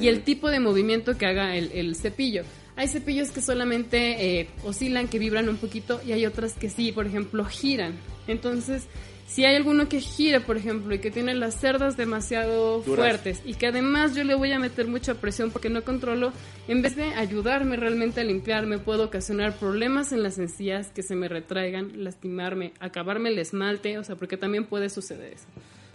y 0.00 0.08
el 0.08 0.22
tipo 0.22 0.48
de 0.48 0.58
movimiento 0.58 1.18
que 1.18 1.26
haga 1.26 1.54
el, 1.54 1.70
el 1.72 1.96
cepillo. 1.96 2.44
Hay 2.76 2.88
cepillos 2.88 3.30
que 3.30 3.42
solamente 3.42 4.40
eh, 4.40 4.48
oscilan, 4.64 5.08
que 5.08 5.18
vibran 5.18 5.48
un 5.48 5.56
poquito 5.56 6.00
y 6.06 6.12
hay 6.12 6.24
otras 6.26 6.54
que 6.54 6.70
sí, 6.70 6.92
por 6.92 7.06
ejemplo, 7.06 7.44
giran. 7.44 7.98
Entonces, 8.26 8.86
si 9.32 9.46
hay 9.46 9.56
alguno 9.56 9.88
que 9.88 10.00
gira, 10.00 10.40
por 10.40 10.58
ejemplo, 10.58 10.94
y 10.94 10.98
que 10.98 11.10
tiene 11.10 11.34
las 11.34 11.58
cerdas 11.58 11.96
demasiado 11.96 12.82
Duras. 12.82 13.06
fuertes 13.06 13.40
y 13.46 13.54
que 13.54 13.66
además 13.68 14.14
yo 14.14 14.24
le 14.24 14.34
voy 14.34 14.52
a 14.52 14.58
meter 14.58 14.86
mucha 14.88 15.14
presión 15.14 15.50
porque 15.50 15.70
no 15.70 15.82
controlo, 15.82 16.32
en 16.68 16.82
vez 16.82 16.96
de 16.96 17.04
ayudarme 17.14 17.76
realmente 17.76 18.20
a 18.20 18.24
limpiarme, 18.24 18.78
puedo 18.78 19.04
ocasionar 19.04 19.56
problemas 19.56 20.12
en 20.12 20.22
las 20.22 20.38
encías 20.38 20.88
que 20.88 21.02
se 21.02 21.14
me 21.14 21.28
retraigan, 21.28 22.04
lastimarme, 22.04 22.74
acabarme 22.78 23.30
el 23.30 23.38
esmalte, 23.38 23.96
o 23.96 24.04
sea, 24.04 24.16
porque 24.16 24.36
también 24.36 24.66
puede 24.66 24.90
suceder 24.90 25.32
eso. 25.32 25.46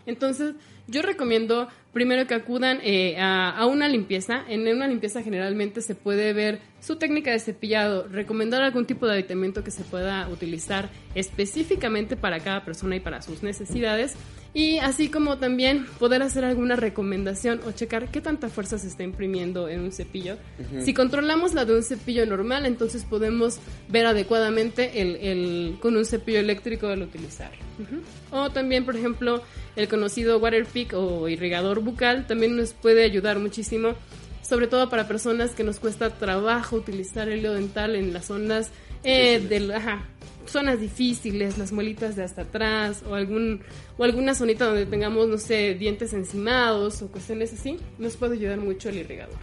Entonces, 0.08 0.56
yo 0.88 1.02
recomiendo 1.04 1.68
primero 1.94 2.26
que 2.28 2.34
acudan 2.34 2.80
eh, 2.84 3.18
a, 3.20 3.50
a 3.52 3.66
una 3.68 3.88
limpieza. 3.88 4.44
En 4.48 4.68
una 4.68 4.88
limpieza 4.88 5.22
generalmente 5.22 5.82
se 5.82 5.94
puede 5.96 6.34
ver 6.34 6.60
su 6.80 6.96
técnica 6.96 7.32
de 7.32 7.40
cepillado, 7.40 8.08
recomendar 8.08 8.62
algún 8.62 8.86
tipo 8.86 9.06
de 9.08 9.14
aditamento 9.14 9.64
que 9.64 9.72
se 9.72 9.84
pueda 9.84 10.28
utilizar 10.30 10.90
específicamente 11.16 12.16
para 12.16 12.40
cada 12.40 12.64
persona 12.66 12.96
y 12.96 13.00
para 13.00 13.22
sus 13.22 13.44
necesidades. 13.44 14.16
Y 14.54 14.78
así 14.80 15.10
como 15.10 15.38
también 15.38 15.86
poder 16.00 16.24
hacer 16.24 16.44
alguna 16.46 16.76
recomendación 16.76 17.60
o 17.68 17.72
checar 17.74 18.10
qué 18.10 18.22
tanta 18.22 18.48
fuerza 18.50 18.78
se 18.80 18.88
está 18.88 19.04
imprimiendo 19.04 19.68
en 19.70 19.82
un 19.82 19.92
cepillo. 19.92 20.38
Ujú. 20.60 20.84
Si 20.86 20.94
controlamos 20.94 21.54
la 21.54 21.66
de 21.66 21.76
un 21.76 21.84
cepillo 21.84 22.26
normal, 22.26 22.66
entonces 22.66 23.04
podemos 23.04 23.60
ver 23.90 24.06
adecuadamente 24.08 25.02
el, 25.02 25.16
el- 25.18 25.78
con 25.80 25.96
un 25.98 26.06
cepillo 26.06 26.40
eléctrico 26.40 26.90
el 26.90 27.04
utilizarlo. 27.04 27.58
Ujú. 27.80 28.02
O 28.32 28.50
también, 28.50 28.84
por 28.86 28.96
ejemplo, 28.96 29.44
el 29.78 29.88
conocido 29.88 30.40
water 30.40 30.66
pick 30.66 30.94
o 30.94 31.30
irrigador 31.30 31.82
bucal 31.82 32.26
también 32.26 32.58
nos 32.58 32.74
puede 32.74 33.04
ayudar 33.04 33.38
muchísimo, 33.38 33.94
sobre 34.42 34.68
todo 34.68 34.90
para 34.90 35.08
personas 35.08 35.52
que 35.52 35.64
nos 35.64 35.80
cuesta 35.80 36.10
trabajo 36.10 36.78
utilizar 36.78 37.30
el 37.30 37.40
hilo 37.40 37.54
dental 37.54 37.96
en 37.96 38.12
las 38.12 38.26
zonas 38.26 38.72
eh, 39.04 39.40
del, 39.40 39.72
ajá, 39.72 40.04
zonas 40.48 40.82
difíciles, 40.82 41.60
las 41.60 41.72
muelitas 41.72 42.16
de 42.16 42.24
hasta 42.24 42.42
atrás 42.42 43.04
o 43.08 43.14
algún 43.14 43.62
o 44.00 44.04
alguna 44.04 44.34
zonita 44.34 44.66
donde 44.66 44.88
tengamos, 44.88 45.28
no 45.28 45.38
sé, 45.38 45.76
dientes 45.76 46.12
encimados 46.14 47.04
o 47.04 47.08
cuestiones 47.10 47.54
así, 47.54 47.78
nos 48.00 48.18
puede 48.18 48.34
ayudar 48.34 48.58
mucho 48.58 48.90
el 48.90 48.98
irrigador. 48.98 49.38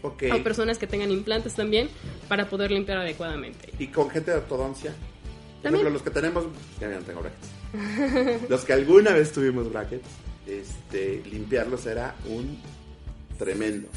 Ok. 0.00 0.22
O 0.32 0.42
personas 0.42 0.78
que 0.78 0.86
tengan 0.86 1.10
implantes 1.10 1.54
también 1.54 1.90
para 2.28 2.48
poder 2.48 2.70
limpiar 2.70 2.96
adecuadamente. 2.96 3.68
¿Y 3.78 3.88
con 3.88 4.08
gente 4.08 4.30
de 4.30 4.38
ortodoncia? 4.38 4.92
Por 4.92 5.62
También. 5.64 5.86
ejemplo, 5.86 5.90
los 5.90 6.02
que 6.02 6.10
tenemos... 6.10 6.46
Ya 6.80 6.88
no 6.88 7.00
tengo 7.00 7.20
brackets. 7.20 7.59
los 8.48 8.64
que 8.64 8.72
alguna 8.72 9.12
vez 9.12 9.32
tuvimos 9.32 9.70
brackets, 9.70 10.08
este, 10.46 11.22
limpiarlos 11.30 11.86
era 11.86 12.14
un 12.26 12.58
tremendo. 13.38 13.88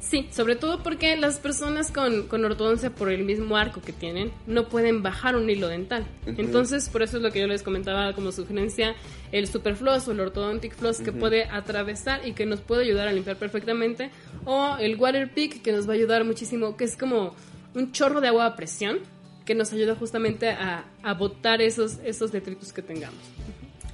Sí, 0.00 0.26
sobre 0.32 0.56
todo 0.56 0.82
porque 0.82 1.16
las 1.16 1.38
personas 1.38 1.92
con, 1.92 2.26
con 2.26 2.44
ortodoncia 2.44 2.90
por 2.90 3.10
el 3.10 3.22
mismo 3.22 3.56
arco 3.56 3.80
que 3.80 3.92
tienen 3.92 4.32
no 4.46 4.68
pueden 4.68 5.02
bajar 5.02 5.36
un 5.36 5.48
hilo 5.48 5.68
dental. 5.68 6.04
Entonces, 6.26 6.88
por 6.88 7.02
eso 7.02 7.18
es 7.18 7.22
lo 7.22 7.30
que 7.30 7.38
yo 7.38 7.46
les 7.46 7.62
comentaba 7.62 8.12
como 8.14 8.32
sugerencia, 8.32 8.96
el 9.30 9.46
Superfloss 9.46 10.08
o 10.08 10.12
el 10.12 10.20
Orthodontic 10.20 10.74
Floss 10.74 10.98
que 11.00 11.12
puede 11.12 11.44
atravesar 11.44 12.26
y 12.26 12.32
que 12.32 12.44
nos 12.44 12.60
puede 12.60 12.84
ayudar 12.84 13.06
a 13.06 13.12
limpiar 13.12 13.36
perfectamente, 13.36 14.10
o 14.46 14.76
el 14.80 14.96
Water 14.96 15.32
Pick 15.32 15.62
que 15.62 15.70
nos 15.70 15.86
va 15.86 15.92
a 15.92 15.96
ayudar 15.96 16.24
muchísimo, 16.24 16.76
que 16.76 16.84
es 16.84 16.96
como 16.96 17.36
un 17.74 17.92
chorro 17.92 18.20
de 18.20 18.28
agua 18.28 18.46
a 18.46 18.56
presión 18.56 18.98
que 19.44 19.54
nos 19.54 19.72
ayuda 19.72 19.94
justamente 19.96 20.50
a, 20.50 20.84
a 21.02 21.14
botar 21.14 21.60
esos, 21.62 21.98
esos 22.04 22.30
detritus 22.32 22.72
que 22.72 22.82
tengamos. 22.82 23.20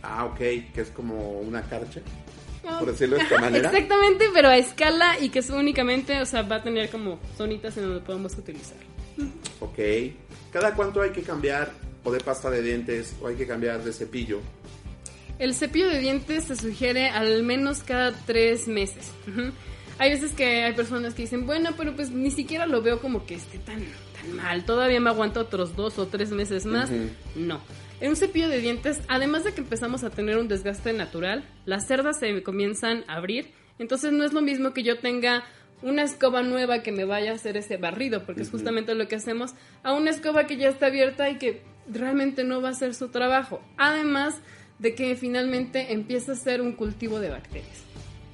Ah, 0.03 0.25
ok, 0.27 0.37
que 0.39 0.81
es 0.83 0.89
como 0.91 1.41
una 1.41 1.63
carcha, 1.63 2.01
No. 2.65 2.79
por 2.81 2.91
decirlo 2.93 3.17
de 3.17 3.23
esta 3.23 3.39
manera. 3.41 3.69
Exactamente, 3.71 4.27
pero 4.35 4.49
a 4.49 4.57
escala 4.57 5.19
y 5.21 5.31
que 5.31 5.39
es 5.41 5.51
únicamente, 5.51 6.21
o 6.21 6.27
sea, 6.27 6.43
va 6.43 6.57
a 6.57 6.63
tener 6.63 6.91
como 6.91 7.19
zonitas 7.37 7.77
en 7.77 7.85
donde 7.85 8.01
podemos 8.01 8.35
utilizar. 8.35 8.77
Ok. 9.61 9.79
¿Cada 10.53 10.75
cuánto 10.75 11.01
hay 11.03 11.11
que 11.11 11.23
cambiar 11.23 11.71
o 12.05 12.13
de 12.13 12.21
pasta 12.21 12.51
de 12.51 12.63
dientes 12.63 13.15
o 13.21 13.27
hay 13.29 13.35
que 13.37 13.47
cambiar 13.47 13.83
de 13.83 13.93
cepillo? 13.93 14.41
El 15.39 15.55
cepillo 15.55 15.89
de 15.89 15.99
dientes 15.99 16.45
se 16.45 16.57
sugiere 16.57 17.09
al 17.11 17.43
menos 17.43 17.83
cada 17.83 18.13
tres 18.13 18.69
meses. 18.69 19.11
Hay 19.99 20.11
veces 20.11 20.33
que 20.33 20.65
hay 20.65 20.73
personas 20.75 21.15
que 21.15 21.23
dicen, 21.23 21.47
bueno, 21.47 21.71
pero 21.77 21.95
pues 21.97 22.11
ni 22.11 22.31
siquiera 22.31 22.67
lo 22.67 22.81
veo 22.83 23.01
como 23.01 23.27
que 23.27 23.35
esté 23.35 23.59
tan 23.59 23.81
mal. 24.27 24.65
Todavía 24.65 25.01
me 25.01 25.11
aguanto 25.11 25.41
otros 25.41 25.77
dos 25.77 25.99
o 25.99 26.07
tres 26.07 26.31
meses 26.31 26.67
más. 26.67 26.91
No. 27.35 27.61
En 28.01 28.11
un 28.11 28.17
cepillo 28.17 28.49
de 28.49 28.61
dientes, 28.61 29.01
además 29.09 29.45
de 29.45 29.53
que 29.53 29.61
empezamos 29.61 30.05
a 30.05 30.11
tener 30.11 30.37
un 30.37 30.49
desgaste 30.49 30.93
natural, 30.93 31.45
las 31.65 31.87
cerdas 31.87 32.19
se 32.19 32.43
comienzan 32.43 33.05
a 33.09 33.17
abrir. 33.17 33.53
Entonces 33.79 34.13
no 34.13 34.25
es 34.25 34.33
lo 34.33 34.43
mismo 34.43 34.73
que 34.73 34.83
yo 34.83 34.99
tenga 34.99 35.45
una 35.83 36.03
escoba 36.03 36.43
nueva 36.43 36.83
que 36.83 36.93
me 36.93 37.05
vaya 37.05 37.33
a 37.33 37.35
hacer 37.35 37.57
ese 37.57 37.77
barrido, 37.77 38.25
porque 38.25 38.43
es 38.43 38.51
justamente 38.51 38.95
lo 38.95 39.09
que 39.09 39.17
hacemos, 39.17 39.55
a 39.83 39.93
una 39.93 40.11
escoba 40.11 40.47
que 40.47 40.57
ya 40.57 40.69
está 40.69 40.87
abierta 40.87 41.29
y 41.31 41.39
que 41.39 41.63
realmente 41.91 42.45
no 42.45 42.61
va 42.61 42.69
a 42.69 42.73
hacer 42.73 42.95
su 42.95 43.09
trabajo. 43.09 43.61
Además 43.77 44.37
de 44.79 44.95
que 44.95 45.17
finalmente 45.17 45.93
empieza 45.93 46.33
a 46.33 46.37
ser 46.37 46.61
un 46.61 46.73
cultivo 46.73 47.21
de 47.21 47.31
bacterias. 47.31 47.83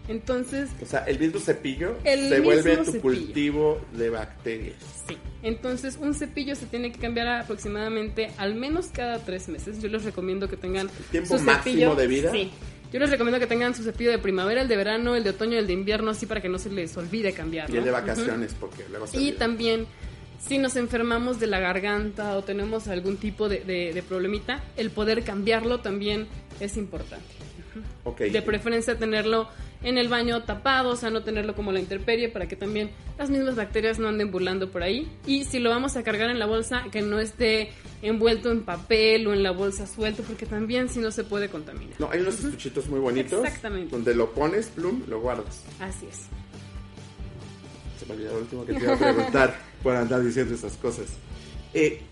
Entonces, 0.08 0.68
O 0.82 0.86
sea, 0.86 1.00
el 1.04 1.18
mismo 1.18 1.38
cepillo 1.38 1.96
El 2.04 2.28
se 2.28 2.40
vuelve 2.40 2.70
mismo 2.70 2.84
tu 2.84 2.92
cepillo. 2.92 3.02
cultivo 3.02 3.80
de 3.92 4.10
bacterias. 4.10 4.76
Sí. 5.06 5.16
Entonces, 5.42 5.96
un 6.00 6.14
cepillo 6.14 6.54
se 6.56 6.66
tiene 6.66 6.90
que 6.92 6.98
cambiar 6.98 7.28
aproximadamente 7.28 8.30
al 8.36 8.54
menos 8.54 8.88
cada 8.88 9.18
tres 9.18 9.48
meses. 9.48 9.80
Yo 9.80 9.88
les 9.88 10.04
recomiendo 10.04 10.48
que 10.48 10.56
tengan 10.56 10.88
tiempo 11.10 11.38
su 11.38 11.44
máximo 11.44 11.62
cepillo. 11.74 11.94
de 11.94 12.06
vida? 12.06 12.30
Sí. 12.32 12.50
Yo 12.92 12.98
les 12.98 13.10
recomiendo 13.10 13.38
que 13.40 13.46
tengan 13.46 13.74
su 13.74 13.82
cepillo 13.84 14.10
de 14.10 14.18
primavera, 14.18 14.60
el 14.62 14.68
de 14.68 14.76
verano, 14.76 15.14
el 15.16 15.24
de 15.24 15.30
otoño, 15.30 15.56
el 15.58 15.66
de 15.66 15.72
invierno, 15.72 16.10
así 16.10 16.26
para 16.26 16.42
que 16.42 16.48
no 16.48 16.58
se 16.58 16.68
les 16.70 16.94
olvide 16.96 17.32
cambiarlo. 17.32 17.74
Y 17.74 17.78
el 17.78 17.84
de 17.84 17.90
vacaciones, 17.90 18.54
porque 18.58 18.84
luego 18.90 19.06
se 19.06 19.16
Y 19.16 19.28
olvida. 19.28 19.38
también, 19.38 19.86
si 20.46 20.58
nos 20.58 20.76
enfermamos 20.76 21.40
de 21.40 21.46
la 21.46 21.58
garganta 21.58 22.36
o 22.36 22.42
tenemos 22.42 22.88
algún 22.88 23.16
tipo 23.16 23.48
de, 23.48 23.60
de- 23.60 23.92
de 23.94 24.02
problemita, 24.02 24.62
el 24.76 24.90
poder 24.90 25.22
cambiarlo 25.24 25.80
también 25.80 26.26
es 26.60 26.76
importante. 26.76 27.24
Ok. 28.04 28.20
De 28.20 28.42
preferencia 28.42 28.96
tenerlo 28.98 29.48
en 29.82 29.98
el 29.98 30.08
baño 30.08 30.42
tapado, 30.44 30.90
o 30.90 30.96
sea, 30.96 31.10
no 31.10 31.22
tenerlo 31.22 31.54
como 31.54 31.72
la 31.72 31.80
intemperie 31.80 32.28
para 32.28 32.46
que 32.46 32.56
también 32.56 32.90
las 33.18 33.30
mismas 33.30 33.56
bacterias 33.56 33.98
no 33.98 34.08
anden 34.08 34.30
burlando 34.30 34.70
por 34.70 34.82
ahí. 34.82 35.10
Y 35.26 35.44
si 35.44 35.58
lo 35.58 35.70
vamos 35.70 35.96
a 35.96 36.02
cargar 36.02 36.30
en 36.30 36.38
la 36.38 36.46
bolsa, 36.46 36.84
que 36.90 37.02
no 37.02 37.18
esté 37.18 37.70
envuelto 38.00 38.50
en 38.50 38.62
papel 38.62 39.26
o 39.26 39.32
en 39.32 39.42
la 39.42 39.50
bolsa 39.50 39.86
suelto, 39.86 40.22
porque 40.22 40.46
también 40.46 40.88
si 40.88 41.00
no 41.00 41.10
se 41.10 41.24
puede 41.24 41.48
contaminar. 41.48 41.94
No, 41.98 42.10
hay 42.10 42.20
unos 42.20 42.42
estuchitos 42.42 42.88
muy 42.88 43.00
bonitos. 43.00 43.44
Exactamente. 43.44 43.90
Donde 43.90 44.14
lo 44.14 44.32
pones, 44.32 44.68
plum, 44.68 45.02
lo 45.08 45.20
guardas. 45.20 45.62
Así 45.80 46.06
es. 46.06 46.26
Se 47.98 48.06
me 48.06 48.14
olvidó 48.14 48.34
lo 48.34 48.40
último 48.40 48.66
que 48.66 48.74
te 48.74 48.82
iba 48.84 48.94
a 48.94 48.98
preguntar 48.98 49.56
por 49.82 49.96
andar 49.96 50.22
diciendo 50.22 50.54
esas 50.54 50.76
cosas. 50.76 51.06
Eh, 51.74 52.02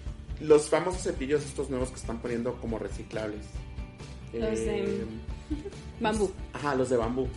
los 0.40 0.68
famosos 0.68 1.02
cepillos 1.02 1.44
estos 1.44 1.70
nuevos 1.70 1.90
que 1.90 1.96
están 1.96 2.20
poniendo 2.20 2.54
como 2.60 2.78
reciclables. 2.78 3.42
Los 4.32 4.58
Eh, 4.60 5.04
bambú. 6.00 6.30
Ajá, 6.52 6.74
los 6.74 6.88
de 6.90 6.96
bambú. 6.96 7.28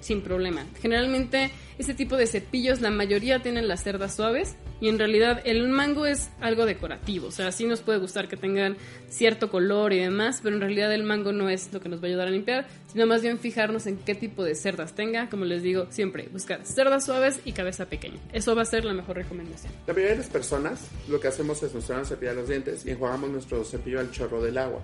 sin 0.00 0.22
problema. 0.22 0.64
Generalmente 0.80 1.50
este 1.78 1.94
tipo 1.94 2.16
de 2.16 2.26
cepillos, 2.26 2.80
la 2.80 2.90
mayoría 2.90 3.40
tienen 3.42 3.68
las 3.68 3.82
cerdas 3.82 4.14
suaves 4.14 4.56
y 4.80 4.88
en 4.88 4.98
realidad 4.98 5.42
el 5.44 5.68
mango 5.68 6.06
es 6.06 6.30
algo 6.40 6.64
decorativo, 6.64 7.28
o 7.28 7.30
sea, 7.30 7.52
sí 7.52 7.66
nos 7.66 7.82
puede 7.82 7.98
gustar 7.98 8.28
que 8.28 8.36
tengan 8.36 8.76
cierto 9.08 9.50
color 9.50 9.92
y 9.92 9.98
demás, 9.98 10.40
pero 10.42 10.56
en 10.56 10.62
realidad 10.62 10.92
el 10.94 11.04
mango 11.04 11.32
no 11.32 11.50
es 11.50 11.72
lo 11.72 11.80
que 11.80 11.90
nos 11.90 12.00
va 12.00 12.04
a 12.04 12.08
ayudar 12.08 12.28
a 12.28 12.30
limpiar, 12.30 12.66
sino 12.90 13.06
más 13.06 13.20
bien 13.20 13.38
fijarnos 13.38 13.86
en 13.86 13.98
qué 13.98 14.14
tipo 14.14 14.42
de 14.42 14.54
cerdas 14.54 14.94
tenga, 14.94 15.28
como 15.28 15.44
les 15.44 15.62
digo 15.62 15.86
siempre, 15.90 16.28
buscar 16.32 16.64
cerdas 16.64 17.04
suaves 17.04 17.40
y 17.44 17.52
cabeza 17.52 17.86
pequeña. 17.86 18.18
Eso 18.32 18.54
va 18.56 18.62
a 18.62 18.66
ser 18.66 18.84
la 18.84 18.94
mejor 18.94 19.16
recomendación. 19.16 19.72
La 19.86 19.92
mayoría 19.92 20.12
de 20.16 20.22
las 20.22 20.30
personas 20.30 20.80
lo 21.08 21.20
que 21.20 21.28
hacemos 21.28 21.62
es 21.62 21.74
nos 21.74 21.86
van 21.86 22.00
a 22.00 22.04
cepillar 22.04 22.34
los 22.34 22.48
dientes 22.48 22.86
y 22.86 22.90
enjuagamos 22.90 23.30
nuestro 23.30 23.64
cepillo 23.64 24.00
al 24.00 24.10
chorro 24.10 24.42
del 24.42 24.56
agua. 24.56 24.80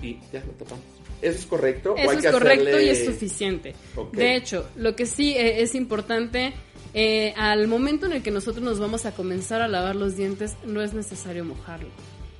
Y 0.00 0.18
ya 0.32 0.40
lo 0.40 0.52
tapamos. 0.52 0.97
¿Eso 1.22 1.38
es 1.38 1.46
correcto? 1.46 1.94
Eso 1.96 2.08
¿O 2.08 2.10
hay 2.12 2.18
es 2.18 2.26
correcto 2.32 2.64
hacerle- 2.68 2.84
y 2.84 2.88
es 2.90 3.04
suficiente. 3.04 3.74
De 4.12 4.36
hecho, 4.36 4.68
lo 4.76 4.94
que 4.94 5.06
sí 5.06 5.34
eh, 5.36 5.62
es 5.62 5.74
importante, 5.74 6.52
eh, 6.94 7.34
al 7.36 7.66
momento 7.68 8.06
en 8.06 8.12
el 8.12 8.22
que 8.22 8.30
nosotros 8.30 8.62
nos 8.64 8.78
vamos 8.78 9.04
a 9.06 9.12
comenzar 9.12 9.60
a 9.60 9.68
lavar 9.68 9.96
los 9.96 10.16
dientes, 10.16 10.56
no 10.64 10.80
es 10.82 10.94
necesario 10.94 11.44
mojarlo. 11.44 11.88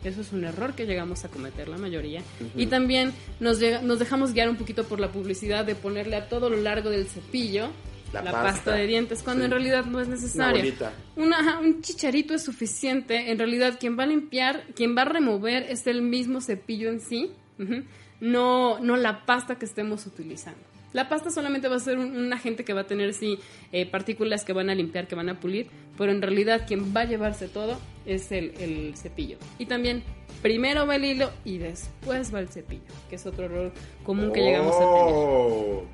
Eso 0.05 0.21
es 0.21 0.33
un 0.33 0.45
error 0.45 0.75
que 0.75 0.87
llegamos 0.87 1.25
a 1.25 1.29
cometer 1.29 1.69
la 1.69 1.77
mayoría. 1.77 2.23
Y 2.57 2.67
también 2.67 3.13
nos, 3.41 3.59
nos 3.83 3.99
dejamos 3.99 4.33
guiar 4.33 4.49
un 4.49 4.57
poquito 4.57 4.85
por 4.85 5.01
la 5.01 5.11
publicidad 5.11 5.65
de 5.65 5.75
ponerle 5.75 6.15
a 6.17 6.29
todo 6.29 6.49
lo 6.49 6.57
largo 6.57 6.89
del 6.89 7.07
cepillo 7.09 7.69
La 8.13 8.23
la, 8.23 8.31
pasta. 8.31 8.53
pasta. 8.53 8.73
de 8.77 8.87
dientes, 8.87 9.23
cuando 9.25 9.43
Sí. 9.43 9.47
en 9.47 9.51
realidad 9.51 9.85
no 9.87 10.01
es 10.01 10.07
Una 10.37 10.53
bolita. 10.53 10.93
Una- 11.17 11.59
un 11.59 11.83
chicharito 11.83 12.33
es 12.33 12.45
suficiente. 12.45 13.31
En 13.33 13.39
realidad, 13.39 13.77
quien 13.81 13.99
va 13.99 14.05
a 14.05 14.07
limpiar, 14.07 14.63
quien 14.77 14.97
va 14.97 15.03
a 15.03 15.07
remover 15.07 15.65
es 15.65 15.85
el 15.89 16.01
mismo 16.01 16.41
cepillo 16.41 16.91
en 16.91 17.01
sí, 17.01 17.33
ujú, 17.59 17.83
no, 18.21 18.79
no 18.81 18.97
la 18.97 19.25
pasta 19.27 19.57
que 19.59 19.65
estemos 19.65 20.07
utilizando. 20.07 20.61
La 20.95 21.09
pasta 21.11 21.31
solamente 21.31 21.69
va 21.69 21.77
a 21.77 21.81
ser 21.81 21.99
un, 21.99 22.17
un 22.17 22.33
agente 22.33 22.65
que 22.65 22.73
va 22.73 22.81
a 22.83 22.87
tener, 22.87 23.13
sí, 23.13 23.39
eh, 23.73 23.85
partículas 23.85 24.45
que 24.45 24.55
van 24.55 24.71
a 24.71 24.75
limpiar, 24.75 25.07
que 25.07 25.15
van 25.15 25.29
a 25.29 25.39
pulir, 25.39 25.69
pero 25.99 26.11
en 26.13 26.23
realidad 26.23 26.65
quien 26.67 26.95
va 26.97 27.03
a 27.03 27.05
llevarse 27.05 27.47
todo 27.47 27.79
es 28.07 28.33
el, 28.33 28.55
el 28.59 28.97
cepillo. 28.97 29.37
Y 29.59 29.67
también, 29.67 30.03
primero 30.41 30.87
va 30.87 30.97
el 30.97 31.05
hilo 31.05 31.31
y 31.45 31.59
después 31.59 32.35
va 32.35 32.41
el 32.41 32.49
cepillo, 32.49 32.83
que 33.11 33.17
es 33.17 33.27
otro 33.27 33.45
error 33.45 33.73
común 34.03 34.33
que 34.33 34.41
llegamos 34.41 34.75
a 34.75 34.79
tener. 34.79 34.93
Oh. 35.15 35.85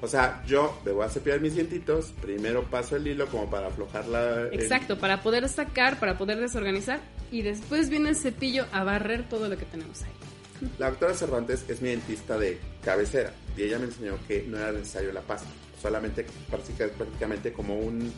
O 0.00 0.06
sea, 0.08 0.42
yo 0.46 0.80
me 0.84 0.92
voy 0.92 1.04
a 1.04 1.08
cepillar 1.08 1.40
mis 1.40 1.54
dientitos, 1.54 2.12
primero 2.22 2.64
paso 2.64 2.96
el 2.96 3.06
hilo 3.06 3.26
como 3.26 3.50
para 3.50 3.66
aflojar 3.66 4.06
la... 4.06 4.42
el- 4.42 4.54
Exacto, 4.60 4.98
para 4.98 5.22
poder 5.22 5.48
sacar, 5.48 5.98
para 5.98 6.16
poder 6.18 6.38
desorganizar 6.38 7.00
y 7.32 7.42
después 7.42 7.88
viene 7.90 8.10
el 8.10 8.16
cepillo 8.16 8.66
a 8.72 8.84
barrer 8.84 9.28
todo 9.28 9.48
lo 9.48 9.56
que 9.56 9.64
tenemos 9.64 10.02
ahí. 10.02 10.10
La 10.78 10.90
doctora 10.90 11.14
Cervantes 11.14 11.64
es 11.68 11.80
mi 11.82 11.88
dentista 11.90 12.38
de 12.38 12.58
cabecera 12.84 13.32
y 13.56 13.62
ella 13.62 13.78
me 13.78 13.86
enseñó 13.86 14.18
que 14.28 14.44
no 14.48 14.58
era 14.58 14.72
necesario 14.72 15.12
la 15.12 15.20
pasta, 15.22 15.48
solamente 15.80 16.26
práctica- 16.50 16.88
prácticamente 16.88 17.52
como 17.52 17.78
un, 17.78 18.12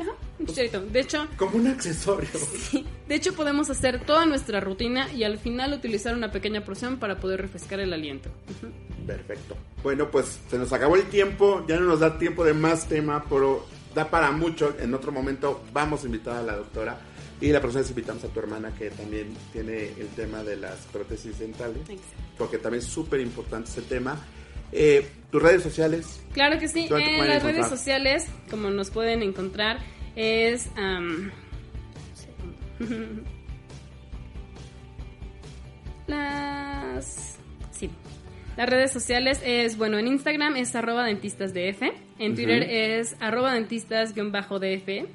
Ajá, 0.00 0.10
chicharito. 0.46 0.80
De 0.82 1.00
hecho, 1.00 1.26
como 1.36 1.56
un 1.56 1.66
accesorio. 1.66 2.28
de 3.08 3.14
hecho 3.14 3.32
podemos 3.34 3.70
hacer 3.70 4.04
toda 4.04 4.26
nuestra 4.26 4.60
rutina 4.60 5.12
y 5.12 5.24
al 5.24 5.38
final 5.38 5.72
utilizar 5.72 6.14
una 6.14 6.30
pequeña 6.30 6.64
porción 6.64 6.98
para 6.98 7.18
poder 7.18 7.40
refrescar 7.42 7.80
el 7.80 7.92
aliento. 7.92 8.28
Perfecto. 9.06 9.56
Bueno, 9.82 10.10
pues 10.10 10.38
se 10.50 10.58
nos 10.58 10.72
acabó 10.72 10.96
el 10.96 11.04
tiempo, 11.04 11.64
ya 11.66 11.76
no 11.80 11.86
nos 11.86 12.00
da 12.00 12.18
tiempo 12.18 12.44
de 12.44 12.52
más 12.54 12.88
tema, 12.88 13.24
pero 13.28 13.66
da 13.94 14.10
para 14.10 14.30
mucho. 14.32 14.76
En 14.78 14.92
otro 14.94 15.12
momento 15.12 15.62
vamos 15.72 16.02
a 16.02 16.06
invitar 16.06 16.36
a 16.36 16.42
la 16.42 16.56
doctora 16.56 16.98
y 17.40 17.52
la 17.52 17.60
próxima 17.60 17.82
vez 17.82 17.90
invitamos 17.90 18.24
a 18.24 18.28
tu 18.28 18.40
hermana 18.40 18.74
que 18.76 18.90
también 18.90 19.28
tiene 19.52 19.90
el 19.98 20.08
tema 20.16 20.42
de 20.42 20.56
las 20.56 20.78
prótesis 20.92 21.38
dentales, 21.38 21.82
porque 22.36 22.58
también 22.58 22.82
es 22.82 22.88
súper 22.88 23.20
importante 23.20 23.70
ese 23.70 23.82
tema. 23.82 24.20
Eh, 24.72 25.06
tus 25.30 25.40
redes 25.42 25.62
sociales, 25.62 26.20
Claro 26.32 26.58
que 26.58 26.68
sí, 26.68 26.88
¿Dónde 26.88 27.04
te 27.06 27.18
en 27.18 27.28
las 27.28 27.42
redes 27.42 27.68
sociales, 27.68 28.26
como 28.50 28.70
nos 28.70 28.90
pueden 28.90 29.22
encontrar, 29.22 29.78
es... 30.16 30.68
las... 36.06 37.38
Sí. 37.70 37.90
Las 38.56 38.68
redes 38.68 38.90
sociales 38.90 39.40
es, 39.44 39.78
bueno, 39.78 39.98
en 39.98 40.08
Instagram 40.08 40.56
es 40.56 40.74
arroba 40.74 41.04
dentistasdf, 41.04 41.82
en 42.18 42.34
Twitter 42.34 42.64
es 42.64 43.14
arroba 43.20 43.54
dentistas-df 43.54 45.06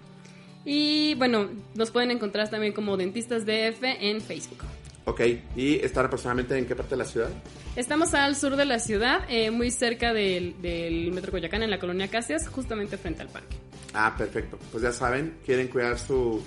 y, 0.65 1.15
bueno, 1.15 1.49
nos 1.75 1.91
pueden 1.91 2.11
encontrar 2.11 2.49
también 2.49 2.73
como 2.73 2.97
dentistasdf 2.97 3.81
en 3.81 4.21
Facebook. 4.21 4.63
ok, 5.05 5.21
y 5.55 5.75
estar 5.75 6.05
aproximadamente 6.05 6.57
en 6.57 6.65
qué 6.65 6.75
parte 6.75 6.91
de 6.91 6.97
la 6.97 7.05
ciudad. 7.05 7.29
Estamos 7.75 8.13
al 8.13 8.35
sur 8.35 8.55
de 8.55 8.65
la 8.65 8.79
ciudad, 8.79 9.25
eh, 9.29 9.49
muy 9.51 9.71
cerca 9.71 10.13
del, 10.13 10.61
del 10.61 11.11
Metro 11.11 11.31
Coyacán, 11.31 11.63
en 11.63 11.69
la 11.69 11.79
colonia 11.79 12.07
Casias, 12.07 12.47
justamente 12.47 12.97
frente 12.97 13.21
al 13.21 13.29
parque. 13.29 13.57
Ah, 13.93 14.15
perfecto. 14.17 14.57
Pues 14.71 14.83
ya 14.83 14.91
saben, 14.91 15.37
quieren 15.45 15.67
cuidar 15.67 15.97
su, 15.99 16.41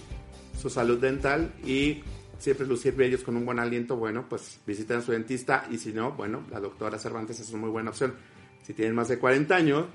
su 0.61 0.71
salud 0.71 0.99
dental 0.99 1.53
y 1.65 2.03
siempre 2.39 2.67
lucir 2.67 2.95
bellos 2.95 3.23
con 3.23 3.37
un 3.37 3.45
buen 3.45 3.59
aliento, 3.59 3.97
bueno, 3.97 4.27
pues 4.29 4.61
visiten 4.67 4.99
a 4.99 5.01
su 5.01 5.13
dentista 5.13 5.67
y 5.71 5.79
si 5.79 5.93
no, 5.93 6.13
bueno, 6.13 6.45
la 6.51 6.61
doctora 6.61 6.99
Cervantes 6.99 7.41
es 7.41 7.51
una 7.51 7.63
muy 7.63 7.71
buena 7.71 7.91
opción. 7.91 8.15
Si 8.63 8.73
tienen 8.73 8.95
más 8.95 9.09
de 9.09 9.19
40 9.19 9.55
años, 9.55 9.87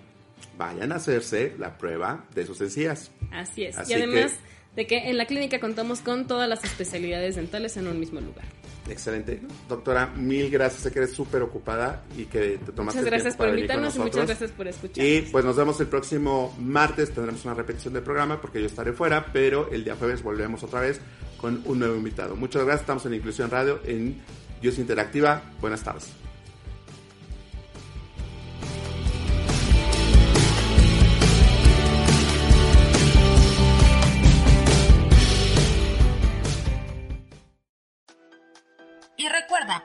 vayan 0.57 0.91
a 0.91 0.95
hacerse 0.95 1.55
la 1.57 1.77
prueba 1.77 2.25
de 2.35 2.45
sus 2.45 2.59
encías. 2.61 3.11
Así 3.31 3.63
es. 3.65 3.77
Así 3.77 3.91
y 3.91 3.95
además 3.95 4.31
que- 4.33 4.51
de 4.75 4.87
que 4.87 5.09
en 5.09 5.17
la 5.17 5.25
clínica 5.25 5.59
contamos 5.59 5.99
con 5.99 6.27
todas 6.27 6.47
las 6.47 6.63
especialidades 6.63 7.35
dentales 7.35 7.75
en 7.77 7.87
un 7.87 7.99
mismo 7.99 8.21
lugar. 8.21 8.45
Excelente. 8.89 9.41
Doctora, 9.69 10.07
mil 10.07 10.49
gracias. 10.49 10.83
Sé 10.83 10.91
que 10.91 10.99
eres 10.99 11.11
súper 11.11 11.41
ocupada 11.41 12.03
y 12.17 12.25
que 12.25 12.57
te 12.57 12.71
tomaste 12.71 12.99
Muchas 12.99 13.03
el 13.03 13.05
gracias 13.05 13.21
tiempo 13.23 13.37
por 13.37 13.45
para 13.47 13.57
invitarnos 13.57 13.95
y 13.95 13.99
muchas 13.99 14.25
gracias 14.27 14.51
por 14.51 14.67
escuchar. 14.67 15.05
Y 15.05 15.21
pues 15.31 15.45
nos 15.45 15.55
vemos 15.55 15.79
el 15.81 15.87
próximo 15.87 16.55
martes, 16.59 17.11
tendremos 17.13 17.43
una 17.45 17.53
repetición 17.53 17.93
del 17.93 18.03
programa 18.03 18.39
porque 18.41 18.59
yo 18.61 18.65
estaré 18.67 18.93
fuera, 18.93 19.27
pero 19.31 19.69
el 19.71 19.83
día 19.83 19.95
jueves 19.95 20.23
volvemos 20.23 20.63
otra 20.63 20.79
vez 20.81 20.99
con 21.37 21.61
un 21.65 21.79
nuevo 21.79 21.95
invitado. 21.95 22.35
Muchas 22.35 22.63
gracias, 22.63 22.81
estamos 22.81 23.05
en 23.05 23.13
Inclusión 23.13 23.49
Radio 23.51 23.81
en 23.85 24.21
Dios 24.61 24.79
Interactiva. 24.79 25.41
Buenas 25.59 25.83
tardes. 25.83 26.09